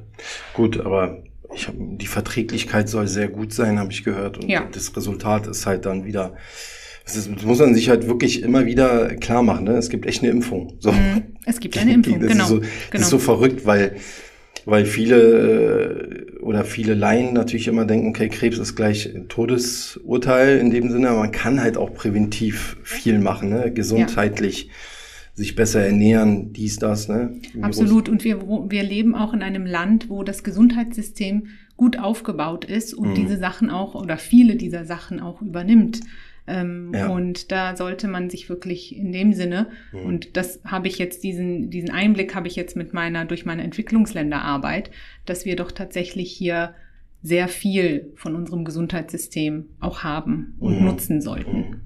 Gut, 0.53 0.81
aber 0.81 1.23
ich 1.55 1.69
hab, 1.69 1.75
die 1.79 2.07
Verträglichkeit 2.07 2.89
soll 2.89 3.07
sehr 3.07 3.29
gut 3.29 3.53
sein, 3.53 3.79
habe 3.79 3.93
ich 3.93 4.05
gehört. 4.05 4.39
Und 4.39 4.49
ja. 4.49 4.67
das 4.73 4.97
Resultat 4.97 5.47
ist 5.47 5.67
halt 5.67 5.87
dann 5.87 6.05
wieder, 6.05 6.35
das, 7.05 7.17
ist, 7.17 7.31
das 7.35 7.45
muss 7.45 7.59
man 7.59 7.75
sich 7.75 7.89
halt 7.89 8.07
wirklich 8.07 8.43
immer 8.43 8.67
wieder 8.67 9.15
klar 9.17 9.43
machen. 9.43 9.65
Ne? 9.65 9.73
Es 9.73 9.89
gibt 9.89 10.07
echt 10.07 10.23
eine 10.23 10.31
Impfung. 10.31 10.75
So. 10.81 10.93
Mhm. 10.93 11.23
Es 11.45 11.61
gibt 11.61 11.79
eine 11.79 11.93
Impfung, 11.93 12.21
das 12.21 12.31
genau. 12.31 12.45
Ist 12.45 12.49
so, 12.49 12.59
genau. 12.61 12.71
Das 12.93 13.01
ist 13.03 13.11
so 13.11 13.19
verrückt, 13.19 13.67
weil 13.67 13.97
weil 14.67 14.87
viele 14.87 16.31
äh, 16.39 16.39
oder 16.39 16.65
viele 16.65 16.95
Laien 16.95 17.35
natürlich 17.35 17.69
immer 17.69 17.85
denken, 17.85 18.09
okay, 18.09 18.31
Krebs 18.31 18.57
ist 18.57 18.75
gleich 18.75 19.11
Todesurteil 19.29 20.57
in 20.57 20.71
dem 20.71 20.91
Sinne, 20.91 21.11
aber 21.11 21.19
man 21.19 21.33
kann 21.33 21.61
halt 21.61 21.77
auch 21.77 21.93
präventiv 21.93 22.79
viel 22.83 23.19
machen, 23.19 23.51
ne? 23.51 23.71
gesundheitlich. 23.71 24.65
Ja 24.65 24.73
sich 25.35 25.57
besser 25.57 25.85
ernähren, 25.85 26.53
dies, 26.53 26.77
das. 26.77 27.09
Ne? 27.09 27.41
Absolut. 27.61 28.09
Und 28.09 28.25
wir, 28.25 28.43
wir 28.43 28.83
leben 28.83 29.15
auch 29.15 29.35
in 29.35 29.43
einem 29.43 29.67
Land, 29.67 30.09
wo 30.09 30.23
das 30.23 30.45
Gesundheitssystem 30.45 31.49
gut 31.77 31.99
aufgebaut 31.99 32.65
ist 32.65 32.95
und 32.95 33.11
mhm. 33.11 33.15
diese 33.15 33.37
Sachen 33.37 33.69
auch 33.69 33.95
oder 33.95 34.17
viele 34.17 34.57
dieser 34.57 34.85
Sachen 34.85 35.19
auch 35.21 35.43
übernimmt. 35.43 36.01
Ähm, 36.47 36.93
ja. 36.95 37.09
Und 37.09 37.51
da 37.51 37.75
sollte 37.75 38.07
man 38.07 38.31
sich 38.31 38.49
wirklich 38.49 38.95
in 38.97 39.13
dem 39.13 39.33
Sinne, 39.33 39.69
mhm. 39.93 40.01
und 40.01 40.37
das 40.37 40.61
habe 40.65 40.89
ich 40.89 40.99
jetzt, 40.99 41.25
diesen, 41.25 41.71
diesen 41.71 41.91
Einblick 41.91 42.35
habe 42.35 42.47
ich 42.47 42.55
jetzt 42.55 42.77
mit 42.77 42.93
meiner, 42.93 43.25
durch 43.25 43.45
meine 43.45 43.63
Entwicklungsländerarbeit, 43.63 44.91
dass 45.25 45.47
wir 45.47 45.57
doch 45.57 45.73
tatsächlich 45.73 46.31
hier 46.31 46.75
sehr 47.23 47.49
viel 47.49 48.13
von 48.17 48.37
unserem 48.37 48.65
Gesundheitssystem 48.65 49.65
auch 49.81 50.05
haben 50.05 50.55
und 50.61 50.79
mhm. 50.79 50.85
nutzen 50.85 51.23
sollten. 51.23 51.81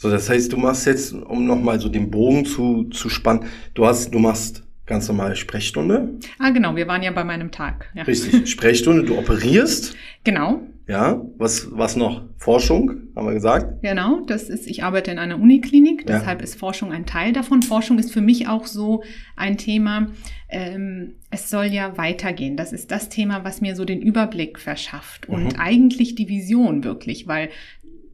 So, 0.00 0.08
das 0.10 0.30
heißt, 0.30 0.52
du 0.52 0.56
machst 0.56 0.86
jetzt, 0.86 1.12
um 1.12 1.44
nochmal 1.44 1.80
so 1.80 1.88
den 1.88 2.08
Bogen 2.08 2.44
zu, 2.44 2.84
zu 2.84 3.08
spannen, 3.08 3.46
du 3.74 3.84
hast, 3.84 4.14
du 4.14 4.20
machst 4.20 4.62
ganz 4.86 5.08
normale 5.08 5.34
Sprechstunde. 5.34 6.14
Ah, 6.38 6.50
genau, 6.50 6.76
wir 6.76 6.86
waren 6.86 7.02
ja 7.02 7.10
bei 7.10 7.24
meinem 7.24 7.50
Tag. 7.50 7.90
Ja. 7.94 8.04
Richtig, 8.04 8.48
Sprechstunde, 8.50 9.02
du 9.02 9.18
operierst. 9.18 9.96
Genau. 10.22 10.60
Ja, 10.86 11.20
was, 11.36 11.66
was 11.72 11.96
noch? 11.96 12.22
Forschung, 12.38 13.08
haben 13.14 13.26
wir 13.26 13.34
gesagt? 13.34 13.82
Genau, 13.82 14.20
das 14.20 14.48
ist, 14.48 14.66
ich 14.66 14.84
arbeite 14.84 15.10
in 15.10 15.18
einer 15.18 15.38
Uniklinik, 15.38 16.06
deshalb 16.06 16.38
ja. 16.38 16.44
ist 16.44 16.54
Forschung 16.54 16.92
ein 16.92 17.04
Teil 17.04 17.34
davon. 17.34 17.62
Forschung 17.62 17.98
ist 17.98 18.10
für 18.10 18.22
mich 18.22 18.48
auch 18.48 18.66
so 18.66 19.02
ein 19.36 19.58
Thema, 19.58 20.06
ähm, 20.48 21.16
es 21.30 21.50
soll 21.50 21.66
ja 21.66 21.98
weitergehen. 21.98 22.56
Das 22.56 22.72
ist 22.72 22.90
das 22.90 23.10
Thema, 23.10 23.44
was 23.44 23.60
mir 23.60 23.76
so 23.76 23.84
den 23.84 24.00
Überblick 24.00 24.58
verschafft 24.58 25.28
und 25.28 25.54
mhm. 25.54 25.60
eigentlich 25.60 26.14
die 26.14 26.30
Vision 26.30 26.84
wirklich, 26.84 27.26
weil 27.26 27.50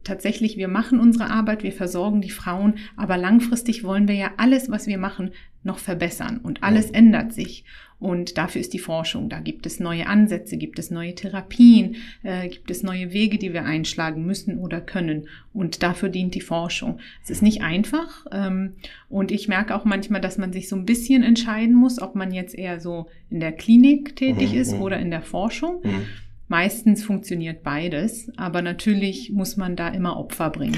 tatsächlich, 0.05 0.55
wir 0.55 0.69
machen 0.69 0.99
unsere 0.99 1.29
Arbeit, 1.29 1.63
wir 1.63 1.73
versorgen 1.73 2.21
die 2.21 2.29
Frauen, 2.29 2.75
aber 2.95 3.17
langfristig 3.17 3.83
wollen 3.83 4.07
wir 4.07 4.15
ja 4.15 4.31
alles, 4.37 4.71
was 4.71 4.87
wir 4.87 4.97
machen, 4.97 5.31
noch 5.63 5.79
verbessern 5.79 6.39
und 6.41 6.63
alles 6.63 6.87
ja. 6.87 6.95
ändert 6.95 7.33
sich. 7.33 7.65
Und 7.97 8.37
dafür 8.37 8.59
ist 8.59 8.73
die 8.73 8.79
Forschung. 8.79 9.29
Da 9.29 9.39
gibt 9.39 9.65
es 9.65 9.79
neue 9.79 10.05
Ansätze, 10.07 10.57
gibt 10.57 10.79
es 10.79 10.91
neue 10.91 11.15
Therapien, 11.15 11.95
äh, 12.23 12.49
gibt 12.49 12.69
es 12.69 12.83
neue 12.83 13.13
Wege, 13.13 13.37
die 13.37 13.53
wir 13.53 13.63
einschlagen 13.63 14.25
müssen 14.25 14.59
oder 14.59 14.81
können. 14.81 15.27
Und 15.53 15.81
dafür 15.81 16.09
dient 16.09 16.35
die 16.35 16.41
Forschung. 16.41 16.99
Es 17.23 17.29
ist 17.29 17.41
nicht 17.41 17.61
einfach. 17.61 18.25
Ähm, 18.31 18.73
und 19.07 19.31
ich 19.31 19.47
merke 19.47 19.73
auch 19.73 19.85
manchmal, 19.85 20.19
dass 20.19 20.37
man 20.37 20.51
sich 20.51 20.67
so 20.67 20.75
ein 20.75 20.85
bisschen 20.85 21.23
entscheiden 21.23 21.73
muss, 21.73 22.01
ob 22.01 22.15
man 22.15 22.33
jetzt 22.33 22.53
eher 22.53 22.81
so 22.81 23.07
in 23.29 23.39
der 23.39 23.53
Klinik 23.53 24.17
tätig 24.17 24.51
mhm, 24.51 24.59
ist 24.59 24.73
mhm. 24.73 24.81
oder 24.81 24.99
in 24.99 25.09
der 25.09 25.21
Forschung. 25.21 25.79
Mhm 25.83 26.05
Meistens 26.47 27.03
funktioniert 27.03 27.63
beides, 27.63 28.29
aber 28.37 28.61
natürlich 28.61 29.31
muss 29.31 29.57
man 29.57 29.75
da 29.75 29.87
immer 29.89 30.17
Opfer 30.17 30.51
bringen. 30.51 30.77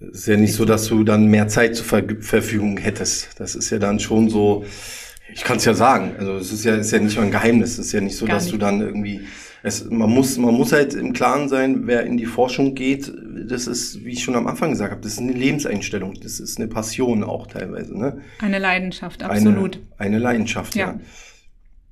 Es 0.00 0.20
ist 0.20 0.26
ja 0.28 0.36
nicht 0.36 0.54
so, 0.54 0.64
dass 0.64 0.86
du 0.86 1.04
dann 1.04 1.26
mehr 1.26 1.48
Zeit 1.48 1.76
zur 1.76 1.84
Ver 1.84 2.04
Verfügung 2.20 2.78
hättest. 2.78 3.38
Das 3.38 3.54
ist 3.54 3.70
ja 3.70 3.78
dann 3.78 3.98
schon 4.00 4.30
so, 4.30 4.64
ich 5.34 5.44
kann 5.44 5.58
es 5.58 5.64
ja 5.64 5.74
sagen, 5.74 6.12
also 6.18 6.36
es 6.36 6.52
ist 6.52 6.64
ja, 6.64 6.76
ist 6.76 6.90
ja 6.90 7.00
nicht 7.00 7.16
mal 7.16 7.24
ein 7.24 7.30
Geheimnis. 7.30 7.72
Es 7.72 7.86
ist 7.86 7.92
ja 7.92 8.00
nicht 8.00 8.16
so, 8.16 8.26
Gar 8.26 8.36
dass 8.36 8.44
nicht. 8.44 8.54
du 8.54 8.58
dann 8.58 8.80
irgendwie, 8.80 9.22
es, 9.62 9.84
man 9.90 10.08
muss, 10.08 10.38
man 10.38 10.54
muss 10.54 10.72
halt 10.72 10.94
im 10.94 11.12
Klaren 11.12 11.48
sein, 11.48 11.86
wer 11.86 12.04
in 12.04 12.16
die 12.16 12.26
Forschung 12.26 12.74
geht, 12.74 13.12
das 13.48 13.66
ist, 13.66 14.04
wie 14.04 14.12
ich 14.12 14.22
schon 14.24 14.36
am 14.36 14.46
Anfang 14.46 14.70
gesagt 14.70 14.92
habe, 14.92 15.02
das 15.02 15.12
ist 15.12 15.18
eine 15.18 15.32
Lebenseinstellung, 15.32 16.14
das 16.22 16.40
ist 16.40 16.58
eine 16.58 16.68
Passion 16.68 17.22
auch 17.24 17.46
teilweise, 17.46 17.98
ne? 17.98 18.20
Eine 18.38 18.58
Leidenschaft, 18.58 19.22
absolut. 19.22 19.80
Eine, 19.98 20.14
eine 20.14 20.18
Leidenschaft, 20.18 20.76
ja. 20.76 20.92
Ja. 20.92 21.00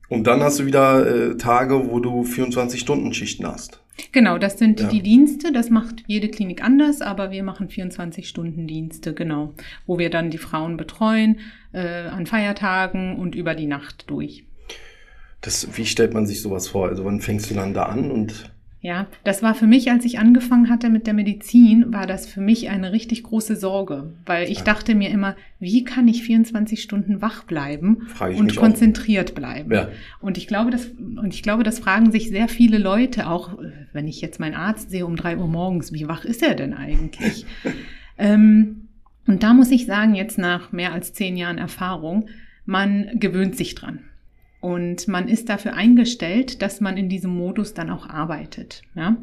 Und 0.08 0.26
dann 0.26 0.40
hast 0.42 0.58
du 0.58 0.66
wieder 0.66 1.06
äh, 1.32 1.36
Tage, 1.36 1.90
wo 1.90 2.00
du 2.00 2.22
24-Stunden-Schichten 2.22 3.46
hast. 3.46 3.82
Genau, 4.12 4.38
das 4.38 4.58
sind 4.58 4.80
Ja. 4.80 4.88
die 4.88 5.02
Dienste. 5.02 5.52
Das 5.52 5.70
macht 5.70 6.04
jede 6.06 6.28
Klinik 6.28 6.62
anders, 6.62 7.00
aber 7.02 7.30
wir 7.30 7.42
machen 7.42 7.68
24-Stunden-Dienste, 7.68 9.12
genau, 9.12 9.54
wo 9.86 9.98
wir 9.98 10.08
dann 10.10 10.30
die 10.30 10.38
Frauen 10.38 10.76
betreuen 10.76 11.40
äh, 11.72 12.06
an 12.08 12.26
Feiertagen 12.26 13.16
und 13.16 13.34
über 13.34 13.54
die 13.54 13.66
Nacht 13.66 14.08
durch. 14.08 14.44
Das, 15.40 15.68
wie 15.76 15.86
stellt 15.86 16.14
man 16.14 16.26
sich 16.26 16.40
sowas 16.42 16.68
vor? 16.68 16.88
Also 16.88 17.04
wann 17.04 17.20
fängst 17.20 17.50
du 17.50 17.54
dann 17.54 17.74
da 17.74 17.84
an 17.84 18.10
und 18.10 18.50
Ja, 18.80 19.08
das 19.24 19.42
war 19.42 19.56
für 19.56 19.66
mich, 19.66 19.90
als 19.90 20.04
ich 20.04 20.20
angefangen 20.20 20.70
hatte 20.70 20.88
mit 20.88 21.08
der 21.08 21.14
Medizin, 21.14 21.92
war 21.92 22.06
das 22.06 22.28
für 22.28 22.40
mich 22.40 22.68
eine 22.68 22.92
richtig 22.92 23.24
große 23.24 23.56
Sorge, 23.56 24.12
weil 24.24 24.48
ich 24.48 24.62
dachte 24.62 24.94
mir 24.94 25.10
immer, 25.10 25.34
wie 25.58 25.82
kann 25.82 26.06
ich 26.06 26.22
24 26.22 26.80
Stunden 26.80 27.20
wach 27.20 27.42
bleiben 27.42 28.06
und 28.20 28.46
mich 28.46 28.58
auch. 28.58 28.62
konzentriert 28.62 29.34
bleiben? 29.34 29.72
Ja. 29.72 29.88
Und 30.20 30.38
ich 30.38 30.46
glaube, 30.46 30.70
das 30.70 30.86
und 30.86 31.34
ich 31.34 31.42
glaube, 31.42 31.64
das 31.64 31.80
fragen 31.80 32.12
sich 32.12 32.28
sehr 32.28 32.46
viele 32.46 32.78
Leute 32.78 33.28
auch, 33.28 33.58
wenn 33.92 34.06
ich 34.06 34.20
jetzt 34.20 34.38
meinen 34.38 34.54
Arzt 34.54 34.90
sehe 34.90 35.06
um 35.06 35.16
drei 35.16 35.36
Uhr 35.36 35.48
morgens, 35.48 35.92
wie 35.92 36.06
wach 36.06 36.24
ist 36.24 36.44
er 36.44 36.54
denn 36.54 36.72
eigentlich? 36.72 37.46
ähm, 38.18 38.88
und 39.26 39.42
da 39.42 39.54
muss 39.54 39.72
ich 39.72 39.86
sagen, 39.86 40.14
jetzt 40.14 40.38
nach 40.38 40.70
mehr 40.70 40.92
als 40.92 41.12
zehn 41.12 41.36
Jahren 41.36 41.58
Erfahrung, 41.58 42.28
man 42.64 43.10
gewöhnt 43.14 43.56
sich 43.56 43.74
dran. 43.74 44.04
Und 44.60 45.06
man 45.08 45.28
ist 45.28 45.48
dafür 45.48 45.74
eingestellt, 45.74 46.62
dass 46.62 46.80
man 46.80 46.96
in 46.96 47.08
diesem 47.08 47.30
Modus 47.36 47.74
dann 47.74 47.90
auch 47.90 48.08
arbeitet. 48.08 48.82
Ja? 48.94 49.16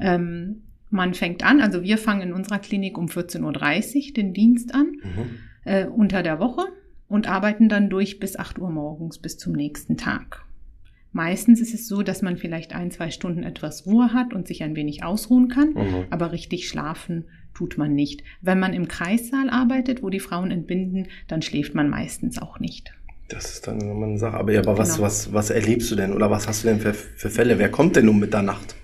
Ähm, 0.00 0.62
man 0.90 1.14
fängt 1.14 1.44
an, 1.44 1.60
also 1.60 1.82
wir 1.82 1.98
fangen 1.98 2.22
in 2.22 2.32
unserer 2.32 2.58
Klinik 2.58 2.98
um 2.98 3.06
14.30 3.06 4.08
Uhr 4.08 4.14
den 4.14 4.32
Dienst 4.34 4.74
an, 4.74 4.86
Mhm. 5.02 5.38
äh, 5.64 5.86
unter 5.86 6.22
der 6.22 6.38
Woche 6.40 6.64
und 7.08 7.28
arbeiten 7.28 7.68
dann 7.68 7.88
durch 7.90 8.18
bis 8.18 8.36
8 8.38 8.58
Uhr 8.58 8.70
morgens, 8.70 9.18
bis 9.18 9.38
zum 9.38 9.52
nächsten 9.52 9.96
Tag. 9.96 10.44
Meistens 11.12 11.60
ist 11.60 11.74
es 11.74 11.86
so, 11.88 12.02
dass 12.02 12.22
man 12.22 12.36
vielleicht 12.38 12.74
ein, 12.74 12.90
zwei 12.90 13.10
Stunden 13.10 13.42
etwas 13.42 13.86
Ruhe 13.86 14.12
hat 14.14 14.32
und 14.32 14.48
sich 14.48 14.62
ein 14.62 14.74
wenig 14.74 15.04
ausruhen 15.04 15.48
kann, 15.48 15.74
Mhm. 15.74 16.04
aber 16.10 16.32
richtig 16.32 16.68
schlafen 16.68 17.26
tut 17.54 17.76
man 17.76 17.94
nicht. 17.94 18.22
Wenn 18.40 18.58
man 18.58 18.72
im 18.72 18.88
Kreissaal 18.88 19.50
arbeitet, 19.50 20.02
wo 20.02 20.08
die 20.08 20.20
Frauen 20.20 20.50
entbinden, 20.50 21.08
dann 21.28 21.42
schläft 21.42 21.74
man 21.74 21.90
meistens 21.90 22.40
auch 22.40 22.58
nicht. 22.60 22.94
Das 23.32 23.46
ist 23.52 23.66
dann 23.66 23.78
nochmal 23.78 24.10
eine 24.10 24.18
Sache. 24.18 24.36
Aber, 24.36 24.52
ja, 24.52 24.60
aber 24.60 24.76
was, 24.76 24.94
Genau. 24.96 25.06
was, 25.06 25.32
was 25.32 25.50
erlebst 25.50 25.90
du 25.90 25.96
denn 25.96 26.12
oder 26.12 26.30
was 26.30 26.46
hast 26.46 26.64
du 26.64 26.68
denn 26.68 26.80
für, 26.80 26.94
für 26.94 27.30
Fälle? 27.30 27.58
Wer 27.58 27.70
kommt 27.70 27.96
denn 27.96 28.08
um 28.08 28.18
Mitternacht? 28.18 28.74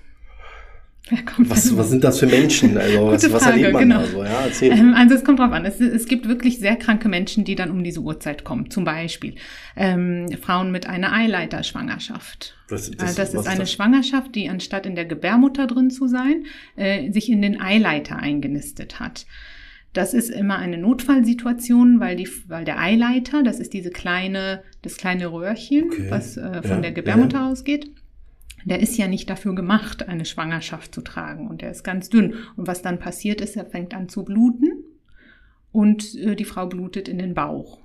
Wer 1.09 1.23
kommt 1.23 1.49
Was, 1.49 1.63
denn? 1.67 1.77
was 1.77 1.89
sind 1.89 2.03
das 2.03 2.19
für 2.19 2.27
Menschen? 2.27 2.77
Also 2.77 3.07
was, 3.07 3.31
was 3.31 3.45
erlebt 3.47 3.73
man 3.73 3.81
genau. 3.81 4.01
da 4.01 4.05
so? 4.05 4.23
Ja, 4.23 4.45
erzähl. 4.45 4.71
Ähm, 4.71 4.93
also 4.95 5.15
es 5.15 5.23
kommt 5.23 5.39
drauf 5.39 5.51
an. 5.51 5.65
Es, 5.65 5.79
es 5.79 6.05
gibt 6.05 6.27
wirklich 6.27 6.59
sehr 6.59 6.75
kranke 6.75 7.09
Menschen, 7.09 7.45
die 7.45 7.55
dann 7.55 7.71
um 7.71 7.83
diese 7.83 8.01
Uhrzeit 8.01 8.43
kommen. 8.43 8.69
Zum 8.69 8.83
Beispiel 8.83 9.35
ähm, 9.75 10.27
Frauen 10.39 10.71
mit 10.71 10.85
einer 10.85 11.11
Eileiterschwangerschaft. 11.11 12.55
Das, 12.67 12.91
das 12.91 13.17
was 13.17 13.33
ist 13.33 13.47
eine 13.47 13.65
Schwangerschaft, 13.65 14.35
die 14.35 14.49
anstatt 14.49 14.85
in 14.85 14.95
der 14.95 15.05
Gebärmutter 15.05 15.65
drin 15.65 15.89
zu 15.89 16.07
sein, 16.07 16.45
äh, 16.75 17.11
sich 17.11 17.29
in 17.31 17.41
den 17.41 17.59
Eileiter 17.59 18.17
eingenistet 18.17 18.99
hat. 18.99 19.25
Das 19.93 20.13
ist 20.13 20.29
immer 20.29 20.57
eine 20.57 20.77
Notfallsituation, 20.77 21.99
weil, 21.99 22.15
die, 22.15 22.29
weil 22.47 22.63
der 22.63 22.79
Eileiter, 22.79 23.41
das 23.43 23.59
ist 23.59 23.73
diese 23.73 23.89
kleine, 23.89 24.61
das 24.83 24.97
kleine 24.97 25.31
Röhrchen, 25.31 25.85
Okay. 25.85 26.07
was 26.09 26.37
äh, 26.37 26.61
von 26.61 26.77
Ja, 26.77 26.81
der 26.81 26.91
Gebärmutter 26.91 27.39
ja. 27.39 27.49
ausgeht, 27.51 27.91
der 28.65 28.81
ist 28.81 28.97
ja 28.97 29.07
nicht 29.07 29.29
dafür 29.29 29.55
gemacht, 29.55 30.07
eine 30.07 30.25
Schwangerschaft 30.25 30.93
zu 30.93 31.01
tragen 31.01 31.47
und 31.47 31.61
der 31.61 31.71
ist 31.71 31.83
ganz 31.83 32.09
dünn. 32.09 32.35
Und 32.55 32.67
was 32.67 32.81
dann 32.81 32.99
passiert 32.99 33.41
ist, 33.41 33.55
er 33.57 33.65
fängt 33.65 33.93
an 33.95 34.09
zu 34.09 34.23
bluten 34.25 34.71
und 35.71 36.13
äh, 36.15 36.35
die 36.35 36.45
Frau 36.45 36.67
blutet 36.67 37.07
in 37.07 37.17
den 37.17 37.33
Bauch. 37.33 37.79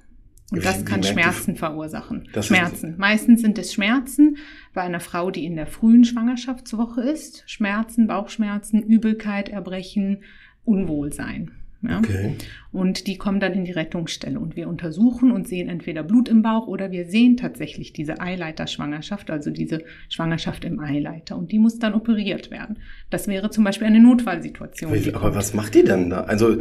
Und 0.53 0.63
das 0.65 0.85
kann 0.85 1.03
Schmerzen 1.03 1.57
verursachen. 1.57 2.29
Das 2.35 2.45
ist- 2.45 2.49
Schmerzen. 2.49 2.97
Meistens 2.99 3.41
sind 3.41 3.57
es 3.59 3.73
Schmerzen 3.73 4.37
bei 4.75 4.83
einer 4.83 5.01
Frau, 5.01 5.31
die 5.31 5.47
in 5.47 5.57
der 5.57 5.67
frühen 5.67 6.05
Schwangerschaftswoche 6.05 7.01
ist. 7.01 7.45
Schmerzen, 7.47 8.07
Bauchschmerzen, 8.07 8.83
Übelkeit, 8.83 9.49
Erbrechen, 9.49 10.23
Unwohlsein. 10.65 11.53
Ja? 11.89 11.99
Okay. 11.99 12.35
Und 12.73 13.07
die 13.07 13.17
kommen 13.17 13.41
dann 13.41 13.53
in 13.53 13.65
die 13.65 13.73
Rettungsstelle 13.73 14.39
und 14.39 14.57
wir 14.57 14.69
untersuchen 14.69 15.31
und 15.31 15.47
sehen 15.47 15.69
entweder 15.69 16.03
Blut 16.03 16.29
im 16.29 16.43
Bauch 16.43 16.67
oder 16.67 16.91
wir 16.91 17.07
sehen 17.07 17.37
tatsächlich 17.37 17.93
diese 17.93 18.21
Eileiterschwangerschaft, 18.21 19.31
also 19.31 19.51
diese 19.51 19.85
Schwangerschaft 20.09 20.65
im 20.65 20.81
Eileiter. 20.81 21.37
Und 21.37 21.53
die 21.53 21.59
muss 21.59 21.79
dann 21.79 21.95
operiert 21.95 22.51
werden. 22.51 22.79
Das 23.11 23.29
wäre 23.29 23.51
zum 23.51 23.65
Beispiel 23.65 23.87
eine 23.87 24.01
Notfallsituation. 24.01 24.93
Aber, 24.93 25.17
aber 25.17 25.35
was 25.35 25.55
macht 25.55 25.75
die 25.75 25.85
denn 25.85 26.11
da? 26.11 26.23
Also, 26.23 26.59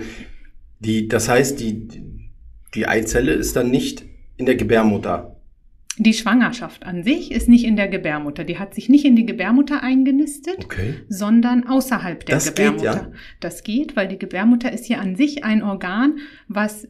die, 0.80 1.08
das 1.08 1.30
heißt, 1.30 1.60
die, 1.60 1.88
die 2.76 2.88
Eizelle 2.88 3.34
ist 3.34 3.56
dann 3.56 3.72
nicht 3.72 4.06
in 4.38 4.46
der 4.46 4.56
Gebärmutter. 4.56 5.36
Die 6.00 6.14
Schwangerschaft 6.14 6.86
an 6.86 7.04
sich 7.04 7.32
ist 7.32 7.48
nicht 7.48 7.66
in 7.66 7.76
der 7.76 7.88
Gebärmutter. 7.88 8.44
Die 8.44 8.58
hat 8.58 8.74
sich 8.74 8.90
nicht 8.90 9.06
in 9.06 9.16
die 9.16 9.26
Gebärmutter 9.28 9.84
eingenistet, 9.84 10.66
Okay. 10.66 10.96
sondern 11.08 11.68
außerhalb 11.68 12.26
der 12.26 12.36
Das 12.36 12.46
geht, 12.46 12.56
Gebärmutter. 12.56 12.86
ja? 12.94 13.12
Das 13.40 13.64
geht, 13.64 13.96
weil 13.96 14.08
die 14.08 14.18
Gebärmutter 14.18 14.72
ist 14.72 14.90
ja 14.90 14.98
an 14.98 15.16
sich 15.16 15.44
ein 15.44 15.62
Organ, 15.62 16.18
was 16.48 16.88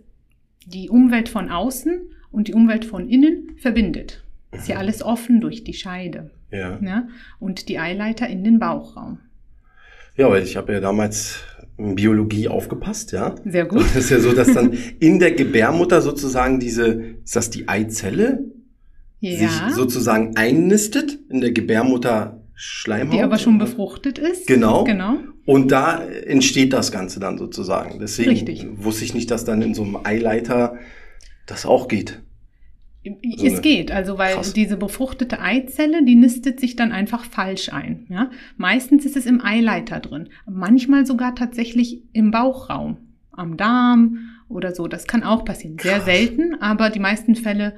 die 0.66 0.90
Umwelt 0.90 1.28
von 1.28 1.50
außen 1.50 2.02
und 2.32 2.48
die 2.48 2.54
Umwelt 2.54 2.86
von 2.86 3.10
innen 3.10 3.52
verbindet. 3.58 4.24
Ist 4.54 4.70
ja 4.70 4.78
alles 4.78 5.04
offen 5.04 5.42
durch 5.42 5.64
die 5.66 5.74
Scheide. 5.74 6.32
Ja. 6.52 6.80
Ja? 6.82 7.08
Und 7.40 7.68
die 7.68 7.80
Eileiter 7.80 8.28
in 8.30 8.44
den 8.46 8.60
Bauchraum. 8.60 9.20
Ja, 10.16 10.30
weil 10.30 10.44
ich 10.44 10.56
habe 10.56 10.72
ja 10.74 10.80
damals 10.80 11.40
in 11.78 11.96
Biologie 11.96 12.48
aufgepasst, 12.48 13.12
ja. 13.12 13.36
Sehr 13.44 13.66
gut. 13.66 13.82
Es 13.96 13.96
ist 14.06 14.10
ja 14.12 14.20
so, 14.20 14.32
dass 14.32 14.54
dann 14.54 14.72
in 15.00 15.20
der 15.20 15.32
Gebärmutter 15.32 16.02
sozusagen 16.02 16.60
diese, 16.60 16.94
ist 17.24 17.36
das 17.36 17.50
die 17.50 17.68
Eizelle, 17.68 18.46
Ja. 19.32 19.38
sich 19.38 19.76
sozusagen 19.76 20.36
einnistet 20.36 21.18
in 21.30 21.40
der 21.42 21.52
Gebärmutter 21.52 22.42
Schleimhaut. 22.56 23.14
die 23.18 23.22
aber 23.22 23.38
schon 23.38 23.58
befruchtet 23.58 24.20
ist. 24.20 24.48
Genau. 24.48 24.84
Genau. 24.84 25.18
Und 25.46 25.72
da 25.72 26.04
entsteht 26.04 26.74
das 26.74 26.92
Ganze 26.92 27.20
dann 27.20 27.38
sozusagen. 27.38 28.00
Deswegen 28.00 28.30
Richtig. 28.30 28.68
wusste 28.76 29.06
ich 29.06 29.14
nicht, 29.14 29.32
dass 29.32 29.46
dann 29.46 29.62
in 29.62 29.74
so 29.74 29.84
einem 29.84 29.98
Eileiter 30.04 30.78
das 31.46 31.66
auch 31.66 31.88
geht. 31.88 32.22
So 33.06 33.46
es 33.46 33.62
geht, 33.62 33.92
also 33.92 34.18
weil 34.18 34.36
Krass. 34.36 34.54
diese 34.54 34.78
befruchtete 34.78 35.42
Eizelle, 35.42 36.06
die 36.06 36.16
nistet 36.16 36.62
sich 36.62 36.78
dann 36.78 36.94
einfach 36.94 37.26
falsch 37.26 37.68
ein. 37.74 38.06
Ja? 38.10 38.30
Meistens 38.56 39.06
ist 39.06 39.18
es 39.18 39.26
im 39.26 39.42
Eileiter 39.42 40.00
drin, 40.00 40.30
manchmal 40.50 41.06
sogar 41.06 41.36
tatsächlich 41.36 42.02
im 42.14 42.32
Bauchraum, 42.32 42.98
am 43.32 43.58
Darm 43.58 44.20
oder 44.48 44.74
so. 44.74 44.88
Das 44.88 45.06
kann 45.06 45.24
auch 45.24 45.44
passieren. 45.44 45.78
Sehr 45.82 45.96
Krass. 45.96 46.06
selten, 46.06 46.56
aber 46.62 46.90
die 46.90 47.00
meisten 47.00 47.36
Fälle 47.36 47.76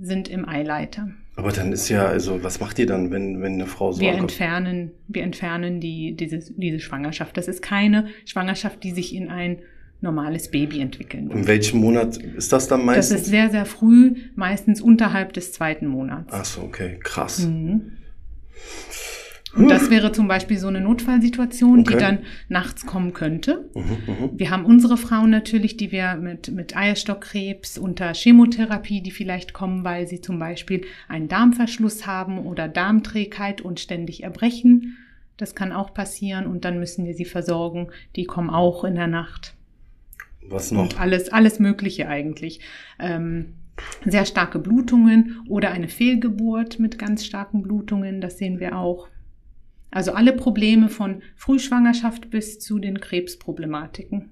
sind 0.00 0.28
im 0.28 0.48
Eileiter. 0.48 1.08
Aber 1.36 1.50
dann 1.50 1.72
ist 1.72 1.88
ja, 1.88 2.06
also 2.06 2.42
was 2.44 2.60
macht 2.60 2.78
ihr 2.78 2.86
dann, 2.86 3.10
wenn, 3.10 3.40
wenn 3.42 3.54
eine 3.54 3.66
Frau 3.66 3.92
so 3.92 4.00
Wir 4.00 4.10
ankommt? 4.10 4.30
entfernen, 4.32 4.90
wir 5.08 5.22
entfernen 5.24 5.80
die, 5.80 6.14
diese, 6.16 6.38
diese 6.56 6.78
Schwangerschaft. 6.80 7.36
Das 7.36 7.48
ist 7.48 7.60
keine 7.62 8.06
Schwangerschaft, 8.24 8.82
die 8.84 8.92
sich 8.92 9.14
in 9.14 9.28
ein 9.28 9.58
normales 10.00 10.50
Baby 10.50 10.80
entwickeln 10.80 11.28
wird. 11.28 11.38
In 11.38 11.46
welchem 11.46 11.80
Monat 11.80 12.16
ist 12.18 12.52
das 12.52 12.68
dann 12.68 12.80
Das 12.80 12.86
meistens? 12.86 13.20
ist 13.22 13.26
sehr, 13.26 13.50
sehr 13.50 13.64
früh, 13.66 14.14
meistens 14.36 14.80
unterhalb 14.80 15.32
des 15.32 15.52
zweiten 15.52 15.86
Monats. 15.86 16.32
Ach 16.32 16.44
so, 16.44 16.62
okay, 16.62 16.98
krass. 17.02 17.40
Mhm. 17.46 17.92
Und 19.56 19.68
das 19.70 19.90
wäre 19.90 20.12
zum 20.12 20.28
Beispiel 20.28 20.58
so 20.58 20.68
eine 20.68 20.80
Notfallsituation, 20.80 21.80
Okay. 21.80 21.92
die 21.92 21.98
dann 21.98 22.18
nachts 22.48 22.86
kommen 22.86 23.12
könnte. 23.12 23.68
Mhm, 23.74 23.82
mhm. 23.82 24.30
Wir 24.34 24.50
haben 24.50 24.64
unsere 24.64 24.96
Frauen 24.96 25.30
natürlich, 25.30 25.76
die 25.76 25.92
wir 25.92 26.16
mit, 26.16 26.50
mit 26.50 26.76
Eierstockkrebs 26.76 27.78
unter 27.78 28.12
Chemotherapie, 28.14 29.00
die 29.00 29.10
vielleicht 29.10 29.52
kommen, 29.52 29.84
weil 29.84 30.08
sie 30.08 30.20
zum 30.20 30.38
Beispiel 30.38 30.82
einen 31.08 31.28
Darmverschluss 31.28 32.06
haben 32.06 32.38
oder 32.38 32.68
Darmträgheit 32.68 33.60
und 33.60 33.80
ständig 33.80 34.22
erbrechen. 34.22 34.96
Das 35.36 35.54
kann 35.54 35.72
auch 35.72 35.94
passieren 35.94 36.46
und 36.46 36.64
dann 36.64 36.78
müssen 36.78 37.04
wir 37.06 37.14
sie 37.14 37.24
versorgen. 37.24 37.88
Die 38.16 38.24
kommen 38.24 38.50
auch 38.50 38.84
in 38.84 38.94
der 38.94 39.08
Nacht. 39.08 39.54
Was 40.48 40.70
noch? 40.70 40.82
Und 40.82 41.00
alles, 41.00 41.32
alles 41.32 41.58
Mögliche 41.58 42.08
eigentlich. 42.08 42.60
Ähm, 42.98 43.54
sehr 44.04 44.24
starke 44.24 44.58
Blutungen 44.58 45.40
oder 45.48 45.72
eine 45.72 45.88
Fehlgeburt 45.88 46.78
mit 46.78 46.98
ganz 46.98 47.24
starken 47.24 47.62
Blutungen, 47.62 48.20
das 48.20 48.38
sehen 48.38 48.60
wir 48.60 48.76
auch. 48.78 49.08
Also 49.94 50.12
alle 50.12 50.32
Probleme 50.32 50.88
von 50.88 51.22
Frühschwangerschaft 51.36 52.28
bis 52.28 52.58
zu 52.58 52.80
den 52.80 53.00
Krebsproblematiken. 53.00 54.30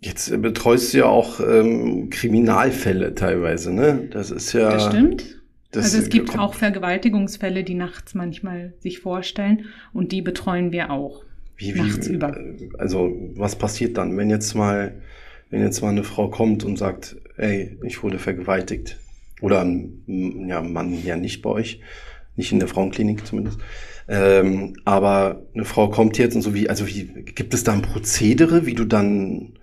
Jetzt 0.00 0.30
äh, 0.30 0.38
betreust 0.38 0.94
du 0.94 0.98
ja 0.98 1.04
auch 1.04 1.40
ähm, 1.40 2.08
Kriminalfälle 2.08 3.14
teilweise, 3.14 3.70
ne? 3.72 4.08
Das 4.10 4.30
ist 4.30 4.54
ja. 4.54 4.70
Das 4.70 4.86
stimmt. 4.86 5.42
Das 5.72 5.84
also 5.84 5.98
es 5.98 6.08
gibt 6.08 6.38
auch 6.38 6.54
Vergewaltigungsfälle, 6.54 7.64
die 7.64 7.74
nachts 7.74 8.14
manchmal 8.14 8.72
sich 8.78 9.00
vorstellen 9.00 9.66
und 9.92 10.10
die 10.10 10.22
betreuen 10.22 10.72
wir 10.72 10.90
auch. 10.90 11.24
Wie, 11.58 11.74
wie, 11.74 11.80
nachts 11.80 12.06
über. 12.06 12.34
Also, 12.78 13.12
was 13.34 13.56
passiert 13.56 13.98
dann, 13.98 14.16
wenn 14.16 14.30
jetzt 14.30 14.54
mal, 14.54 15.02
wenn 15.50 15.60
jetzt 15.60 15.82
mal 15.82 15.90
eine 15.90 16.04
Frau 16.04 16.30
kommt 16.30 16.64
und 16.64 16.78
sagt, 16.78 17.16
ey, 17.36 17.78
ich 17.84 18.02
wurde 18.02 18.18
vergewaltigt? 18.18 18.98
Oder 19.42 19.60
ein 19.60 20.46
ja, 20.48 20.62
Mann 20.62 20.94
ja 21.04 21.16
nicht 21.16 21.42
bei 21.42 21.50
euch, 21.50 21.80
nicht 22.36 22.52
in 22.52 22.58
der 22.58 22.68
Frauenklinik 22.68 23.26
zumindest. 23.26 23.60
Ähm, 24.06 24.74
aber 24.84 25.42
eine 25.54 25.64
Frau 25.64 25.88
kommt 25.88 26.18
jetzt 26.18 26.34
und 26.34 26.42
so 26.42 26.54
wie, 26.54 26.68
also 26.68 26.86
wie, 26.86 27.04
gibt 27.24 27.54
es 27.54 27.64
da 27.64 27.72
ein 27.72 27.82
Prozedere, 27.82 28.66
wie 28.66 28.74
du 28.74 28.84
dann 28.84 29.54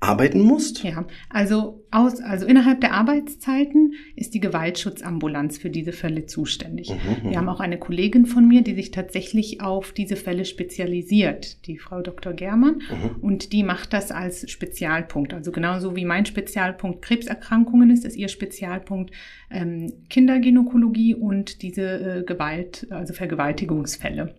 arbeiten 0.00 0.40
musst? 0.40 0.84
Ja, 0.84 1.06
also 1.28 1.84
aus, 1.90 2.20
also 2.20 2.46
innerhalb 2.46 2.80
der 2.80 2.92
Arbeitszeiten 2.92 3.94
ist 4.14 4.32
die 4.34 4.40
Gewaltschutzambulanz 4.40 5.58
für 5.58 5.70
diese 5.70 5.90
Fälle 5.92 6.26
zuständig. 6.26 6.90
Mhm, 6.90 7.30
Wir 7.30 7.38
haben 7.38 7.48
auch 7.48 7.58
eine 7.60 7.78
Kollegin 7.78 8.24
von 8.26 8.46
mir, 8.46 8.62
die 8.62 8.74
sich 8.74 8.92
tatsächlich 8.92 9.60
auf 9.60 9.90
diese 9.92 10.14
Fälle 10.14 10.44
spezialisiert, 10.44 11.66
die 11.66 11.78
Frau 11.78 12.00
Dr. 12.00 12.32
Germann, 12.32 12.76
Mhm. 12.90 13.16
und 13.22 13.52
die 13.52 13.64
macht 13.64 13.92
das 13.92 14.12
als 14.12 14.48
Spezialpunkt. 14.50 15.34
Also 15.34 15.50
genauso 15.50 15.96
wie 15.96 16.04
mein 16.04 16.26
Spezialpunkt 16.26 17.02
Krebserkrankungen 17.02 17.90
ist, 17.90 18.04
ist 18.04 18.16
ihr 18.16 18.28
Spezialpunkt 18.28 19.10
ähm, 19.50 19.92
Kindergynäkologie 20.10 21.14
und 21.16 21.62
diese 21.62 22.18
äh, 22.20 22.22
Gewalt, 22.22 22.86
also 22.90 23.14
Vergewaltigungsfälle. 23.14 24.34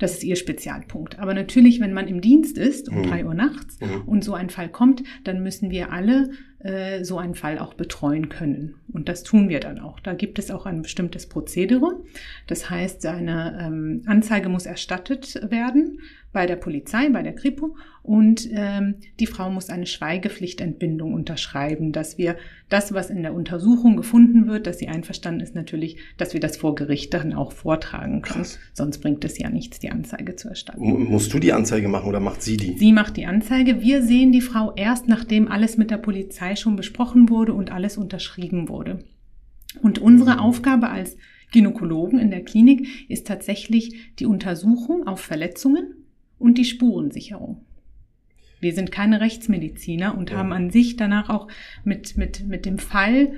Das 0.00 0.14
ist 0.14 0.24
ihr 0.24 0.34
Spezialpunkt. 0.36 1.18
Aber 1.20 1.34
natürlich, 1.34 1.78
wenn 1.78 1.92
man 1.92 2.08
im 2.08 2.20
Dienst 2.20 2.58
ist, 2.58 2.88
um 2.88 2.98
Mhm. 2.98 3.02
drei 3.04 3.24
Uhr 3.24 3.34
nachts, 3.34 3.78
Mhm. 3.80 4.02
und 4.06 4.24
so 4.24 4.34
ein 4.34 4.50
Fall 4.50 4.68
kommt, 4.68 5.04
dann 5.24 5.42
müssen 5.42 5.70
wir 5.70 5.92
alle 5.92 6.30
äh, 6.62 7.04
so 7.04 7.18
einen 7.18 7.34
Fall 7.34 7.58
auch 7.58 7.74
betreuen 7.74 8.28
können. 8.28 8.74
Und 8.92 9.08
das 9.08 9.22
tun 9.22 9.48
wir 9.48 9.60
dann 9.60 9.78
auch. 9.78 10.00
Da 10.00 10.14
gibt 10.14 10.38
es 10.38 10.50
auch 10.50 10.66
ein 10.66 10.82
bestimmtes 10.82 11.26
Prozedere. 11.26 12.00
Das 12.46 12.70
heißt, 12.70 13.06
eine 13.06 13.58
ähm, 13.66 14.02
Anzeige 14.06 14.48
muss 14.48 14.66
erstattet 14.66 15.40
werden 15.50 16.00
bei 16.32 16.46
der 16.46 16.56
Polizei, 16.56 17.08
bei 17.08 17.22
der 17.22 17.34
Kripo. 17.34 17.76
Und 18.02 18.48
ähm, 18.52 18.96
die 19.18 19.26
Frau 19.26 19.50
muss 19.50 19.68
eine 19.68 19.86
Schweigepflichtentbindung 19.86 21.12
unterschreiben, 21.12 21.92
dass 21.92 22.18
wir 22.18 22.36
das, 22.68 22.94
was 22.94 23.10
in 23.10 23.22
der 23.22 23.34
Untersuchung 23.34 23.96
gefunden 23.96 24.46
wird, 24.46 24.66
dass 24.66 24.78
sie 24.78 24.88
einverstanden 24.88 25.40
ist, 25.40 25.54
natürlich, 25.54 25.98
dass 26.16 26.32
wir 26.32 26.40
das 26.40 26.56
vor 26.56 26.74
Gericht 26.76 27.12
dann 27.14 27.32
auch 27.32 27.52
vortragen 27.52 28.22
können. 28.22 28.42
Krass. 28.44 28.58
Sonst 28.72 28.98
bringt 28.98 29.24
es 29.24 29.38
ja 29.38 29.50
nichts, 29.50 29.80
die 29.80 29.90
Anzeige 29.90 30.36
zu 30.36 30.48
erstatten. 30.48 30.82
M- 30.82 31.04
Musst 31.04 31.32
du 31.34 31.38
die 31.40 31.52
Anzeige 31.52 31.88
machen 31.88 32.08
oder 32.08 32.20
macht 32.20 32.42
sie 32.42 32.56
die? 32.56 32.76
Sie 32.78 32.92
macht 32.92 33.16
die 33.16 33.26
Anzeige. 33.26 33.80
Wir 33.82 34.02
sehen 34.02 34.30
die 34.32 34.40
Frau 34.40 34.72
erst, 34.76 35.08
nachdem 35.08 35.48
alles 35.48 35.76
mit 35.76 35.90
der 35.90 35.98
Polizei 35.98 36.49
schon 36.56 36.76
besprochen 36.76 37.28
wurde 37.30 37.54
und 37.54 37.70
alles 37.72 37.96
unterschrieben 37.98 38.68
wurde. 38.68 39.04
Und 39.82 39.98
unsere 39.98 40.40
Aufgabe 40.40 40.88
als 40.90 41.16
Gynäkologen 41.52 42.18
in 42.18 42.30
der 42.30 42.44
Klinik 42.44 42.86
ist 43.08 43.26
tatsächlich 43.26 44.14
die 44.18 44.26
Untersuchung 44.26 45.06
auf 45.06 45.20
Verletzungen 45.20 45.94
und 46.38 46.58
die 46.58 46.64
Spurensicherung. 46.64 47.64
Wir 48.60 48.74
sind 48.74 48.92
keine 48.92 49.20
Rechtsmediziner 49.20 50.16
und 50.16 50.30
Ja. 50.30 50.36
haben 50.38 50.52
an 50.52 50.70
sich 50.70 50.96
danach 50.96 51.28
auch 51.30 51.48
mit, 51.84 52.16
mit, 52.16 52.46
mit 52.46 52.66
dem 52.66 52.78
Fall 52.78 53.32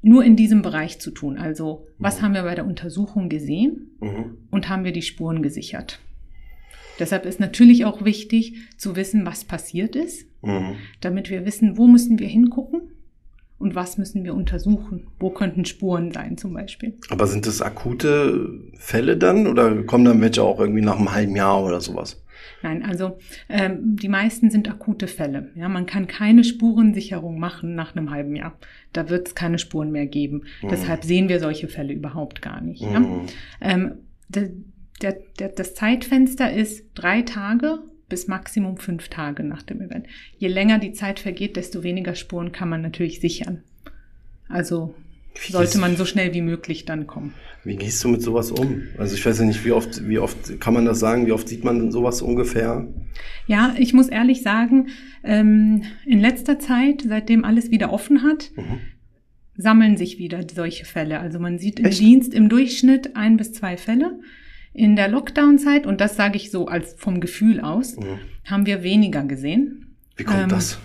nur 0.00 0.24
in 0.24 0.34
diesem 0.36 0.62
Bereich 0.62 0.98
zu 1.00 1.10
tun. 1.12 1.38
Also, 1.38 1.86
was 1.98 2.18
Mhm. 2.18 2.22
haben 2.24 2.34
wir 2.34 2.42
bei 2.42 2.54
der 2.54 2.66
Untersuchung 2.66 3.28
gesehen? 3.28 3.90
Mhm. 4.00 4.38
und 4.50 4.68
haben 4.68 4.84
wir 4.84 4.92
die 4.92 5.02
Spuren 5.02 5.42
gesichert. 5.42 6.00
Deshalb 7.02 7.26
ist 7.26 7.40
natürlich 7.40 7.84
auch 7.84 8.04
wichtig 8.04 8.54
zu 8.76 8.94
wissen, 8.94 9.26
was 9.26 9.42
passiert 9.42 9.96
ist, 9.96 10.24
Mhm. 10.40 10.76
damit 11.00 11.30
wir 11.30 11.44
wissen, 11.44 11.76
wo 11.76 11.88
müssen 11.88 12.20
wir 12.20 12.28
hingucken 12.28 12.82
und 13.58 13.74
was 13.74 13.98
müssen 13.98 14.22
wir 14.22 14.34
untersuchen. 14.34 15.08
Wo 15.18 15.30
könnten 15.30 15.64
Spuren 15.64 16.12
sein 16.12 16.36
zum 16.38 16.52
Beispiel. 16.54 16.94
Aber 17.10 17.26
sind 17.26 17.44
das 17.48 17.60
akute 17.60 18.50
Fälle 18.78 19.16
dann 19.16 19.48
oder 19.48 19.82
kommen 19.82 20.04
dann 20.04 20.20
welche 20.20 20.44
auch 20.44 20.60
irgendwie 20.60 20.80
nach 20.80 20.96
einem 20.96 21.12
halben 21.12 21.34
Jahr 21.34 21.64
oder 21.64 21.80
sowas? 21.80 22.22
Nein, 22.62 22.84
also 22.84 23.18
ähm, 23.48 23.96
die 23.96 24.08
meisten 24.08 24.48
sind 24.52 24.70
akute 24.70 25.08
Fälle. 25.08 25.50
Ja, 25.56 25.68
man 25.68 25.86
kann 25.86 26.06
keine 26.06 26.44
Spurensicherung 26.44 27.40
machen 27.40 27.74
nach 27.74 27.96
einem 27.96 28.12
halben 28.12 28.36
Jahr. 28.36 28.56
Da 28.92 29.08
wird 29.08 29.26
es 29.26 29.34
keine 29.34 29.58
Spuren 29.58 29.90
mehr 29.90 30.06
geben. 30.06 30.44
Mhm. 30.62 30.68
Deshalb 30.68 31.02
sehen 31.02 31.28
wir 31.28 31.40
solche 31.40 31.66
Fälle 31.66 31.92
überhaupt 31.92 32.42
gar 32.42 32.60
nicht. 32.60 32.80
Ja? 32.80 33.00
Mhm. 33.00 33.26
Ähm, 33.60 33.92
der, 35.02 35.16
der, 35.38 35.48
das 35.48 35.74
Zeitfenster 35.74 36.52
ist 36.52 36.84
drei 36.94 37.22
Tage 37.22 37.78
bis 38.08 38.28
Maximum 38.28 38.76
fünf 38.76 39.08
Tage 39.08 39.42
nach 39.42 39.62
dem 39.62 39.80
Event. 39.80 40.06
Je 40.38 40.48
länger 40.48 40.78
die 40.78 40.92
Zeit 40.92 41.18
vergeht, 41.18 41.56
desto 41.56 41.82
weniger 41.82 42.14
Spuren 42.14 42.52
kann 42.52 42.68
man 42.68 42.82
natürlich 42.82 43.20
sichern. 43.20 43.62
Also 44.48 44.94
sollte 45.48 45.78
man 45.78 45.96
so 45.96 46.04
schnell 46.04 46.34
wie 46.34 46.42
möglich 46.42 46.84
dann 46.84 47.06
kommen. 47.06 47.32
Wie 47.64 47.76
gehst 47.76 48.04
du 48.04 48.08
mit 48.08 48.20
sowas 48.20 48.50
um? 48.50 48.82
Also 48.98 49.14
ich 49.14 49.24
weiß 49.24 49.38
ja 49.38 49.44
nicht, 49.46 49.64
wie 49.64 49.72
oft, 49.72 50.06
wie 50.06 50.18
oft 50.18 50.60
kann 50.60 50.74
man 50.74 50.84
das 50.84 50.98
sagen? 51.00 51.26
Wie 51.26 51.32
oft 51.32 51.48
sieht 51.48 51.64
man 51.64 51.90
sowas 51.90 52.20
ungefähr? 52.20 52.86
Ja, 53.46 53.74
ich 53.78 53.94
muss 53.94 54.08
ehrlich 54.08 54.42
sagen, 54.42 54.88
ähm, 55.24 55.84
in 56.04 56.20
letzter 56.20 56.58
Zeit, 56.58 57.04
seitdem 57.08 57.44
alles 57.44 57.70
wieder 57.70 57.92
offen 57.92 58.22
hat, 58.22 58.50
Mhm. 58.56 58.80
sammeln 59.56 59.96
sich 59.96 60.18
wieder 60.18 60.40
solche 60.54 60.84
Fälle. 60.84 61.20
Also 61.20 61.38
man 61.38 61.58
sieht 61.58 61.78
im 61.80 61.86
Echt? 61.86 62.00
Dienst 62.00 62.34
im 62.34 62.50
Durchschnitt 62.50 63.16
ein 63.16 63.38
bis 63.38 63.52
zwei 63.54 63.76
Fälle. 63.78 64.20
In 64.74 64.96
der 64.96 65.08
Lockdown-Zeit, 65.08 65.86
und 65.86 66.00
das 66.00 66.16
sage 66.16 66.36
ich 66.36 66.50
so 66.50 66.66
als 66.66 66.94
vom 66.94 67.20
Gefühl 67.20 67.60
aus, 67.60 67.96
Mhm. 67.96 68.18
haben 68.44 68.66
wir 68.66 68.82
weniger 68.82 69.22
gesehen. 69.24 69.96
Wie 70.16 70.24
kommt 70.24 70.40
Ähm, 70.44 70.48
das? 70.48 70.78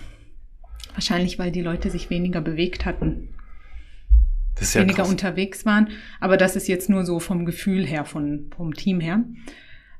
Wahrscheinlich, 0.94 1.38
weil 1.38 1.50
die 1.52 1.62
Leute 1.62 1.90
sich 1.90 2.10
weniger 2.10 2.40
bewegt 2.40 2.84
hatten, 2.84 3.28
Das 4.56 4.68
ist 4.68 4.74
ja 4.74 4.80
weniger 4.82 4.96
krass. 5.02 5.10
unterwegs 5.10 5.64
waren. 5.64 5.88
Aber 6.20 6.36
das 6.36 6.56
ist 6.56 6.66
jetzt 6.68 6.90
nur 6.90 7.04
so 7.04 7.20
vom 7.20 7.46
Gefühl 7.46 7.86
her, 7.86 8.04
von, 8.04 8.50
vom 8.56 8.74
Team 8.74 8.98
her. 9.00 9.22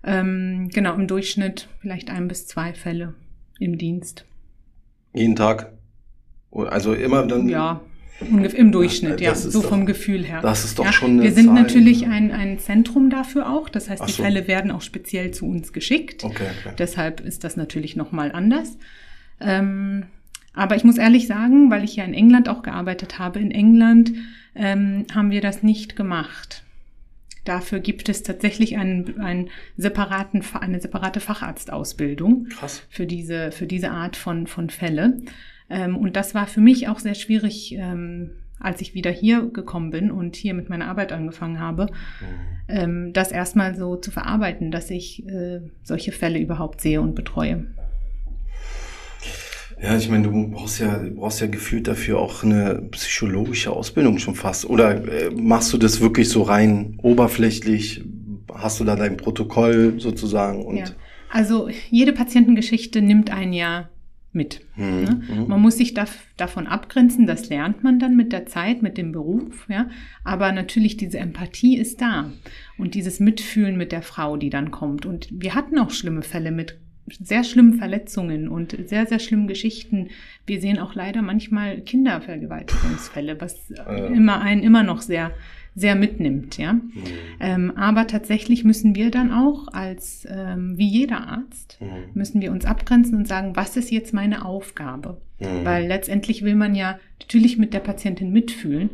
Ähm, 0.04 0.68
genau, 0.72 0.94
im 0.94 1.06
Durchschnitt 1.06 1.68
vielleicht 1.80 2.10
ein 2.10 2.28
bis 2.28 2.46
zwei 2.46 2.74
Fälle 2.74 3.14
im 3.60 3.78
Dienst. 3.78 4.24
Jeden 5.14 5.36
Tag? 5.36 5.72
Also 6.50 6.94
immer 6.94 7.26
dann? 7.26 7.48
Ja, 7.48 7.80
im 8.20 8.72
Durchschnitt, 8.72 9.20
ja, 9.20 9.34
so 9.34 9.62
doch- 9.62 9.68
vom 9.68 9.86
Gefühl 9.86 10.24
her. 10.24 10.40
Das 10.40 10.64
ist 10.64 10.78
doch 10.78 10.84
ja, 10.84 10.92
schon 10.92 11.12
eine 11.12 11.22
wir 11.22 11.32
sind 11.32 11.46
Zahl. 11.46 11.54
natürlich 11.62 12.06
ein, 12.06 12.32
ein 12.32 12.58
Zentrum 12.58 13.10
dafür 13.10 13.50
auch. 13.50 13.68
Das 13.68 13.88
heißt, 13.88 14.02
Ach 14.02 14.06
die 14.06 14.12
so. 14.12 14.22
Fälle 14.22 14.48
werden 14.48 14.70
auch 14.70 14.82
speziell 14.82 15.30
zu 15.30 15.46
uns 15.46 15.72
geschickt. 15.72 16.24
Okay, 16.24 16.48
okay. 16.60 16.74
Deshalb 16.78 17.20
ist 17.20 17.44
das 17.44 17.56
natürlich 17.56 17.96
nochmal 17.96 18.32
anders. 18.32 18.76
Ähm, 19.40 20.06
aber 20.52 20.74
ich 20.74 20.82
muss 20.82 20.98
ehrlich 20.98 21.28
sagen, 21.28 21.70
weil 21.70 21.84
ich 21.84 21.96
ja 21.96 22.04
in 22.04 22.14
England 22.14 22.48
auch 22.48 22.62
gearbeitet 22.62 23.18
habe, 23.20 23.38
in 23.38 23.52
England 23.52 24.12
ähm, 24.56 25.06
haben 25.14 25.30
wir 25.30 25.40
das 25.40 25.62
nicht 25.62 25.94
gemacht. 25.94 26.64
Dafür 27.44 27.78
gibt 27.78 28.08
es 28.08 28.24
tatsächlich 28.24 28.76
einen, 28.76 29.20
einen 29.20 29.48
separaten, 29.76 30.42
eine 30.60 30.80
separate 30.80 31.20
Facharztausbildung 31.20 32.48
Krass. 32.48 32.82
für 32.90 33.06
diese, 33.06 33.52
für 33.52 33.66
diese 33.66 33.90
Art 33.90 34.16
von, 34.16 34.46
von 34.46 34.68
Fälle. 34.68 35.18
Ähm, 35.70 35.96
und 35.96 36.16
das 36.16 36.34
war 36.34 36.46
für 36.46 36.60
mich 36.60 36.88
auch 36.88 36.98
sehr 36.98 37.14
schwierig, 37.14 37.74
ähm, 37.76 38.30
als 38.60 38.80
ich 38.80 38.94
wieder 38.94 39.10
hier 39.10 39.48
gekommen 39.52 39.90
bin 39.90 40.10
und 40.10 40.34
hier 40.34 40.52
mit 40.54 40.68
meiner 40.68 40.86
Arbeit 40.88 41.12
angefangen 41.12 41.60
habe, 41.60 41.86
Mhm. 41.86 42.26
ähm, 42.68 43.12
das 43.12 43.30
erstmal 43.30 43.76
so 43.76 43.96
zu 43.96 44.10
verarbeiten, 44.10 44.70
dass 44.70 44.90
ich 44.90 45.24
äh, 45.28 45.60
solche 45.84 46.10
Fälle 46.12 46.38
überhaupt 46.40 46.80
sehe 46.80 47.00
und 47.00 47.14
betreue. 47.14 47.66
Ja, 49.80 49.96
ich 49.96 50.10
meine, 50.10 50.24
du 50.28 50.48
brauchst 50.50 50.80
ja, 50.80 50.98
du 50.98 51.10
brauchst 51.14 51.40
ja 51.40 51.46
gefühlt 51.46 51.86
dafür 51.86 52.18
auch 52.18 52.42
eine 52.42 52.82
psychologische 52.90 53.70
Ausbildung 53.70 54.18
schon 54.18 54.34
fast. 54.34 54.68
Oder 54.68 55.04
äh, 55.06 55.30
machst 55.30 55.72
du 55.72 55.78
das 55.78 56.00
wirklich 56.00 56.28
so 56.28 56.42
rein 56.42 56.98
oberflächlich? 57.00 58.02
Hast 58.52 58.80
du 58.80 58.84
da 58.84 58.96
dein 58.96 59.16
Protokoll 59.16 60.00
sozusagen? 60.00 60.64
Und 60.64 60.78
Ja. 60.78 60.84
Also 61.30 61.68
jede 61.90 62.12
Patientengeschichte 62.12 63.02
nimmt 63.02 63.30
ein 63.30 63.52
Jahr 63.52 63.88
mit. 64.38 64.60
Mhm, 64.76 64.84
Ne? 65.02 65.20
mhm. 65.34 65.48
Man 65.48 65.60
muss 65.60 65.76
sich 65.76 65.92
da, 65.92 66.06
davon 66.38 66.66
abgrenzen, 66.66 67.26
das 67.26 67.50
lernt 67.50 67.84
man 67.84 67.98
dann 67.98 68.16
mit 68.16 68.32
der 68.32 68.46
Zeit, 68.46 68.80
mit 68.80 68.96
dem 68.96 69.12
Beruf, 69.12 69.66
ja. 69.68 69.90
Aber 70.24 70.52
natürlich 70.52 70.96
diese 70.96 71.18
Empathie 71.18 71.76
ist 71.76 72.00
da 72.00 72.32
und 72.78 72.94
dieses 72.94 73.20
Mitfühlen 73.20 73.76
mit 73.76 73.92
der 73.92 74.02
Frau, 74.02 74.38
die 74.38 74.48
dann 74.50 74.70
kommt. 74.70 75.04
Und 75.04 75.28
wir 75.30 75.54
hatten 75.54 75.78
auch 75.78 75.90
schlimme 75.90 76.22
Fälle 76.22 76.50
mit 76.50 76.78
sehr 77.20 77.42
schlimmen 77.44 77.74
Verletzungen 77.78 78.48
und 78.48 78.76
sehr, 78.86 79.06
sehr 79.06 79.18
schlimmen 79.18 79.48
Geschichten. 79.48 80.08
Wir 80.46 80.60
sehen 80.60 80.78
auch 80.78 80.94
leider 80.94 81.22
manchmal 81.22 81.80
Kindervergewaltigungsfälle, 81.80 83.40
was 83.40 83.70
Äh. 83.70 84.14
immer 84.14 84.40
einen 84.40 84.62
immer 84.62 84.82
noch 84.82 85.00
sehr, 85.00 85.32
sehr 85.78 85.94
mitnimmt, 85.94 86.58
ja. 86.58 86.72
Mhm. 86.74 86.82
Ähm, 87.40 87.72
aber 87.76 88.06
tatsächlich 88.06 88.64
müssen 88.64 88.94
wir 88.96 89.10
dann 89.10 89.32
auch 89.32 89.68
als, 89.68 90.26
ähm, 90.28 90.74
wie 90.76 90.88
jeder 90.88 91.26
Arzt, 91.28 91.78
Mhm. 91.80 91.86
müssen 92.14 92.40
wir 92.40 92.50
uns 92.50 92.64
abgrenzen 92.64 93.16
und 93.16 93.28
sagen, 93.28 93.54
was 93.54 93.76
ist 93.76 93.90
jetzt 93.90 94.12
meine 94.12 94.44
Aufgabe? 94.44 95.20
Mhm. 95.40 95.64
Weil 95.64 95.86
letztendlich 95.86 96.42
will 96.42 96.56
man 96.56 96.74
ja 96.74 96.98
natürlich 97.20 97.58
mit 97.58 97.72
der 97.74 97.80
Patientin 97.80 98.30
mitfühlen, 98.32 98.90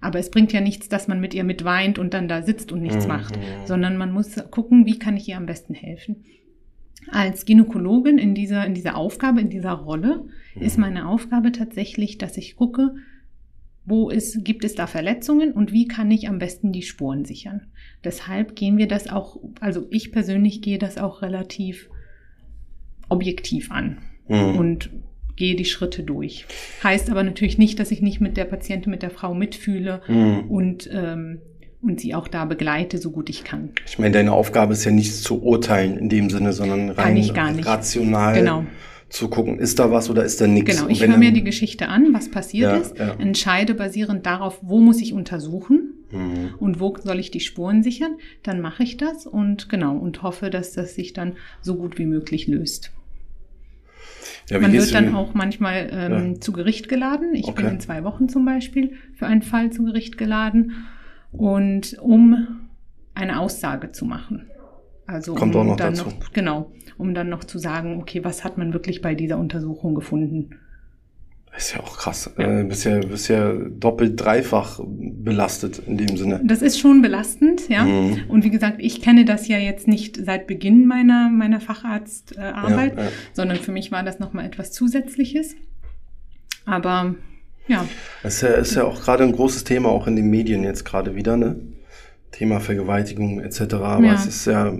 aber 0.00 0.18
es 0.18 0.30
bringt 0.30 0.52
ja 0.52 0.60
nichts, 0.60 0.88
dass 0.88 1.06
man 1.06 1.20
mit 1.20 1.34
ihr 1.34 1.44
mitweint 1.44 1.98
und 1.98 2.14
dann 2.14 2.28
da 2.28 2.42
sitzt 2.42 2.72
und 2.72 2.82
nichts 2.82 3.04
Mhm. 3.04 3.12
macht, 3.12 3.38
sondern 3.66 3.96
man 3.96 4.10
muss 4.12 4.34
gucken, 4.50 4.86
wie 4.86 4.98
kann 4.98 5.16
ich 5.16 5.28
ihr 5.28 5.36
am 5.36 5.46
besten 5.46 5.74
helfen. 5.74 6.24
Als 7.10 7.44
Gynäkologin 7.46 8.16
in 8.18 8.34
dieser, 8.34 8.64
in 8.64 8.74
dieser 8.74 8.96
Aufgabe, 8.96 9.40
in 9.40 9.50
dieser 9.50 9.72
Rolle, 9.72 10.24
Mhm. 10.54 10.62
ist 10.62 10.78
meine 10.78 11.08
Aufgabe 11.08 11.52
tatsächlich, 11.52 12.16
dass 12.18 12.36
ich 12.36 12.56
gucke, 12.56 12.94
wo 13.84 14.10
ist, 14.10 14.44
gibt 14.44 14.64
es 14.64 14.74
da 14.74 14.86
Verletzungen 14.86 15.52
und 15.52 15.72
wie 15.72 15.88
kann 15.88 16.10
ich 16.10 16.28
am 16.28 16.38
besten 16.38 16.72
die 16.72 16.82
Spuren 16.82 17.24
sichern. 17.24 17.66
Deshalb 18.04 18.54
gehen 18.54 18.78
wir 18.78 18.86
das 18.86 19.08
auch, 19.08 19.38
also 19.60 19.86
ich 19.90 20.12
persönlich 20.12 20.62
gehe 20.62 20.78
das 20.78 20.98
auch 20.98 21.22
relativ 21.22 21.88
objektiv 23.08 23.70
an 23.70 23.98
mhm. 24.28 24.56
und 24.56 24.90
gehe 25.36 25.56
die 25.56 25.64
Schritte 25.64 26.02
durch. 26.02 26.46
Heißt 26.84 27.10
aber 27.10 27.22
natürlich 27.24 27.58
nicht, 27.58 27.78
dass 27.78 27.90
ich 27.90 28.02
nicht 28.02 28.20
mit 28.20 28.36
der 28.36 28.44
Patientin, 28.44 28.90
mit 28.90 29.02
der 29.02 29.10
Frau 29.10 29.34
mitfühle 29.34 30.02
mhm. 30.06 30.40
und 30.48 30.88
ähm, 30.92 31.40
und 31.82 32.00
sie 32.00 32.14
auch 32.14 32.28
da 32.28 32.44
begleite, 32.44 32.98
so 32.98 33.10
gut 33.10 33.28
ich 33.28 33.42
kann. 33.42 33.70
Ich 33.86 33.98
meine, 33.98 34.12
deine 34.12 34.32
Aufgabe 34.32 34.72
ist 34.72 34.84
ja 34.84 34.92
nicht 34.92 35.14
zu 35.14 35.42
urteilen 35.42 35.98
in 35.98 36.08
dem 36.08 36.30
Sinne, 36.30 36.52
sondern 36.52 36.90
rein 36.90 37.18
rational 37.60 38.34
genau. 38.34 38.64
Zu 39.12 39.28
gucken, 39.28 39.58
ist 39.58 39.78
da 39.78 39.90
was 39.90 40.08
oder 40.08 40.24
ist 40.24 40.40
da 40.40 40.46
nichts. 40.46 40.74
Genau, 40.76 40.88
ich 40.88 41.06
höre 41.06 41.18
mir 41.18 41.32
die 41.32 41.44
Geschichte 41.44 41.88
an, 41.88 42.14
was 42.14 42.30
passiert 42.30 42.72
ja, 42.72 42.78
ist, 42.78 42.98
ja. 42.98 43.14
entscheide 43.18 43.74
basierend 43.74 44.24
darauf, 44.24 44.58
wo 44.62 44.80
muss 44.80 45.02
ich 45.02 45.12
untersuchen 45.12 45.92
mhm. 46.10 46.54
und 46.58 46.80
wo 46.80 46.96
soll 46.96 47.20
ich 47.20 47.30
die 47.30 47.40
Spuren 47.40 47.82
sichern, 47.82 48.16
dann 48.42 48.62
mache 48.62 48.82
ich 48.82 48.96
das 48.96 49.26
und 49.26 49.68
genau 49.68 49.96
und 49.96 50.22
hoffe, 50.22 50.48
dass 50.48 50.72
das 50.72 50.94
sich 50.94 51.12
dann 51.12 51.34
so 51.60 51.76
gut 51.76 51.98
wie 51.98 52.06
möglich 52.06 52.46
löst. 52.46 52.90
Ja, 54.48 54.58
Man 54.58 54.72
wird 54.72 54.94
dann 54.94 55.14
auch 55.14 55.34
manchmal 55.34 55.90
ähm, 55.92 56.40
zu 56.40 56.52
Gericht 56.52 56.88
geladen. 56.88 57.34
Ich 57.34 57.44
okay. 57.44 57.62
bin 57.62 57.72
in 57.72 57.80
zwei 57.80 58.04
Wochen 58.04 58.30
zum 58.30 58.46
Beispiel 58.46 58.94
für 59.14 59.26
einen 59.26 59.42
Fall 59.42 59.70
zu 59.70 59.84
Gericht 59.84 60.16
geladen 60.16 60.86
und 61.32 61.98
um 62.00 62.60
eine 63.14 63.38
Aussage 63.38 63.92
zu 63.92 64.06
machen. 64.06 64.46
Also 65.06 65.34
Kommt 65.34 65.54
um 65.54 65.62
auch 65.62 65.64
noch 65.64 65.76
dann 65.76 65.94
dazu. 65.94 66.08
noch 66.08 66.32
genau, 66.32 66.72
um 66.98 67.14
dann 67.14 67.28
noch 67.28 67.44
zu 67.44 67.58
sagen, 67.58 68.00
okay, 68.00 68.24
was 68.24 68.44
hat 68.44 68.58
man 68.58 68.72
wirklich 68.72 69.02
bei 69.02 69.14
dieser 69.14 69.38
Untersuchung 69.38 69.94
gefunden? 69.94 70.50
Das 71.52 71.66
ist 71.66 71.74
ja 71.74 71.80
auch 71.80 71.98
krass. 71.98 72.30
Ja. 72.38 72.60
Äh, 72.60 72.64
bist, 72.64 72.84
ja, 72.84 72.98
bist 73.00 73.28
ja 73.28 73.52
doppelt, 73.52 74.18
dreifach 74.18 74.80
belastet 74.82 75.82
in 75.86 75.98
dem 75.98 76.16
Sinne. 76.16 76.40
Das 76.44 76.62
ist 76.62 76.78
schon 76.78 77.02
belastend, 77.02 77.68
ja. 77.68 77.84
Mhm. 77.84 78.20
Und 78.28 78.42
wie 78.44 78.50
gesagt, 78.50 78.76
ich 78.78 79.02
kenne 79.02 79.26
das 79.26 79.48
ja 79.48 79.58
jetzt 79.58 79.86
nicht 79.86 80.16
seit 80.16 80.46
Beginn 80.46 80.86
meiner, 80.86 81.28
meiner 81.28 81.60
Facharztarbeit, 81.60 82.96
ja, 82.96 83.04
ja. 83.04 83.10
sondern 83.34 83.58
für 83.58 83.72
mich 83.72 83.92
war 83.92 84.02
das 84.02 84.18
nochmal 84.18 84.46
etwas 84.46 84.72
Zusätzliches. 84.72 85.54
Aber 86.64 87.16
ja. 87.68 87.86
Das 88.22 88.36
ist 88.36 88.42
ja, 88.42 88.48
ist 88.50 88.74
ja 88.74 88.84
auch 88.84 89.02
gerade 89.02 89.24
ein 89.24 89.32
großes 89.32 89.64
Thema, 89.64 89.90
auch 89.90 90.06
in 90.06 90.16
den 90.16 90.30
Medien 90.30 90.64
jetzt 90.64 90.84
gerade 90.84 91.14
wieder, 91.14 91.36
ne? 91.36 91.56
Thema 92.32 92.60
Vergewaltigung 92.60 93.40
etc. 93.40 93.74
Aber 93.74 94.04
ja. 94.04 94.14
es 94.14 94.26
ist 94.26 94.46
ja, 94.46 94.76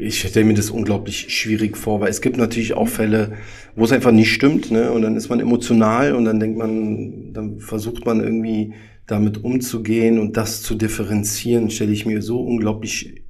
ich 0.00 0.20
stelle 0.20 0.46
mir 0.46 0.54
das 0.54 0.70
unglaublich 0.70 1.34
schwierig 1.34 1.76
vor, 1.76 2.00
weil 2.00 2.10
es 2.10 2.20
gibt 2.20 2.36
natürlich 2.36 2.74
auch 2.74 2.88
Fälle, 2.88 3.34
wo 3.76 3.84
es 3.84 3.92
einfach 3.92 4.12
nicht 4.12 4.32
stimmt, 4.32 4.70
ne? 4.70 4.90
Und 4.90 5.02
dann 5.02 5.16
ist 5.16 5.28
man 5.28 5.40
emotional 5.40 6.14
und 6.14 6.24
dann 6.24 6.40
denkt 6.40 6.58
man, 6.58 7.32
dann 7.32 7.60
versucht 7.60 8.04
man 8.04 8.20
irgendwie 8.20 8.74
damit 9.06 9.42
umzugehen 9.42 10.18
und 10.18 10.36
das 10.36 10.62
zu 10.62 10.74
differenzieren, 10.74 11.70
stelle 11.70 11.92
ich 11.92 12.04
mir 12.04 12.20
so 12.20 12.40
unglaublich, 12.40 13.22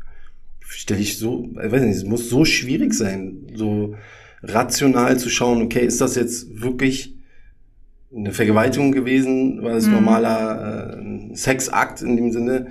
stelle 0.61 1.00
ich 1.00 1.18
so, 1.18 1.50
ich 1.52 1.72
weiß 1.72 1.82
nicht, 1.82 1.96
es 1.96 2.04
muss 2.04 2.28
so 2.28 2.44
schwierig 2.44 2.94
sein, 2.94 3.46
so 3.54 3.94
rational 4.42 5.18
zu 5.18 5.28
schauen, 5.28 5.62
okay, 5.62 5.84
ist 5.84 6.00
das 6.00 6.16
jetzt 6.16 6.61
wirklich 6.61 7.14
eine 8.14 8.32
Vergewaltigung 8.32 8.92
gewesen? 8.92 9.62
War 9.62 9.74
das 9.74 9.86
mhm. 9.86 9.94
normaler 9.94 10.96
äh, 10.96 11.02
Sexakt 11.35 12.03
in 12.03 12.16
dem 12.16 12.33
Sinne? 12.33 12.68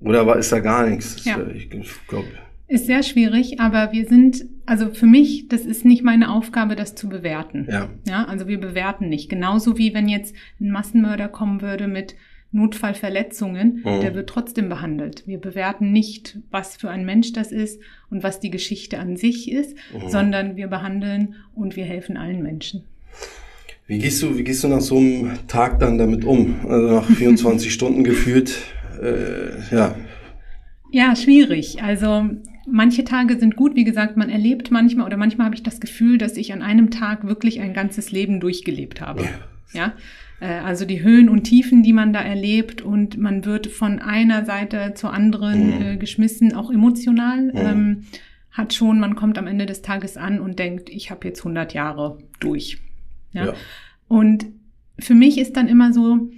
Oder 0.00 0.26
war, 0.26 0.36
ist 0.36 0.52
da 0.52 0.60
gar 0.60 0.86
nichts? 0.86 1.24
Ja. 1.24 1.38
Ich, 1.48 1.70
glaube. 1.70 2.28
Ist 2.66 2.86
sehr 2.86 3.02
schwierig, 3.02 3.60
aber 3.60 3.92
wir 3.92 4.06
sind, 4.06 4.44
also 4.66 4.90
für 4.90 5.06
mich, 5.06 5.48
das 5.48 5.66
ist 5.66 5.84
nicht 5.84 6.02
meine 6.02 6.32
Aufgabe, 6.32 6.76
das 6.76 6.94
zu 6.94 7.08
bewerten. 7.08 7.66
Ja. 7.70 7.88
Ja, 8.06 8.24
also 8.24 8.48
wir 8.48 8.58
bewerten 8.58 9.08
nicht. 9.08 9.28
Genauso 9.28 9.78
wie 9.78 9.94
wenn 9.94 10.08
jetzt 10.08 10.34
ein 10.60 10.70
Massenmörder 10.70 11.28
kommen 11.28 11.62
würde 11.62 11.88
mit 11.88 12.16
Notfallverletzungen, 12.52 13.82
mhm. 13.84 14.00
der 14.00 14.14
wird 14.14 14.28
trotzdem 14.28 14.68
behandelt. 14.68 15.26
Wir 15.26 15.38
bewerten 15.38 15.92
nicht, 15.92 16.38
was 16.50 16.76
für 16.76 16.88
ein 16.88 17.04
Mensch 17.04 17.32
das 17.32 17.50
ist 17.50 17.80
und 18.10 18.22
was 18.22 18.40
die 18.40 18.50
Geschichte 18.50 18.98
an 18.98 19.16
sich 19.16 19.50
ist, 19.50 19.76
mhm. 19.92 20.08
sondern 20.08 20.56
wir 20.56 20.68
behandeln 20.68 21.34
und 21.54 21.76
wir 21.76 21.84
helfen 21.84 22.16
allen 22.16 22.42
Menschen. 22.42 22.84
Wie 23.86 23.98
gehst 23.98 24.22
du, 24.22 24.38
wie 24.38 24.44
gehst 24.44 24.64
du 24.64 24.68
nach 24.68 24.80
so 24.80 24.96
einem 24.96 25.32
Tag 25.46 25.78
dann 25.78 25.98
damit 25.98 26.24
um? 26.24 26.56
Also 26.66 26.94
nach 26.94 27.04
24 27.16 27.72
Stunden 27.72 28.04
gefühlt, 28.04 28.62
äh, 29.02 29.74
ja. 29.74 29.94
Ja, 30.90 31.16
schwierig. 31.16 31.82
Also 31.82 32.30
manche 32.66 33.04
Tage 33.04 33.38
sind 33.38 33.56
gut, 33.56 33.74
wie 33.74 33.84
gesagt, 33.84 34.16
man 34.16 34.30
erlebt 34.30 34.70
manchmal 34.70 35.06
oder 35.06 35.16
manchmal 35.16 35.46
habe 35.46 35.54
ich 35.54 35.62
das 35.62 35.80
Gefühl, 35.80 36.18
dass 36.18 36.36
ich 36.36 36.52
an 36.52 36.62
einem 36.62 36.90
Tag 36.90 37.26
wirklich 37.26 37.60
ein 37.60 37.74
ganzes 37.74 38.10
Leben 38.10 38.40
durchgelebt 38.40 39.00
habe. 39.00 39.24
Ja. 39.72 39.80
ja? 39.80 39.92
Äh, 40.40 40.60
also 40.60 40.84
die 40.84 41.02
Höhen 41.02 41.28
und 41.28 41.44
Tiefen, 41.44 41.82
die 41.82 41.92
man 41.92 42.12
da 42.12 42.20
erlebt 42.20 42.80
und 42.80 43.18
man 43.18 43.44
wird 43.44 43.66
von 43.66 43.98
einer 43.98 44.44
Seite 44.44 44.92
zur 44.94 45.12
anderen 45.12 45.66
mhm. 45.66 45.82
äh, 45.82 45.96
geschmissen, 45.96 46.54
auch 46.54 46.70
emotional. 46.70 47.46
Mhm. 47.46 47.52
Ähm, 47.54 48.04
hat 48.50 48.72
schon, 48.72 49.00
man 49.00 49.16
kommt 49.16 49.36
am 49.36 49.48
Ende 49.48 49.66
des 49.66 49.82
Tages 49.82 50.16
an 50.16 50.38
und 50.38 50.60
denkt, 50.60 50.88
ich 50.88 51.10
habe 51.10 51.26
jetzt 51.26 51.40
100 51.40 51.74
Jahre 51.74 52.18
durch. 52.38 52.78
Ja? 53.34 53.46
ja. 53.46 53.54
Und 54.08 54.46
für 54.98 55.14
mich 55.14 55.38
ist 55.38 55.56
dann 55.56 55.68
immer 55.68 55.92
so 55.92 56.30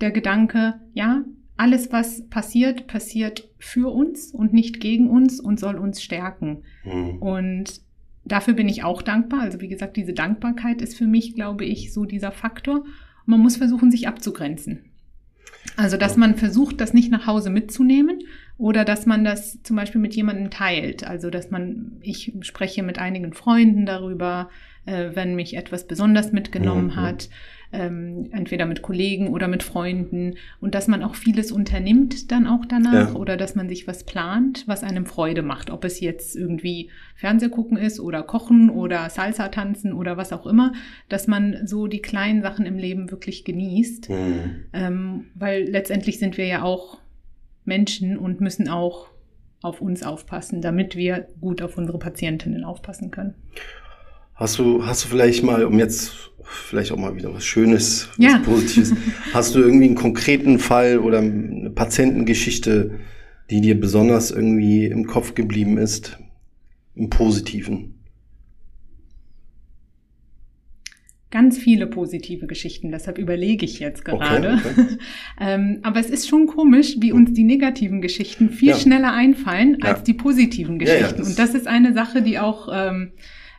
der 0.00 0.12
Gedanke, 0.12 0.74
ja, 0.94 1.24
alles, 1.56 1.92
was 1.92 2.28
passiert, 2.28 2.86
passiert 2.86 3.48
für 3.58 3.92
uns 3.92 4.32
und 4.32 4.52
nicht 4.52 4.80
gegen 4.80 5.08
uns 5.08 5.40
und 5.40 5.60
soll 5.60 5.76
uns 5.76 6.02
stärken. 6.02 6.62
Mhm. 6.84 7.18
Und 7.18 7.80
dafür 8.24 8.54
bin 8.54 8.68
ich 8.68 8.84
auch 8.84 9.02
dankbar. 9.02 9.40
Also 9.40 9.60
wie 9.60 9.68
gesagt, 9.68 9.96
diese 9.96 10.12
Dankbarkeit 10.12 10.82
ist 10.82 10.96
für 10.96 11.06
mich, 11.06 11.34
glaube 11.34 11.64
ich, 11.64 11.92
so 11.92 12.04
dieser 12.04 12.32
Faktor. 12.32 12.80
Und 12.80 12.88
man 13.26 13.40
muss 13.40 13.56
versuchen, 13.56 13.90
sich 13.90 14.08
abzugrenzen. 14.08 14.84
Also, 15.76 15.96
dass 15.96 16.16
man 16.16 16.34
versucht, 16.34 16.80
das 16.80 16.92
nicht 16.92 17.10
nach 17.10 17.26
Hause 17.26 17.48
mitzunehmen 17.48 18.18
oder 18.58 18.84
dass 18.84 19.06
man 19.06 19.24
das 19.24 19.62
zum 19.62 19.76
Beispiel 19.76 20.00
mit 20.00 20.14
jemandem 20.14 20.50
teilt. 20.50 21.06
Also, 21.06 21.30
dass 21.30 21.50
man, 21.50 21.98
ich 22.00 22.32
spreche 22.40 22.82
mit 22.82 22.98
einigen 22.98 23.32
Freunden 23.32 23.86
darüber, 23.86 24.50
äh, 24.86 25.10
wenn 25.14 25.34
mich 25.34 25.56
etwas 25.56 25.86
besonders 25.86 26.32
mitgenommen 26.32 26.86
mhm. 26.86 26.96
hat, 26.96 27.28
ähm, 27.72 28.28
entweder 28.32 28.66
mit 28.66 28.82
Kollegen 28.82 29.28
oder 29.28 29.48
mit 29.48 29.62
Freunden 29.62 30.34
und 30.60 30.74
dass 30.74 30.88
man 30.88 31.02
auch 31.02 31.14
vieles 31.14 31.50
unternimmt 31.50 32.30
dann 32.30 32.46
auch 32.46 32.66
danach 32.66 33.14
ja. 33.14 33.14
oder 33.14 33.36
dass 33.36 33.54
man 33.54 33.68
sich 33.68 33.86
was 33.86 34.04
plant, 34.04 34.64
was 34.66 34.84
einem 34.84 35.06
Freude 35.06 35.42
macht, 35.42 35.70
ob 35.70 35.84
es 35.84 36.00
jetzt 36.00 36.36
irgendwie 36.36 36.90
Fernseh 37.16 37.48
gucken 37.48 37.78
ist 37.78 37.98
oder 37.98 38.22
kochen 38.22 38.68
oder 38.68 39.08
Salsa 39.08 39.48
tanzen 39.48 39.94
oder 39.94 40.16
was 40.16 40.32
auch 40.32 40.46
immer, 40.46 40.72
dass 41.08 41.26
man 41.26 41.66
so 41.66 41.86
die 41.86 42.02
kleinen 42.02 42.42
Sachen 42.42 42.66
im 42.66 42.76
Leben 42.76 43.10
wirklich 43.10 43.44
genießt, 43.44 44.10
mhm. 44.10 44.64
ähm, 44.74 45.24
weil 45.34 45.64
letztendlich 45.64 46.18
sind 46.18 46.36
wir 46.36 46.46
ja 46.46 46.62
auch 46.62 46.98
Menschen 47.64 48.18
und 48.18 48.40
müssen 48.40 48.68
auch 48.68 49.08
auf 49.62 49.80
uns 49.80 50.02
aufpassen, 50.02 50.60
damit 50.60 50.96
wir 50.96 51.28
gut 51.40 51.62
auf 51.62 51.78
unsere 51.78 51.98
Patientinnen 51.98 52.64
aufpassen 52.64 53.10
können. 53.10 53.34
Hast 54.42 54.58
du, 54.58 54.84
hast 54.84 55.04
du 55.04 55.08
vielleicht 55.08 55.44
mal, 55.44 55.64
um 55.64 55.78
jetzt 55.78 56.32
vielleicht 56.42 56.90
auch 56.90 56.96
mal 56.96 57.14
wieder 57.14 57.32
was 57.32 57.44
Schönes, 57.44 58.08
was 58.16 58.18
ja. 58.18 58.38
Positives, 58.38 58.92
hast 59.32 59.54
du 59.54 59.60
irgendwie 59.60 59.84
einen 59.84 59.94
konkreten 59.94 60.58
Fall 60.58 60.98
oder 60.98 61.18
eine 61.18 61.70
Patientengeschichte, 61.70 62.98
die 63.50 63.60
dir 63.60 63.78
besonders 63.78 64.32
irgendwie 64.32 64.86
im 64.86 65.06
Kopf 65.06 65.34
geblieben 65.34 65.78
ist, 65.78 66.18
im 66.96 67.08
Positiven? 67.08 68.02
Ganz 71.30 71.56
viele 71.56 71.86
positive 71.86 72.48
Geschichten, 72.48 72.90
deshalb 72.90 73.18
überlege 73.18 73.64
ich 73.64 73.78
jetzt 73.78 74.04
gerade. 74.04 74.58
Okay, 74.58 74.70
okay. 74.72 74.98
ähm, 75.40 75.78
aber 75.84 76.00
es 76.00 76.10
ist 76.10 76.28
schon 76.28 76.48
komisch, 76.48 76.96
wie 76.98 77.12
uns 77.12 77.32
die 77.32 77.44
negativen 77.44 78.02
Geschichten 78.02 78.50
viel 78.50 78.70
ja. 78.70 78.76
schneller 78.76 79.12
einfallen 79.12 79.80
als 79.82 80.00
ja. 80.00 80.04
die 80.04 80.14
positiven 80.14 80.80
Geschichten. 80.80 81.18
Das 81.18 81.28
Und 81.28 81.38
das 81.38 81.54
ist 81.54 81.68
eine 81.68 81.94
Sache, 81.94 82.22
die 82.22 82.40
auch 82.40 82.68
ähm, 82.72 83.12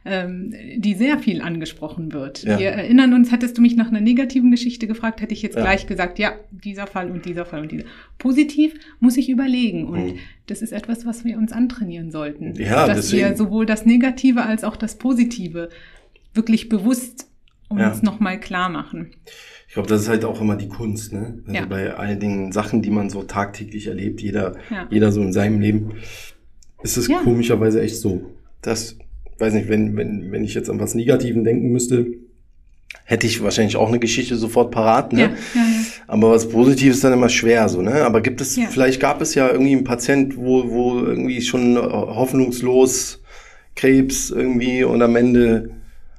ähm, 0.06 0.54
die 0.78 0.96
sehr 0.96 1.18
viel 1.18 1.42
angesprochen 1.42 2.12
wird. 2.12 2.44
Ja. 2.44 2.60
Wir 2.60 2.70
erinnern 2.70 3.14
uns, 3.14 3.32
hättest 3.32 3.58
du 3.58 3.62
mich 3.62 3.76
nach 3.76 3.88
einer 3.88 4.02
negativen 4.02 4.52
Geschichte 4.52 4.88
gefragt, 4.88 5.22
hätte 5.22 5.34
ich 5.34 5.42
jetzt 5.42 5.56
ja. 5.56 5.62
gleich 5.62 5.88
gesagt, 5.88 6.20
ja, 6.20 6.34
dieser 6.52 6.88
Fall 6.88 7.10
und 7.10 7.26
dieser 7.26 7.46
Fall 7.46 7.62
und 7.62 7.72
dieser. 7.72 7.86
Positiv 8.18 8.74
muss 9.00 9.18
ich 9.18 9.30
überlegen 9.30 9.88
und 9.88 10.06
mhm. 10.06 10.20
das 10.48 10.62
ist 10.62 10.74
etwas, 10.74 11.06
was 11.06 11.24
wir 11.24 11.38
uns 11.38 11.52
antrainieren 11.52 12.12
sollten. 12.12 12.56
Ja, 12.56 12.88
dass 12.88 12.98
deswegen. 12.98 13.30
wir 13.30 13.38
sowohl 13.38 13.66
das 13.66 13.86
Negative 13.86 14.44
als 14.44 14.64
auch 14.64 14.76
das 14.76 14.96
Positive 14.96 15.70
wirklich 16.34 16.70
bewusst 16.70 17.28
uns 17.70 17.82
ja. 17.82 18.00
nochmal 18.02 18.40
klar 18.40 18.70
machen. 18.70 19.12
Ich 19.68 19.74
glaube, 19.74 19.90
das 19.90 20.02
ist 20.02 20.10
halt 20.10 20.26
auch 20.26 20.40
immer 20.40 20.56
die 20.56 20.68
Kunst, 20.68 21.14
ne? 21.14 21.42
Also 21.48 21.60
ja. 21.60 21.66
bei 21.66 21.96
all 21.96 22.16
den 22.18 22.52
Sachen, 22.52 22.82
die 22.82 22.92
man 22.92 23.10
so 23.10 23.24
tagtäglich 23.24 23.88
erlebt, 23.88 24.22
jeder, 24.22 24.56
ja. 24.70 24.88
jeder 24.92 25.12
so 25.12 25.22
in 25.22 25.34
seinem 25.34 25.60
Leben, 25.60 25.94
ist 26.84 26.98
es 26.98 27.08
ja. 27.08 27.20
komischerweise 27.24 27.82
echt 27.82 27.96
so, 27.96 28.30
dass 28.62 28.98
weiß 29.40 29.54
nicht, 29.54 29.70
wenn, 29.70 29.96
wenn, 29.98 30.32
wenn 30.32 30.44
ich 30.44 30.54
jetzt 30.54 30.70
an 30.70 30.80
was 30.80 30.96
Negativen 30.96 31.44
denken 31.44 31.72
müsste, 31.72 32.08
hätte 33.06 33.28
ich 33.28 33.42
wahrscheinlich 33.44 33.76
auch 33.76 33.88
eine 33.88 34.00
Geschichte 34.00 34.36
sofort 34.36 34.72
parat, 34.72 35.14
ne? 35.14 35.22
Ja, 35.22 35.28
ja, 35.28 35.34
ja. 35.56 35.84
Aber 36.08 36.32
was 36.32 36.50
Positives 36.50 36.98
ist 36.98 37.04
dann 37.04 37.14
immer 37.14 37.30
schwer, 37.30 37.68
so, 37.70 37.82
ne? 37.82 38.04
Aber 38.04 38.22
gibt 38.22 38.40
es, 38.42 38.58
vielleicht 38.70 39.00
gab 39.00 39.22
es 39.22 39.36
ja 39.36 39.50
irgendwie 39.50 39.74
einen 39.74 39.84
Patient, 39.84 40.38
wo, 40.38 40.70
wo 40.70 41.00
irgendwie 41.00 41.42
schon 41.42 41.78
hoffnungslos 41.78 43.22
Krebs 43.76 44.30
irgendwie 44.30 44.84
und 44.84 45.02
am 45.02 45.16
Ende 45.16 45.72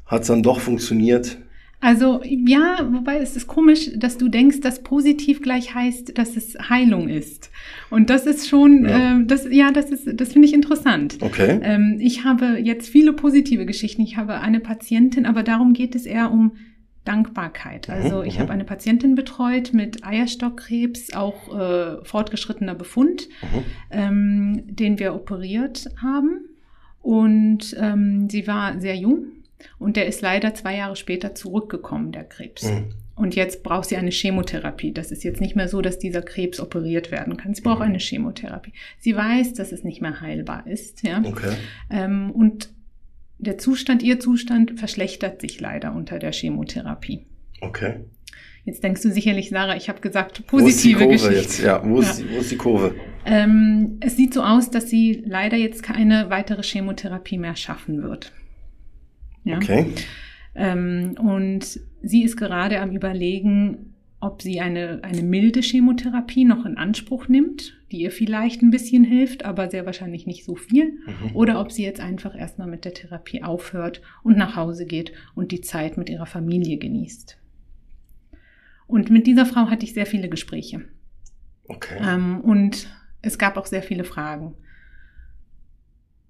hat 0.06 0.22
es 0.22 0.28
dann 0.28 0.42
doch 0.42 0.60
funktioniert. 0.60 1.38
Also 1.84 2.22
ja, 2.24 2.88
wobei 2.92 3.18
es 3.18 3.36
ist 3.36 3.46
komisch, 3.46 3.90
dass 3.94 4.16
du 4.16 4.30
denkst, 4.30 4.60
dass 4.62 4.82
positiv 4.82 5.42
gleich 5.42 5.74
heißt, 5.74 6.16
dass 6.16 6.34
es 6.34 6.56
Heilung 6.70 7.10
ist. 7.10 7.50
Und 7.90 8.08
das 8.08 8.24
ist 8.24 8.48
schon, 8.48 8.86
ja, 8.86 9.18
äh, 9.18 9.26
das, 9.26 9.46
ja, 9.50 9.70
das 9.70 9.90
ist, 9.90 10.18
das 10.18 10.32
finde 10.32 10.48
ich 10.48 10.54
interessant. 10.54 11.18
Okay. 11.20 11.60
Ähm, 11.62 11.98
ich 12.00 12.24
habe 12.24 12.58
jetzt 12.58 12.88
viele 12.88 13.12
positive 13.12 13.66
Geschichten. 13.66 14.00
Ich 14.00 14.16
habe 14.16 14.40
eine 14.40 14.60
Patientin, 14.60 15.26
aber 15.26 15.42
darum 15.42 15.74
geht 15.74 15.94
es 15.94 16.06
eher 16.06 16.32
um 16.32 16.52
Dankbarkeit. 17.04 17.88
Mhm, 17.88 17.94
also 17.94 18.22
ich 18.22 18.36
mhm. 18.36 18.40
habe 18.40 18.52
eine 18.54 18.64
Patientin 18.64 19.14
betreut 19.14 19.74
mit 19.74 20.06
Eierstockkrebs, 20.06 21.12
auch 21.12 21.54
äh, 21.54 22.02
fortgeschrittener 22.02 22.74
Befund, 22.74 23.28
mhm. 23.42 23.64
ähm, 23.90 24.62
den 24.68 24.98
wir 24.98 25.14
operiert 25.14 25.90
haben. 26.00 26.46
Und 27.02 27.76
ähm, 27.78 28.30
sie 28.30 28.46
war 28.46 28.80
sehr 28.80 28.96
jung 28.96 29.26
und 29.78 29.96
der 29.96 30.06
ist 30.06 30.20
leider 30.22 30.54
zwei 30.54 30.76
Jahre 30.76 30.96
später 30.96 31.34
zurückgekommen, 31.34 32.12
der 32.12 32.24
Krebs. 32.24 32.64
Mhm. 32.64 32.92
Und 33.16 33.36
jetzt 33.36 33.62
braucht 33.62 33.88
sie 33.88 33.96
eine 33.96 34.10
Chemotherapie. 34.10 34.92
Das 34.92 35.12
ist 35.12 35.22
jetzt 35.22 35.40
nicht 35.40 35.54
mehr 35.54 35.68
so, 35.68 35.80
dass 35.80 35.98
dieser 35.98 36.22
Krebs 36.22 36.58
operiert 36.58 37.12
werden 37.12 37.36
kann. 37.36 37.54
Sie 37.54 37.62
braucht 37.62 37.78
mhm. 37.78 37.86
eine 37.86 37.98
Chemotherapie. 37.98 38.72
Sie 38.98 39.14
weiß, 39.14 39.54
dass 39.54 39.70
es 39.70 39.84
nicht 39.84 40.02
mehr 40.02 40.20
heilbar 40.20 40.66
ist. 40.66 41.06
Ja? 41.06 41.22
Okay. 41.24 41.54
Ähm, 41.90 42.32
und 42.32 42.70
der 43.38 43.58
Zustand, 43.58 44.02
ihr 44.02 44.18
Zustand 44.18 44.78
verschlechtert 44.78 45.40
sich 45.40 45.60
leider 45.60 45.94
unter 45.94 46.18
der 46.18 46.32
Chemotherapie. 46.32 47.26
Okay. 47.60 48.00
Jetzt 48.64 48.82
denkst 48.82 49.02
du 49.02 49.10
sicherlich, 49.10 49.50
Sarah, 49.50 49.76
ich 49.76 49.88
habe 49.88 50.00
gesagt, 50.00 50.46
positive 50.46 50.60
wo 50.60 50.66
ist 50.66 50.84
die 50.84 50.92
Kurve 50.94 51.08
Geschichte. 51.08 51.34
Jetzt? 51.36 51.62
Ja, 51.62 51.82
wo 51.84 52.00
ist, 52.00 52.20
ja. 52.20 52.26
wo 52.32 52.40
ist 52.40 52.50
die 52.50 52.56
Kurve? 52.56 52.94
Ähm, 53.26 53.98
es 54.00 54.16
sieht 54.16 54.32
so 54.32 54.42
aus, 54.42 54.70
dass 54.70 54.88
sie 54.88 55.22
leider 55.26 55.56
jetzt 55.56 55.82
keine 55.82 56.30
weitere 56.30 56.62
Chemotherapie 56.62 57.38
mehr 57.38 57.56
schaffen 57.56 58.02
wird. 58.02 58.32
Ja? 59.44 59.56
Okay. 59.56 59.86
Ähm, 60.54 61.16
und 61.18 61.80
sie 62.02 62.22
ist 62.24 62.36
gerade 62.36 62.80
am 62.80 62.90
Überlegen, 62.90 63.94
ob 64.20 64.40
sie 64.40 64.60
eine, 64.60 65.00
eine 65.02 65.22
milde 65.22 65.60
Chemotherapie 65.60 66.44
noch 66.44 66.64
in 66.64 66.78
Anspruch 66.78 67.28
nimmt, 67.28 67.76
die 67.92 68.00
ihr 68.00 68.10
vielleicht 68.10 68.62
ein 68.62 68.70
bisschen 68.70 69.04
hilft, 69.04 69.44
aber 69.44 69.70
sehr 69.70 69.84
wahrscheinlich 69.84 70.26
nicht 70.26 70.44
so 70.44 70.54
viel, 70.54 70.92
mhm. 70.92 71.34
oder 71.34 71.60
ob 71.60 71.70
sie 71.70 71.84
jetzt 71.84 72.00
einfach 72.00 72.34
erstmal 72.34 72.68
mit 72.68 72.84
der 72.86 72.94
Therapie 72.94 73.42
aufhört 73.42 74.00
und 74.22 74.38
nach 74.38 74.56
Hause 74.56 74.86
geht 74.86 75.12
und 75.34 75.52
die 75.52 75.60
Zeit 75.60 75.98
mit 75.98 76.08
ihrer 76.08 76.26
Familie 76.26 76.78
genießt. 76.78 77.38
Und 78.86 79.10
mit 79.10 79.26
dieser 79.26 79.46
Frau 79.46 79.68
hatte 79.68 79.84
ich 79.84 79.92
sehr 79.92 80.06
viele 80.06 80.28
Gespräche. 80.28 80.82
Okay. 81.68 81.98
Ähm, 82.00 82.40
und 82.40 82.88
es 83.22 83.38
gab 83.38 83.56
auch 83.56 83.66
sehr 83.66 83.82
viele 83.82 84.04
Fragen. 84.04 84.54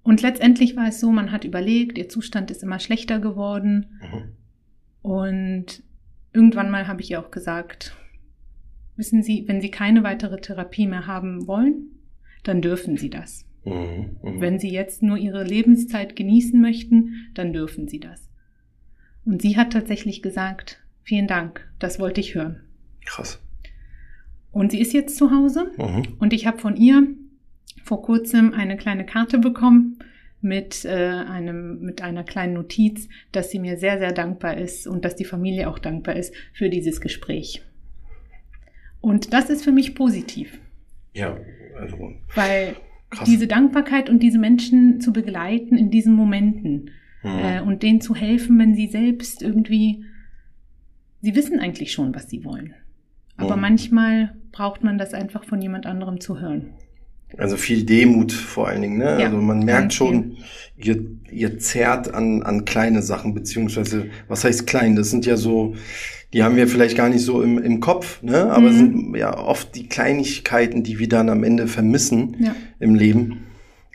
Und 0.05 0.21
letztendlich 0.21 0.75
war 0.75 0.87
es 0.87 0.99
so, 0.99 1.11
man 1.11 1.31
hat 1.31 1.45
überlegt, 1.45 1.97
ihr 1.97 2.07
Zustand 2.07 2.51
ist 2.51 2.61
immer 2.61 2.79
schlechter 2.79 3.19
geworden. 3.19 3.97
Mhm. 3.99 4.23
Und 5.01 5.83
irgendwann 6.31 6.69
mal 6.69 6.87
habe 6.87 7.01
ich 7.01 7.09
ihr 7.09 7.19
auch 7.19 7.31
gesagt, 7.31 7.97
wissen 8.95 9.23
Sie, 9.23 9.47
wenn 9.47 9.61
Sie 9.61 9.71
keine 9.71 10.03
weitere 10.03 10.39
Therapie 10.39 10.85
mehr 10.85 11.07
haben 11.07 11.47
wollen, 11.47 11.87
dann 12.43 12.61
dürfen 12.61 12.97
Sie 12.97 13.09
das. 13.09 13.45
Mhm. 13.65 14.17
Mhm. 14.21 14.41
Wenn 14.41 14.59
Sie 14.59 14.69
jetzt 14.69 15.01
nur 15.01 15.17
Ihre 15.17 15.43
Lebenszeit 15.43 16.15
genießen 16.15 16.61
möchten, 16.61 17.31
dann 17.33 17.51
dürfen 17.51 17.87
Sie 17.87 17.99
das. 17.99 18.29
Und 19.25 19.41
sie 19.41 19.57
hat 19.57 19.73
tatsächlich 19.73 20.21
gesagt, 20.21 20.83
vielen 21.01 21.25
Dank, 21.25 21.67
das 21.79 21.99
wollte 21.99 22.21
ich 22.21 22.35
hören. 22.35 22.61
Krass. 23.05 23.41
Und 24.51 24.71
sie 24.71 24.79
ist 24.79 24.93
jetzt 24.93 25.17
zu 25.17 25.31
Hause 25.31 25.71
mhm. 25.77 26.03
und 26.19 26.31
ich 26.31 26.45
habe 26.45 26.59
von 26.59 26.77
ihr 26.77 27.07
vor 27.85 28.01
kurzem 28.01 28.51
eine 28.53 28.77
kleine 28.77 29.05
Karte 29.05 29.37
bekommen 29.37 29.99
mit, 30.41 30.85
äh, 30.85 30.89
einem, 30.89 31.81
mit 31.81 32.01
einer 32.01 32.23
kleinen 32.23 32.53
Notiz, 32.53 33.07
dass 33.31 33.51
sie 33.51 33.59
mir 33.59 33.77
sehr, 33.77 33.99
sehr 33.99 34.11
dankbar 34.11 34.57
ist 34.57 34.87
und 34.87 35.05
dass 35.05 35.15
die 35.15 35.23
Familie 35.23 35.69
auch 35.69 35.79
dankbar 35.79 36.15
ist 36.15 36.33
für 36.51 36.69
dieses 36.69 36.99
Gespräch. 36.99 37.63
Und 39.01 39.33
das 39.33 39.51
ist 39.51 39.63
für 39.63 39.71
mich 39.71 39.93
positiv. 39.93 40.59
Ja, 41.13 41.37
also. 41.79 42.13
Weil 42.33 42.75
krass. 43.11 43.29
diese 43.29 43.45
Dankbarkeit 43.45 44.09
und 44.09 44.23
diese 44.23 44.39
Menschen 44.39 44.99
zu 44.99 45.13
begleiten 45.13 45.77
in 45.77 45.91
diesen 45.91 46.15
Momenten 46.15 46.89
mhm. 47.21 47.29
äh, 47.29 47.61
und 47.61 47.83
denen 47.83 48.01
zu 48.01 48.15
helfen, 48.15 48.57
wenn 48.57 48.73
sie 48.73 48.87
selbst 48.87 49.43
irgendwie, 49.43 50.05
sie 51.21 51.35
wissen 51.35 51.59
eigentlich 51.59 51.91
schon, 51.91 52.15
was 52.15 52.31
sie 52.31 52.43
wollen. 52.43 52.73
Aber 53.37 53.55
mhm. 53.55 53.61
manchmal 53.61 54.35
braucht 54.51 54.83
man 54.83 54.97
das 54.97 55.13
einfach 55.13 55.43
von 55.43 55.61
jemand 55.61 55.85
anderem 55.85 56.19
zu 56.19 56.39
hören. 56.39 56.73
Also 57.37 57.57
viel 57.57 57.83
Demut 57.83 58.31
vor 58.31 58.67
allen 58.67 58.81
Dingen, 58.81 58.97
ne? 58.97 59.17
Ja, 59.19 59.25
also 59.25 59.37
man 59.37 59.59
merkt 59.59 59.93
schon, 59.93 60.37
ihr, 60.77 61.05
ihr 61.31 61.57
zerrt 61.59 62.13
an, 62.13 62.43
an 62.43 62.65
kleine 62.65 63.01
Sachen, 63.01 63.33
beziehungsweise, 63.33 64.07
was 64.27 64.43
heißt 64.43 64.67
klein? 64.67 64.95
Das 64.95 65.09
sind 65.09 65.25
ja 65.25 65.35
so, 65.35 65.75
die 66.33 66.43
haben 66.43 66.55
wir 66.55 66.67
vielleicht 66.67 66.97
gar 66.97 67.09
nicht 67.09 67.21
so 67.21 67.41
im, 67.41 67.57
im 67.57 67.79
Kopf, 67.79 68.21
ne? 68.21 68.51
Aber 68.51 68.69
mhm. 68.69 68.75
sind 68.75 69.15
ja 69.15 69.37
oft 69.37 69.75
die 69.75 69.87
Kleinigkeiten, 69.87 70.83
die 70.83 70.99
wir 70.99 71.09
dann 71.09 71.29
am 71.29 71.43
Ende 71.43 71.67
vermissen 71.67 72.37
ja. 72.39 72.55
im 72.79 72.95
Leben. 72.95 73.45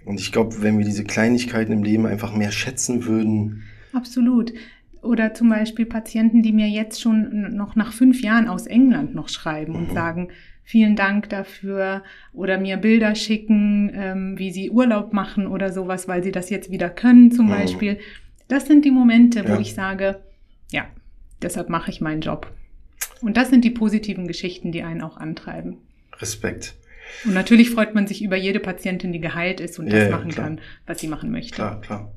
Und 0.04 0.20
ich 0.20 0.32
glaube, 0.32 0.62
wenn 0.62 0.78
wir 0.78 0.84
diese 0.84 1.04
Kleinigkeiten 1.04 1.72
im 1.72 1.82
Leben 1.82 2.06
einfach 2.06 2.34
mehr 2.34 2.52
schätzen 2.52 3.04
würden. 3.04 3.62
Absolut. 3.92 4.52
Oder 5.02 5.34
zum 5.34 5.48
Beispiel 5.48 5.86
Patienten, 5.86 6.42
die 6.42 6.52
mir 6.52 6.68
jetzt 6.68 7.00
schon 7.00 7.54
noch 7.54 7.74
nach 7.76 7.92
fünf 7.92 8.22
Jahren 8.22 8.48
aus 8.48 8.66
England 8.66 9.14
noch 9.14 9.28
schreiben 9.28 9.72
mhm. 9.72 9.78
und 9.78 9.92
sagen, 9.92 10.28
vielen 10.70 10.94
Dank 10.94 11.28
dafür 11.30 12.04
oder 12.32 12.56
mir 12.56 12.76
Bilder 12.76 13.16
schicken, 13.16 13.90
ähm, 13.92 14.38
wie 14.38 14.52
sie 14.52 14.70
Urlaub 14.70 15.12
machen 15.12 15.48
oder 15.48 15.72
sowas, 15.72 16.06
weil 16.06 16.22
sie 16.22 16.30
das 16.30 16.48
jetzt 16.48 16.70
wieder 16.70 16.88
können 16.88 17.32
zum 17.32 17.46
mhm. 17.46 17.50
Beispiel. 17.50 17.98
Das 18.46 18.66
sind 18.66 18.84
die 18.84 18.92
Momente, 18.92 19.42
wo 19.48 19.54
ja. 19.54 19.60
ich 19.60 19.74
sage, 19.74 20.20
ja, 20.70 20.86
deshalb 21.42 21.70
mache 21.70 21.90
ich 21.90 22.00
meinen 22.00 22.20
Job. 22.20 22.52
Und 23.20 23.36
das 23.36 23.50
sind 23.50 23.64
die 23.64 23.70
positiven 23.70 24.28
Geschichten, 24.28 24.70
die 24.70 24.84
einen 24.84 25.02
auch 25.02 25.16
antreiben. 25.16 25.78
Respekt. 26.20 26.76
Und 27.24 27.34
natürlich 27.34 27.70
freut 27.70 27.96
man 27.96 28.06
sich 28.06 28.22
über 28.22 28.36
jede 28.36 28.60
Patientin, 28.60 29.12
die 29.12 29.20
geheilt 29.20 29.58
ist 29.58 29.80
und 29.80 29.88
ja, 29.88 29.98
das 29.98 30.04
ja, 30.04 30.10
machen 30.16 30.30
klar. 30.30 30.46
kann, 30.46 30.60
was 30.86 31.00
sie 31.00 31.08
machen 31.08 31.32
möchte. 31.32 31.56
Klar, 31.56 31.80
klar. 31.80 32.12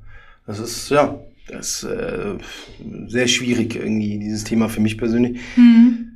Das 0.45 0.59
ist, 0.59 0.91
ja, 0.91 1.19
das 1.47 1.81
ist 1.81 1.83
äh, 1.85 2.37
sehr 3.07 3.27
schwierig 3.27 3.75
irgendwie, 3.75 4.19
dieses 4.19 4.43
Thema 4.43 4.69
für 4.69 4.79
mich 4.79 4.99
persönlich. 4.99 5.41
Mhm. 5.55 6.12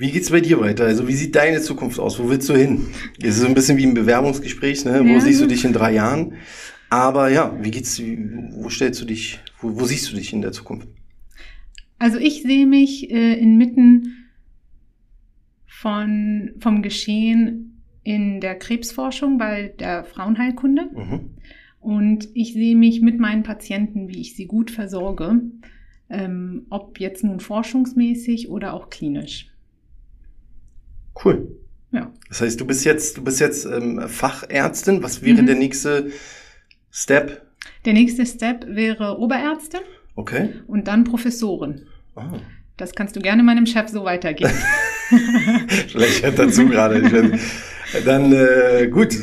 Wie 0.00 0.12
geht's 0.12 0.30
bei 0.30 0.40
dir 0.40 0.58
weiter? 0.58 0.86
Also 0.86 1.06
wie 1.08 1.12
sieht 1.12 1.36
deine 1.36 1.60
Zukunft 1.60 2.00
aus? 2.00 2.18
Wo 2.18 2.30
willst 2.30 2.48
du 2.48 2.56
hin? 2.56 2.86
Es 3.20 3.34
ist 3.34 3.40
so 3.40 3.46
ein 3.46 3.52
bisschen 3.52 3.76
wie 3.76 3.84
ein 3.84 3.92
Bewerbungsgespräch, 3.92 4.86
ne? 4.86 5.00
Wo 5.04 5.08
ja. 5.08 5.20
siehst 5.20 5.42
du 5.42 5.46
dich 5.46 5.62
in 5.62 5.74
drei 5.74 5.92
Jahren? 5.92 6.36
Aber 6.88 7.28
ja, 7.28 7.54
wie 7.60 7.70
geht's, 7.70 8.00
wo 8.00 8.70
stellst 8.70 9.02
du 9.02 9.04
dich, 9.04 9.40
wo, 9.60 9.78
wo 9.78 9.84
siehst 9.84 10.10
du 10.10 10.16
dich 10.16 10.32
in 10.32 10.40
der 10.40 10.52
Zukunft? 10.52 10.88
Also 11.98 12.16
ich 12.16 12.40
sehe 12.40 12.66
mich 12.66 13.10
äh, 13.10 13.34
inmitten 13.34 14.24
von, 15.66 16.52
vom 16.60 16.80
Geschehen 16.80 17.82
in 18.02 18.40
der 18.40 18.54
Krebsforschung 18.54 19.36
bei 19.36 19.74
der 19.78 20.04
Frauenheilkunde. 20.04 20.88
Mhm. 20.94 21.30
Und 21.78 22.28
ich 22.32 22.54
sehe 22.54 22.74
mich 22.74 23.02
mit 23.02 23.20
meinen 23.20 23.42
Patienten, 23.42 24.08
wie 24.08 24.22
ich 24.22 24.34
sie 24.34 24.46
gut 24.46 24.70
versorge, 24.70 25.42
ähm, 26.08 26.66
ob 26.70 26.98
jetzt 27.00 27.22
nun 27.22 27.38
forschungsmäßig 27.38 28.48
oder 28.48 28.72
auch 28.72 28.88
klinisch. 28.88 29.49
Cool. 31.24 31.56
Ja. 31.92 32.12
Das 32.28 32.40
heißt, 32.40 32.60
du 32.60 32.66
bist 32.66 32.84
jetzt, 32.84 33.16
du 33.16 33.24
bist 33.24 33.40
jetzt 33.40 33.64
ähm, 33.64 34.08
Fachärztin. 34.08 35.02
Was 35.02 35.22
wäre 35.22 35.42
mhm. 35.42 35.46
der 35.46 35.56
nächste 35.56 36.10
Step? 36.90 37.42
Der 37.84 37.92
nächste 37.92 38.24
Step 38.26 38.66
wäre 38.68 39.18
Oberärztin. 39.18 39.80
Okay. 40.14 40.50
Und 40.66 40.88
dann 40.88 41.04
Professorin. 41.04 41.86
Ah. 42.14 42.32
Das 42.76 42.94
kannst 42.94 43.16
du 43.16 43.20
gerne 43.20 43.42
meinem 43.42 43.66
Chef 43.66 43.88
so 43.88 44.04
weitergeben. 44.04 44.52
Vielleicht 45.88 46.22
hört 46.22 46.38
dazu 46.38 46.66
gerade. 46.66 47.38
Dann 48.04 48.32
äh, 48.32 48.88
gut, 48.88 49.16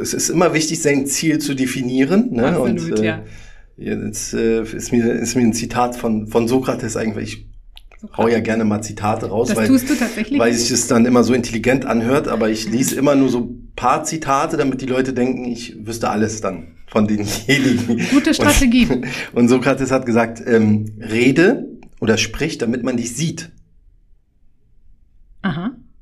es 0.00 0.14
ist 0.14 0.28
immer 0.28 0.54
wichtig, 0.54 0.80
sein 0.80 1.06
Ziel 1.06 1.38
zu 1.38 1.54
definieren. 1.54 2.32
Ne? 2.32 2.46
Absolut, 2.46 2.92
Und, 2.92 3.00
äh, 3.00 3.04
ja. 3.04 3.24
Jetzt 3.76 4.34
äh, 4.34 4.62
ist, 4.62 4.92
mir, 4.92 5.12
ist 5.12 5.36
mir 5.36 5.42
ein 5.42 5.52
Zitat 5.52 5.96
von, 5.96 6.26
von 6.26 6.48
Sokrates 6.48 6.96
eigentlich 6.96 7.46
hau 8.16 8.28
ja 8.28 8.40
gerne 8.40 8.64
mal 8.64 8.80
Zitate 8.82 9.26
raus, 9.26 9.48
das 9.48 9.56
weil, 9.56 9.68
tust 9.68 9.90
du 9.90 9.94
tatsächlich? 9.94 10.38
weil 10.38 10.52
sich 10.52 10.70
es 10.70 10.86
dann 10.86 11.06
immer 11.06 11.24
so 11.24 11.34
intelligent 11.34 11.84
anhört, 11.84 12.28
aber 12.28 12.48
ich 12.48 12.68
lese 12.68 12.96
immer 12.96 13.14
nur 13.14 13.28
so 13.28 13.56
paar 13.76 14.04
Zitate, 14.04 14.56
damit 14.56 14.80
die 14.80 14.86
Leute 14.86 15.12
denken, 15.12 15.44
ich 15.44 15.86
wüsste 15.86 16.10
alles 16.10 16.40
dann 16.40 16.74
von 16.86 17.06
denjenigen. 17.06 18.06
Gute 18.10 18.34
Strategie. 18.34 18.86
Und, 18.86 19.06
und 19.34 19.48
Sokrates 19.48 19.90
hat 19.90 20.06
gesagt, 20.06 20.42
ähm, 20.46 20.96
rede 21.00 21.68
oder 22.00 22.16
sprich, 22.16 22.58
damit 22.58 22.82
man 22.82 22.96
dich 22.96 23.14
sieht. 23.14 23.50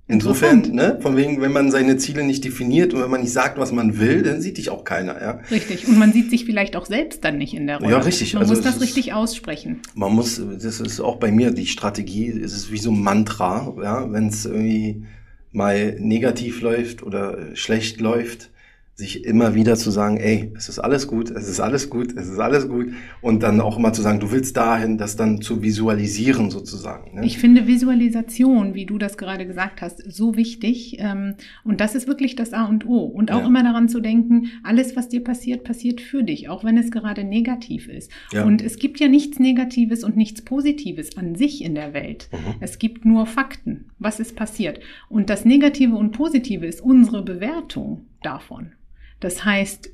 Insofern, 0.08 0.62
ne, 0.70 0.98
von 1.00 1.16
wegen, 1.16 1.40
wenn 1.40 1.50
man 1.50 1.72
seine 1.72 1.96
Ziele 1.96 2.22
nicht 2.22 2.44
definiert 2.44 2.94
und 2.94 3.02
wenn 3.02 3.10
man 3.10 3.22
nicht 3.22 3.32
sagt, 3.32 3.58
was 3.58 3.72
man 3.72 3.98
will, 3.98 4.22
dann 4.22 4.40
sieht 4.40 4.56
dich 4.56 4.70
auch 4.70 4.84
keiner, 4.84 5.20
ja. 5.20 5.40
Richtig. 5.50 5.88
Und 5.88 5.98
man 5.98 6.12
sieht 6.12 6.30
sich 6.30 6.44
vielleicht 6.44 6.76
auch 6.76 6.86
selbst 6.86 7.24
dann 7.24 7.38
nicht 7.38 7.54
in 7.54 7.66
der 7.66 7.78
Rolle. 7.78 7.90
Ja, 7.90 7.98
richtig. 7.98 8.34
Man 8.34 8.42
also 8.42 8.54
muss 8.54 8.62
das 8.62 8.80
richtig 8.80 9.14
aussprechen. 9.14 9.80
Man 9.96 10.12
muss, 10.12 10.40
das 10.62 10.80
ist 10.80 11.00
auch 11.00 11.16
bei 11.16 11.32
mir 11.32 11.50
die 11.50 11.66
Strategie, 11.66 12.28
es 12.28 12.52
ist 12.52 12.70
wie 12.70 12.78
so 12.78 12.92
ein 12.92 13.02
Mantra, 13.02 13.74
ja, 13.82 14.12
wenn 14.12 14.28
es 14.28 14.46
irgendwie 14.46 15.06
mal 15.50 15.96
negativ 15.98 16.60
läuft 16.60 17.02
oder 17.02 17.56
schlecht 17.56 18.00
läuft, 18.00 18.50
sich 18.96 19.26
immer 19.26 19.54
wieder 19.54 19.76
zu 19.76 19.90
sagen, 19.90 20.16
ey, 20.16 20.50
es 20.56 20.70
ist 20.70 20.78
alles 20.78 21.06
gut, 21.06 21.30
es 21.30 21.48
ist 21.48 21.60
alles 21.60 21.90
gut, 21.90 22.16
es 22.16 22.28
ist 22.28 22.38
alles 22.38 22.66
gut. 22.66 22.92
Und 23.20 23.42
dann 23.42 23.60
auch 23.60 23.76
immer 23.76 23.92
zu 23.92 24.00
sagen, 24.00 24.20
du 24.20 24.30
willst 24.30 24.56
dahin, 24.56 24.96
das 24.96 25.16
dann 25.16 25.42
zu 25.42 25.62
visualisieren 25.62 26.50
sozusagen. 26.50 27.14
Ne? 27.14 27.26
Ich 27.26 27.36
finde 27.36 27.66
Visualisation, 27.66 28.72
wie 28.72 28.86
du 28.86 28.96
das 28.96 29.18
gerade 29.18 29.46
gesagt 29.46 29.82
hast, 29.82 30.02
so 30.10 30.34
wichtig. 30.36 30.96
Ähm, 30.98 31.34
und 31.62 31.82
das 31.82 31.94
ist 31.94 32.08
wirklich 32.08 32.36
das 32.36 32.54
A 32.54 32.64
und 32.64 32.86
O. 32.86 33.00
Und 33.00 33.30
auch 33.32 33.40
ja. 33.40 33.46
immer 33.46 33.62
daran 33.62 33.90
zu 33.90 34.00
denken, 34.00 34.46
alles, 34.64 34.96
was 34.96 35.10
dir 35.10 35.22
passiert, 35.22 35.62
passiert 35.62 36.00
für 36.00 36.22
dich, 36.22 36.48
auch 36.48 36.64
wenn 36.64 36.78
es 36.78 36.90
gerade 36.90 37.22
negativ 37.22 37.88
ist. 37.88 38.10
Ja. 38.32 38.46
Und 38.46 38.62
es 38.62 38.78
gibt 38.78 38.98
ja 38.98 39.08
nichts 39.08 39.38
Negatives 39.38 40.04
und 40.04 40.16
nichts 40.16 40.40
Positives 40.40 41.18
an 41.18 41.34
sich 41.34 41.62
in 41.62 41.74
der 41.74 41.92
Welt. 41.92 42.30
Mhm. 42.32 42.54
Es 42.60 42.78
gibt 42.78 43.04
nur 43.04 43.26
Fakten, 43.26 43.90
was 43.98 44.20
ist 44.20 44.36
passiert. 44.36 44.80
Und 45.10 45.28
das 45.28 45.44
Negative 45.44 45.96
und 45.96 46.12
Positive 46.12 46.64
ist 46.64 46.80
unsere 46.80 47.22
Bewertung 47.22 48.06
davon. 48.22 48.72
Das 49.20 49.44
heißt, 49.44 49.90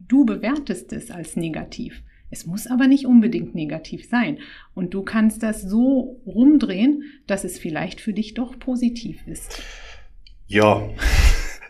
du 0.00 0.24
bewertest 0.24 0.92
es 0.92 1.10
als 1.10 1.36
negativ. 1.36 2.02
Es 2.30 2.46
muss 2.46 2.66
aber 2.66 2.88
nicht 2.88 3.06
unbedingt 3.06 3.54
negativ 3.54 4.08
sein. 4.08 4.38
Und 4.74 4.92
du 4.92 5.02
kannst 5.02 5.42
das 5.42 5.62
so 5.62 6.20
rumdrehen, 6.26 7.04
dass 7.26 7.44
es 7.44 7.58
vielleicht 7.58 8.00
für 8.00 8.12
dich 8.12 8.34
doch 8.34 8.58
positiv 8.58 9.26
ist. 9.26 9.62
Ja, 10.46 10.88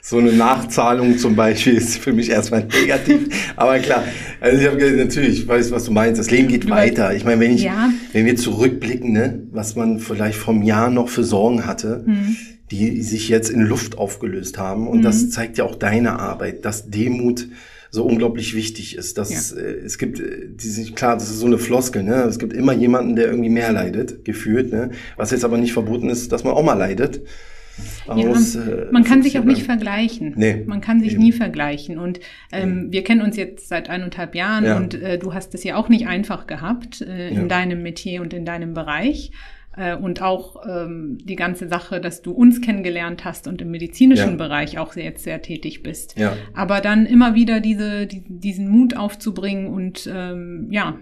so 0.07 0.19
eine 0.19 0.35
Nachzahlung 0.35 1.17
zum 1.17 1.35
Beispiel 1.35 1.79
ist 1.79 1.97
für 1.97 2.13
mich 2.13 2.29
erstmal 2.29 2.65
negativ. 2.65 3.55
Aber 3.57 3.79
klar, 3.79 4.05
also 4.39 4.61
ich 4.61 4.67
habe 4.67 4.79
natürlich, 4.97 5.41
ich 5.41 5.49
weiß, 5.49 5.71
was 5.71 5.85
du 5.85 5.93
meinst. 5.93 6.21
Das 6.21 6.31
Leben 6.31 6.49
geht 6.49 6.69
weiter. 6.69 7.15
Ich 7.15 7.25
meine, 7.25 7.41
wenn 7.41 7.53
ich, 7.53 7.63
ja. 7.63 7.91
wenn 8.13 8.27
wir 8.27 8.37
zurückblicken, 8.37 9.13
ne, 9.13 9.43
was 9.51 9.77
man 9.77 9.99
vielleicht 10.01 10.37
vom 10.37 10.63
Jahr 10.63 10.91
noch 10.91 11.09
für 11.09 11.25
Sorgen 11.25 11.65
hatte, 11.65 12.05
mhm 12.07 12.37
die 12.71 13.03
sich 13.03 13.29
jetzt 13.29 13.51
in 13.51 13.61
Luft 13.61 13.99
aufgelöst 13.99 14.59
haben. 14.59 14.89
Und 14.89 14.99
mhm. 14.99 15.03
das 15.03 15.31
zeigt 15.31 15.59
ja 15.59 15.65
auch 15.65 15.75
deine 15.75 16.19
Arbeit, 16.19 16.65
dass 16.65 16.91
Demut 16.91 17.49
so 17.91 18.05
unglaublich 18.05 18.57
wichtig 18.57 18.97
ist. 18.97 19.19
Dass 19.19 19.51
ja. 19.53 19.61
äh, 19.61 19.75
es 19.85 19.99
gibt, 19.99 20.19
äh, 20.19 20.49
die, 20.49 20.93
klar, 20.93 21.15
das 21.15 21.31
ist 21.31 21.39
so 21.39 21.47
eine 21.47 21.59
Floskel, 21.59 22.03
ne? 22.03 22.25
Es 22.25 22.39
gibt 22.39 22.53
immer 22.53 22.73
jemanden, 22.73 23.17
der 23.17 23.27
irgendwie 23.27 23.51
mehr 23.51 23.71
leidet, 23.71 24.25
gefühlt, 24.25 24.73
ne? 24.73 24.91
Was 25.17 25.31
jetzt 25.31 25.45
aber 25.45 25.59
nicht 25.59 25.73
verboten 25.73 26.09
ist, 26.09 26.33
dass 26.33 26.43
man 26.43 26.55
auch 26.55 26.65
mal 26.65 26.75
leidet. 26.75 27.21
Ja, 28.07 28.15
muss, 28.15 28.55
äh, 28.55 28.87
man 28.91 29.05
kann 29.05 29.23
sich 29.23 29.39
auch 29.39 29.45
nicht 29.45 29.63
vergleichen. 29.63 30.35
Nee, 30.37 30.63
man 30.67 30.81
kann 30.81 31.01
sich 31.01 31.15
eben. 31.15 31.23
nie 31.23 31.33
vergleichen. 31.33 31.99
Und 31.99 32.21
ähm, 32.53 32.89
wir 32.91 33.03
kennen 33.03 33.23
uns 33.23 33.37
jetzt 33.37 33.69
seit 33.69 33.91
eineinhalb 33.91 34.35
Jahren 34.35 34.65
ja. 34.65 34.77
und 34.77 34.95
äh, 34.95 35.19
du 35.19 35.35
hast 35.35 35.55
es 35.55 35.65
ja 35.65 35.77
auch 35.77 35.89
nicht 35.89 36.07
einfach 36.07 36.47
gehabt 36.47 37.01
äh, 37.01 37.29
in 37.29 37.35
ja. 37.35 37.45
deinem 37.47 37.83
Metier 37.83 38.23
und 38.23 38.33
in 38.33 38.45
deinem 38.45 38.75
Bereich. 38.75 39.33
Äh, 39.77 39.97
und 39.97 40.23
auch 40.23 40.63
ähm, 40.69 41.19
die 41.23 41.37
ganze 41.37 41.69
Sache, 41.69 42.01
dass 42.01 42.23
du 42.23 42.31
uns 42.31 42.61
kennengelernt 42.61 43.25
hast 43.25 43.49
und 43.49 43.61
im 43.61 43.71
medizinischen. 43.71 44.37
Bereich 44.37 44.79
auch 44.79 44.95
jetzt 44.97 45.25
sehr 45.25 45.43
tätig 45.43 45.83
bist. 45.83 46.19
Ja. 46.19 46.37
Aber 46.55 46.81
dann 46.81 47.07
immer 47.07 47.35
wieder 47.35 47.61
diese, 47.61 48.07
die, 48.07 48.23
diesen 48.27 48.69
Mut 48.69 48.97
aufzubringen 48.97 49.69
und 49.69 50.09
ähm, 50.13 50.69
ja, 50.71 50.99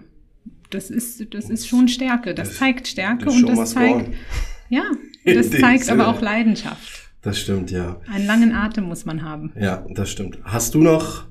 das 0.69 0.89
ist, 0.89 1.33
das 1.33 1.49
ist 1.49 1.67
schon 1.67 1.87
Stärke. 1.87 2.33
Das, 2.33 2.49
das 2.49 2.57
zeigt 2.57 2.87
Stärke 2.87 3.25
das 3.25 3.35
und 3.35 3.49
das 3.49 3.73
zeigt, 3.73 4.09
ja, 4.69 4.83
das 5.25 5.49
zeigt 5.51 5.89
aber 5.89 6.07
auch 6.07 6.21
Leidenschaft. 6.21 7.09
Das 7.21 7.39
stimmt, 7.39 7.71
ja. 7.71 8.01
Einen 8.11 8.25
langen 8.25 8.51
Atem 8.53 8.85
muss 8.85 9.05
man 9.05 9.23
haben. 9.23 9.53
Ja, 9.59 9.85
das 9.89 10.09
stimmt. 10.09 10.39
Hast 10.43 10.73
du 10.73 10.81
noch 10.81 11.25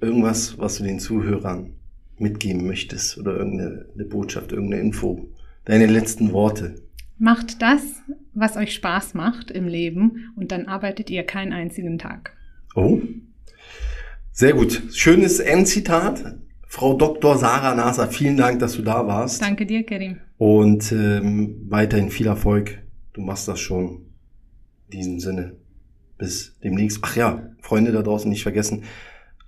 irgendwas, 0.00 0.58
was 0.58 0.76
du 0.76 0.84
den 0.84 1.00
Zuhörern 1.00 1.74
mitgeben 2.18 2.66
möchtest 2.66 3.18
oder 3.18 3.36
irgendeine 3.36 4.04
Botschaft, 4.04 4.52
irgendeine 4.52 4.82
Info? 4.82 5.28
deine 5.64 5.86
letzten 5.86 6.32
Worte. 6.32 6.74
Macht 7.18 7.62
das, 7.62 7.82
was 8.34 8.56
euch 8.56 8.74
Spaß 8.74 9.14
macht 9.14 9.50
im 9.50 9.68
Leben 9.68 10.32
und 10.36 10.50
dann 10.50 10.66
arbeitet 10.66 11.10
ihr 11.10 11.22
keinen 11.22 11.52
einzigen 11.52 11.98
Tag. 11.98 12.36
Oh, 12.74 13.00
sehr 14.32 14.54
gut. 14.54 14.82
Schönes 14.92 15.38
Endzitat. 15.38 16.36
Frau 16.72 16.94
Dr. 16.94 17.36
Sarah 17.36 17.74
Nasser, 17.74 18.08
vielen 18.08 18.38
Dank, 18.38 18.58
dass 18.60 18.76
du 18.76 18.82
da 18.82 19.06
warst. 19.06 19.42
Danke 19.42 19.66
dir, 19.66 19.82
Kerim. 19.82 20.20
Und 20.38 20.90
ähm, 20.90 21.66
weiterhin 21.68 22.08
viel 22.08 22.26
Erfolg. 22.26 22.78
Du 23.12 23.20
machst 23.20 23.46
das 23.46 23.60
schon. 23.60 24.06
In 24.88 24.98
diesem 24.98 25.20
Sinne. 25.20 25.52
Bis 26.16 26.58
demnächst. 26.64 27.00
Ach 27.02 27.14
ja, 27.14 27.42
Freunde 27.60 27.92
da 27.92 28.00
draußen 28.00 28.30
nicht 28.30 28.42
vergessen. 28.42 28.84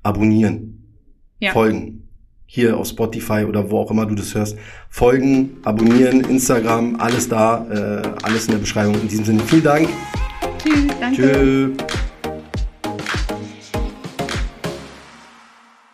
Abonnieren. 0.03 0.99
Ja. 1.41 1.53
Folgen 1.53 2.09
hier 2.45 2.77
auf 2.77 2.89
Spotify 2.89 3.47
oder 3.49 3.71
wo 3.71 3.79
auch 3.79 3.91
immer 3.91 4.05
du 4.05 4.15
das 4.15 4.35
hörst, 4.35 4.59
folgen, 4.91 5.57
abonnieren, 5.65 6.21
Instagram, 6.25 6.97
alles 6.97 7.31
da, 7.31 7.67
äh, 7.71 8.03
alles 8.23 8.47
in 8.49 8.53
der 8.53 8.59
Beschreibung. 8.59 9.01
In 9.01 9.09
diesem 9.09 9.25
Sinne, 9.25 9.41
vielen 9.41 9.65
Dank. 9.65 9.89
Tschüss, 10.63 10.93
danke. 11.01 11.73
Tschüss. 11.79 12.04